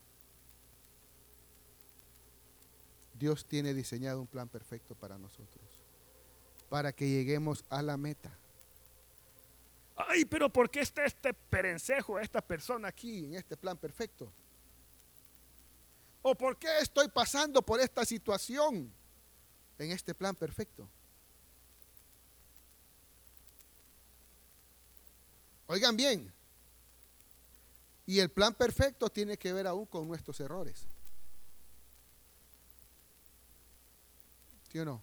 Dios 3.21 3.45
tiene 3.45 3.75
diseñado 3.75 4.19
un 4.19 4.27
plan 4.27 4.49
perfecto 4.49 4.95
para 4.95 5.19
nosotros, 5.19 5.63
para 6.71 6.91
que 6.91 7.07
lleguemos 7.07 7.63
a 7.69 7.83
la 7.83 7.99
meta. 7.99 8.35
Ay, 9.95 10.25
pero 10.25 10.51
¿por 10.51 10.71
qué 10.71 10.81
está 10.81 11.05
este 11.05 11.35
perencejo, 11.35 12.19
esta 12.19 12.41
persona 12.41 12.89
aquí 12.89 13.27
en 13.27 13.35
este 13.35 13.59
plan 13.59 13.77
perfecto? 13.77 14.33
¿O 16.23 16.35
por 16.35 16.57
qué 16.57 16.79
estoy 16.81 17.09
pasando 17.09 17.61
por 17.61 17.79
esta 17.79 18.07
situación 18.07 18.91
en 19.79 19.91
este 19.91 20.15
plan 20.15 20.35
perfecto? 20.35 20.89
Oigan 25.67 25.95
bien, 25.95 26.33
y 28.07 28.19
el 28.19 28.31
plan 28.31 28.55
perfecto 28.55 29.11
tiene 29.11 29.37
que 29.37 29.53
ver 29.53 29.67
aún 29.67 29.85
con 29.85 30.09
nuestros 30.09 30.41
errores. 30.41 30.87
¿Sí 34.71 34.79
o 34.79 34.85
no? 34.85 35.03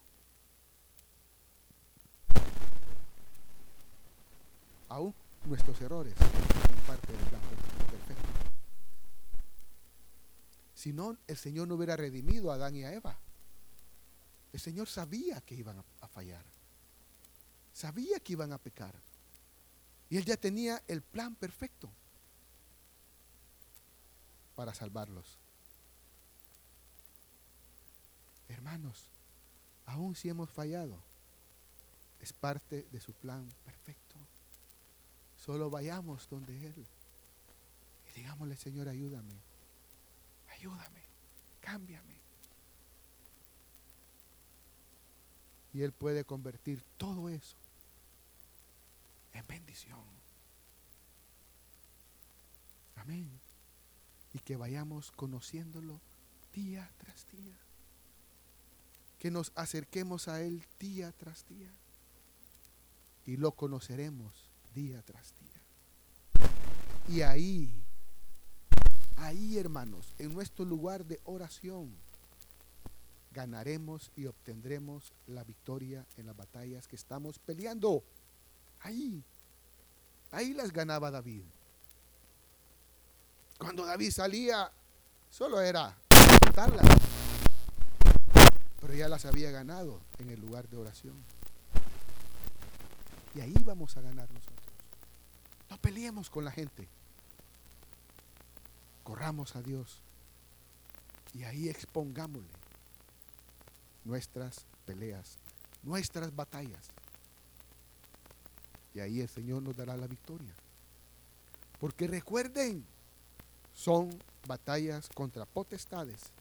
Aún 4.90 5.14
nuestros 5.46 5.82
errores 5.82 6.14
son 6.18 6.88
parte 6.88 7.12
del 7.12 7.26
plan 7.26 7.42
perfecto. 7.42 8.30
Si 10.74 10.94
no, 10.94 11.18
el 11.28 11.38
Señor 11.38 11.68
no 11.68 11.76
hubiera 11.76 11.98
redimido 11.98 12.52
a 12.52 12.56
Adán 12.56 12.76
y 12.76 12.86
a 12.86 12.94
Eva. 12.94 13.18
El 14.54 14.60
Señor 14.62 14.88
sabía 14.88 15.42
que 15.42 15.56
iban 15.56 15.84
a 16.00 16.08
fallar. 16.08 16.44
Sabía 17.74 18.20
que 18.22 18.34
iban 18.34 18.54
a 18.54 18.58
pecar. 18.58 18.96
Y 20.10 20.16
Él 20.16 20.24
ya 20.24 20.38
tenía 20.38 20.82
el 20.88 21.02
plan 21.02 21.36
perfecto 21.36 21.90
para 24.56 24.74
salvarlos. 24.74 25.26
Hermanos, 28.48 29.10
aun 29.88 30.16
si 30.16 30.30
hemos 30.30 30.50
fallado, 30.50 30.96
es 32.22 32.34
parte 32.34 32.86
de 32.92 33.00
su 33.00 33.14
plan 33.14 33.48
perfecto. 33.66 34.16
Solo 35.38 35.70
vayamos 35.70 36.28
donde 36.30 36.68
Él 36.68 36.86
y 38.10 38.18
digámosle, 38.18 38.56
Señor, 38.58 38.90
ayúdame, 38.90 39.36
ayúdame, 40.50 41.02
cámbiame. 41.62 42.18
Y 45.74 45.82
Él 45.82 45.92
puede 45.92 46.24
convertir 46.26 46.84
todo 46.98 47.30
eso 47.30 47.56
en 49.34 49.48
bendición. 49.48 50.04
Amén. 52.96 53.30
Y 54.34 54.40
que 54.40 54.58
vayamos 54.58 55.12
conociéndolo 55.12 56.02
día 56.52 56.92
tras 56.98 57.26
día 57.32 57.67
que 59.20 59.32
nos 59.32 59.52
acerquemos 59.56 60.28
a 60.28 60.42
Él 60.42 60.66
día 60.80 61.12
tras 61.12 61.48
día 61.48 61.72
y 63.26 63.38
lo 63.38 63.52
conoceremos 63.52 64.50
día 64.74 65.02
tras 65.02 65.34
día. 65.40 66.48
Y 67.10 67.22
ahí, 67.22 67.72
ahí 69.18 69.58
hermanos, 69.58 70.14
en 70.20 70.34
nuestro 70.34 70.66
lugar 70.66 71.06
de 71.06 71.20
oración, 71.24 71.96
ganaremos 73.32 74.12
y 74.16 74.26
obtendremos 74.26 75.14
la 75.28 75.44
victoria 75.44 76.06
en 76.18 76.26
las 76.26 76.36
batallas 76.36 76.88
que 76.88 76.96
estamos 76.96 77.40
peleando. 77.40 78.04
Ahí, 78.80 79.24
ahí 80.32 80.54
las 80.54 80.72
ganaba 80.72 81.12
David. 81.12 81.44
Cuando 83.58 83.86
David 83.86 84.12
salía, 84.12 84.72
solo 85.30 85.62
era 85.62 85.98
ya 88.94 89.08
las 89.08 89.26
había 89.26 89.52
ganado 89.52 90.02
en 90.20 90.30
el 90.30 90.40
lugar 90.40 90.68
de 90.70 90.78
oración. 90.78 91.16
Y 93.36 93.42
ahí 93.42 93.56
vamos 93.66 93.98
a 93.98 94.02
ganar 94.02 94.32
nosotros. 94.32 94.58
No 95.70 95.78
peleemos 95.78 96.30
con 96.30 96.46
la 96.46 96.52
gente. 96.52 96.88
Corramos 99.04 99.56
a 99.56 99.62
Dios 99.62 100.02
y 101.34 101.44
ahí 101.44 101.70
expongámosle 101.70 102.50
nuestras 104.04 104.66
peleas, 104.86 105.38
nuestras 105.84 106.36
batallas. 106.36 106.88
Y 108.94 109.00
ahí 109.00 109.22
el 109.22 109.30
Señor 109.30 109.62
nos 109.62 109.76
dará 109.76 109.96
la 109.96 110.08
victoria. 110.08 110.54
Porque 111.80 112.08
recuerden, 112.08 112.86
son 113.74 114.18
batallas 114.48 115.10
contra 115.14 115.46
potestades, 115.46 116.32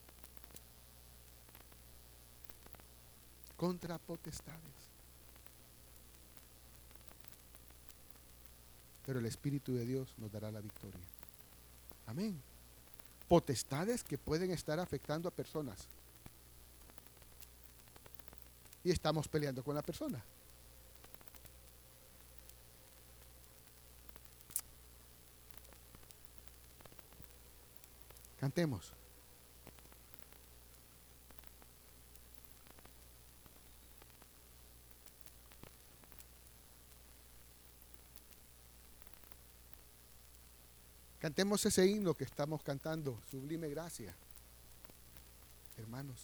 contra 3.56 3.98
potestades. 3.98 4.60
Pero 9.04 9.18
el 9.20 9.26
Espíritu 9.26 9.74
de 9.74 9.86
Dios 9.86 10.14
nos 10.18 10.30
dará 10.30 10.50
la 10.50 10.60
victoria. 10.60 11.00
Amén. 12.06 12.40
Potestades 13.28 14.04
que 14.04 14.18
pueden 14.18 14.50
estar 14.50 14.78
afectando 14.78 15.28
a 15.28 15.32
personas. 15.32 15.86
Y 18.84 18.90
estamos 18.90 19.26
peleando 19.28 19.64
con 19.64 19.74
la 19.74 19.82
persona. 19.82 20.22
Cantemos. 28.38 28.92
Cantemos 41.36 41.66
ese 41.66 41.86
himno 41.86 42.14
que 42.14 42.24
estamos 42.24 42.62
cantando, 42.62 43.20
Sublime 43.30 43.68
Gracia. 43.68 44.14
Hermanos. 45.76 46.16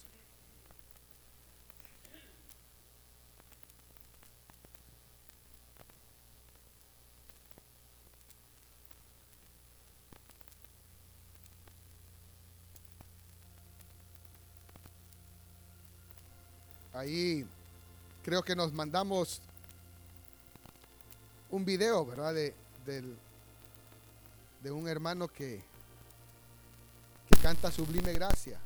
ahí 16.93 17.45
creo 18.23 18.41
que 18.41 18.55
nos 18.55 18.73
mandamos 18.73 19.41
un 21.51 21.65
video, 21.65 22.03
¿verdad? 22.03 22.33
De, 22.33 22.55
del, 22.83 23.15
de 24.63 24.71
un 24.71 24.87
hermano 24.87 25.27
que, 25.27 25.61
que 27.29 27.41
canta 27.41 27.69
Sublime 27.69 28.13
Gracia. 28.13 28.57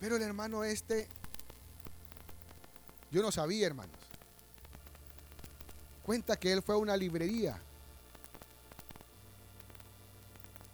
Pero 0.00 0.16
el 0.16 0.22
hermano 0.22 0.64
este, 0.64 1.06
yo 3.10 3.22
no 3.22 3.30
sabía, 3.30 3.66
hermanos. 3.66 3.94
Cuenta 6.02 6.36
que 6.36 6.50
él 6.50 6.62
fue 6.62 6.74
a 6.74 6.78
una 6.78 6.96
librería 6.96 7.60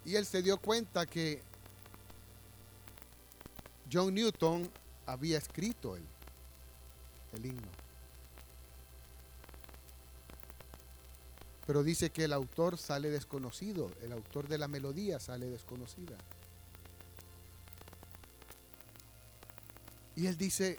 y 0.06 0.16
él 0.16 0.24
se 0.24 0.40
dio 0.40 0.56
cuenta 0.56 1.04
que 1.04 1.42
John 3.92 4.14
Newton 4.14 4.70
había 5.04 5.36
escrito 5.36 5.96
el, 5.96 6.06
el 7.34 7.44
himno. 7.44 7.77
Pero 11.68 11.82
dice 11.82 12.08
que 12.08 12.24
el 12.24 12.32
autor 12.32 12.78
sale 12.78 13.10
desconocido, 13.10 13.92
el 14.00 14.12
autor 14.12 14.48
de 14.48 14.56
la 14.56 14.68
melodía 14.68 15.20
sale 15.20 15.50
desconocida. 15.50 16.16
Y 20.16 20.26
él 20.28 20.38
dice, 20.38 20.78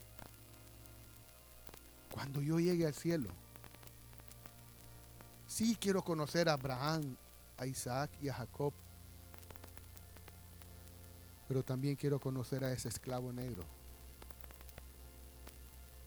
cuando 2.11 2.41
yo 2.41 2.59
llegue 2.59 2.87
al 2.87 2.95
cielo, 2.95 3.29
sí 5.45 5.77
quiero 5.79 6.01
conocer 6.01 6.49
a 6.49 6.53
Abraham, 6.53 7.15
a 7.59 7.67
Isaac 7.67 8.09
y 8.19 8.29
a 8.29 8.33
Jacob, 8.33 8.73
pero 11.47 11.61
también 11.61 11.97
quiero 11.97 12.19
conocer 12.19 12.63
a 12.63 12.71
ese 12.71 12.89
esclavo 12.89 13.31
negro 13.31 13.61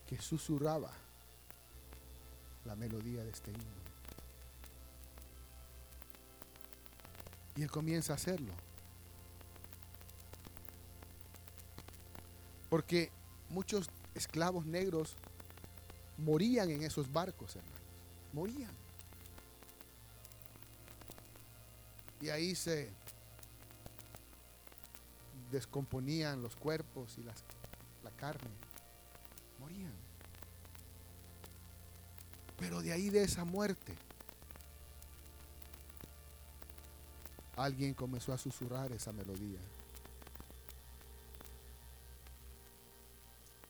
que 0.09 0.21
susurraba 0.21 0.91
la 2.65 2.75
melodía 2.75 3.23
de 3.23 3.31
este 3.31 3.53
himno. 3.53 3.82
Y 7.57 7.63
él 7.63 7.71
comienza 7.71 8.13
a 8.13 8.17
hacerlo. 8.17 8.53
Porque 12.69 13.11
muchos 13.51 13.91
esclavos 14.15 14.65
negros 14.65 15.15
morían 16.17 16.71
en 16.71 16.83
esos 16.83 17.13
barcos, 17.13 17.57
hermanos. 17.57 17.81
Morían. 18.33 18.73
Y 22.23 22.31
ahí 22.31 22.55
se 22.55 22.91
descomponían 25.51 26.43
los 26.43 26.57
cuerpos 26.57 27.19
y 27.19 27.23
las, 27.23 27.45
la 28.03 28.11
carne. 28.13 28.51
Morían. 29.59 29.93
Pero 32.59 32.81
de 32.81 32.93
ahí 32.93 33.11
de 33.11 33.25
esa 33.25 33.45
muerte 33.45 33.97
alguien 37.65 37.95
comenzó 37.95 38.33
a 38.33 38.39
susurrar 38.39 38.93
esa 38.93 39.13
melodía. 39.13 39.61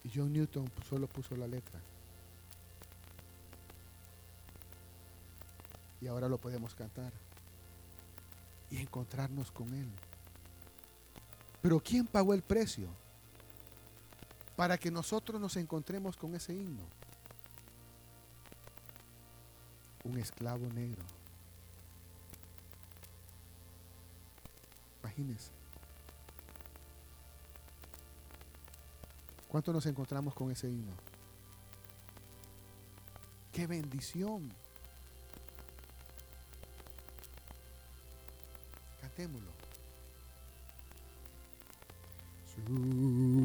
Y 0.04 0.10
John 0.14 0.32
Newton 0.32 0.70
solo 0.88 1.06
puso 1.06 1.36
la 1.36 1.46
letra. 1.46 1.80
Y 6.00 6.08
ahora 6.08 6.28
lo 6.28 6.38
podemos 6.38 6.74
cantar 6.74 7.12
y 8.70 8.78
encontrarnos 8.78 9.52
con 9.52 9.72
Él. 9.74 9.88
Pero 11.60 11.78
¿quién 11.78 12.06
pagó 12.06 12.34
el 12.34 12.42
precio 12.42 12.88
para 14.56 14.76
que 14.76 14.90
nosotros 14.90 15.40
nos 15.40 15.56
encontremos 15.56 16.16
con 16.16 16.34
ese 16.34 16.52
himno? 16.52 16.82
Un 20.02 20.18
esclavo 20.18 20.66
negro. 20.72 21.21
¿Cuánto 29.48 29.72
nos 29.72 29.86
encontramos 29.86 30.34
con 30.34 30.50
ese 30.50 30.68
himno? 30.68 30.92
¡Qué 33.52 33.66
bendición! 33.66 34.50
Cantémoslo. 39.00 39.52
Sublime. 42.54 43.42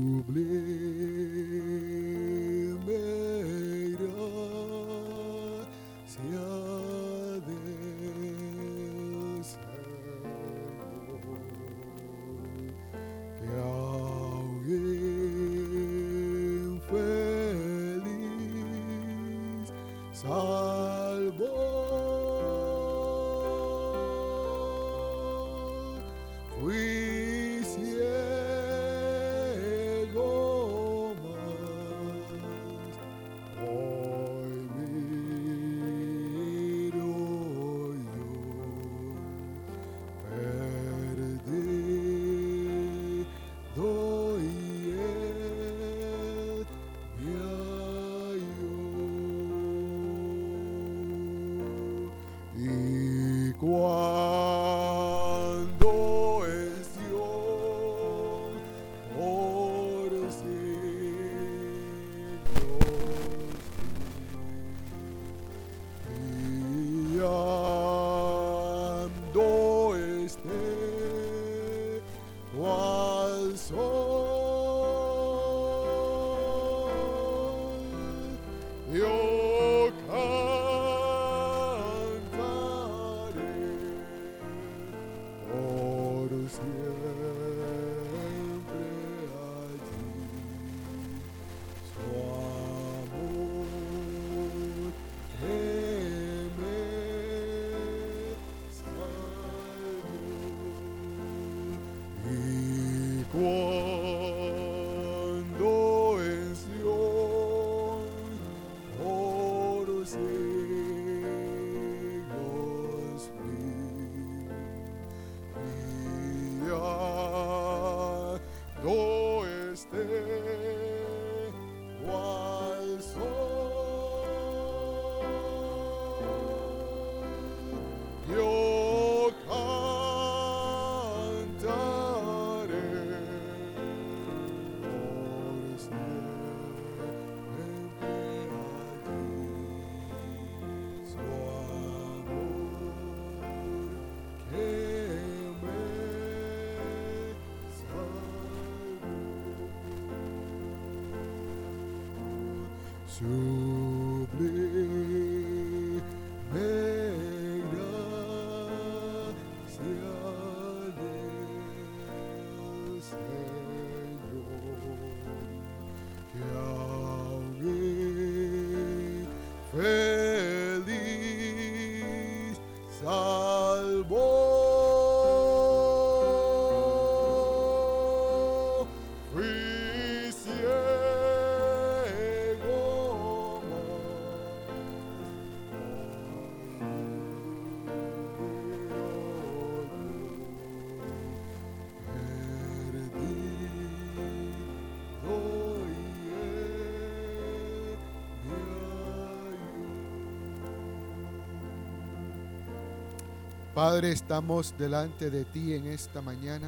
Padre, 203.77 204.11
estamos 204.11 204.75
delante 204.75 205.29
de 205.29 205.45
ti 205.45 205.75
en 205.75 205.85
esta 205.85 206.19
mañana, 206.19 206.67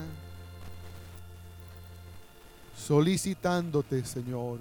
solicitándote, 2.77 4.05
Señor, 4.05 4.59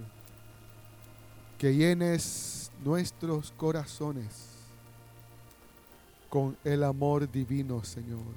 que 1.58 1.74
llenes 1.74 2.70
nuestros 2.82 3.52
corazones 3.54 4.32
con 6.30 6.56
el 6.64 6.84
amor 6.84 7.30
divino, 7.30 7.84
Señor. 7.84 8.32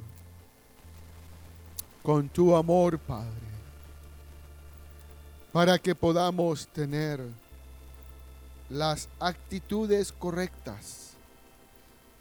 Con 2.04 2.28
tu 2.28 2.54
amor, 2.54 3.00
Padre. 3.00 3.32
Para 5.54 5.80
que 5.80 5.96
podamos 5.96 6.68
tener 6.68 7.22
las 8.70 9.08
actitudes 9.22 10.12
correctas 10.12 11.11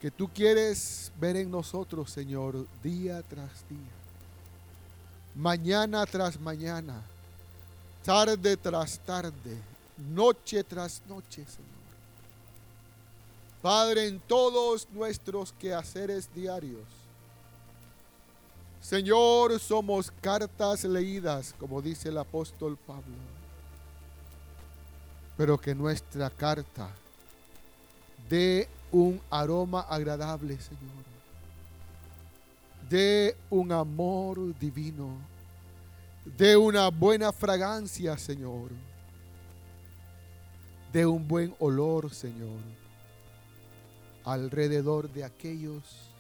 que 0.01 0.11
tú 0.11 0.29
quieres 0.33 1.13
ver 1.21 1.37
en 1.37 1.51
nosotros, 1.51 2.11
Señor, 2.11 2.67
día 2.83 3.23
tras 3.23 3.69
día. 3.69 3.79
Mañana 5.35 6.07
tras 6.07 6.41
mañana. 6.41 7.03
Tarde 8.03 8.57
tras 8.57 8.99
tarde. 9.01 9.59
Noche 9.99 10.65
tras 10.65 11.03
noche, 11.07 11.45
Señor. 11.45 11.81
Padre, 13.61 14.09
en 14.09 14.21
todos 14.21 14.89
nuestros 14.91 15.53
quehaceres 15.53 16.33
diarios. 16.35 16.87
Señor, 18.81 19.61
somos 19.61 20.11
cartas 20.23 20.85
leídas, 20.85 21.55
como 21.59 21.83
dice 21.83 22.09
el 22.09 22.17
apóstol 22.17 22.79
Pablo. 22.87 23.17
Pero 25.37 25.61
que 25.61 25.75
nuestra 25.75 26.31
carta 26.31 26.89
dé 28.31 28.67
un 28.93 29.21
aroma 29.31 29.81
agradable, 29.83 30.59
Señor. 30.61 31.05
De 32.89 33.37
un 33.51 33.73
amor 33.73 34.59
divino. 34.59 35.11
De 36.25 36.57
una 36.57 36.89
buena 36.89 37.33
fragancia, 37.33 38.17
Señor. 38.19 38.71
De 40.93 41.07
un 41.07 41.27
buen 41.27 41.55
olor, 41.59 42.13
Señor. 42.13 42.61
Alrededor 44.25 45.11
de 45.11 45.25
aquellos 45.25 46.11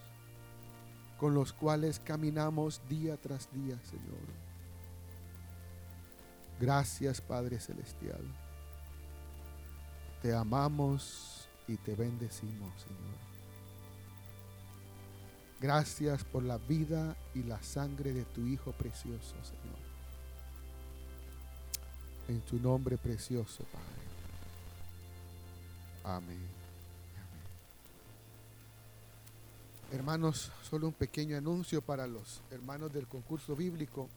con 1.18 1.34
los 1.34 1.52
cuales 1.52 2.00
caminamos 2.00 2.80
día 2.88 3.16
tras 3.18 3.52
día, 3.52 3.78
Señor. 3.84 4.26
Gracias, 6.58 7.20
Padre 7.20 7.60
Celestial. 7.60 8.22
Te 10.22 10.34
amamos 10.34 11.39
y 11.70 11.76
te 11.76 11.94
bendecimos, 11.94 12.72
Señor. 12.82 13.20
Gracias 15.60 16.24
por 16.24 16.42
la 16.42 16.58
vida 16.58 17.16
y 17.32 17.44
la 17.44 17.62
sangre 17.62 18.12
de 18.12 18.24
tu 18.24 18.44
Hijo 18.44 18.72
precioso, 18.72 19.36
Señor. 19.44 19.78
En 22.28 22.40
tu 22.40 22.58
nombre 22.58 22.98
precioso, 22.98 23.62
Padre. 23.64 23.86
Amén. 26.02 26.40
Hermanos, 29.92 30.50
solo 30.68 30.88
un 30.88 30.92
pequeño 30.92 31.36
anuncio 31.36 31.82
para 31.82 32.08
los 32.08 32.40
hermanos 32.50 32.92
del 32.92 33.06
concurso 33.06 33.54
bíblico. 33.54 34.08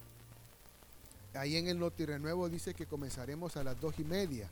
Ahí 1.35 1.57
en 1.57 1.67
el 1.67 1.77
Noti 1.77 2.05
Renuevo 2.05 2.49
dice 2.49 2.73
que 2.73 2.87
comenzaremos 2.87 3.57
a 3.57 3.63
las 3.63 3.79
dos 3.79 3.99
y 3.99 4.03
media. 4.03 4.41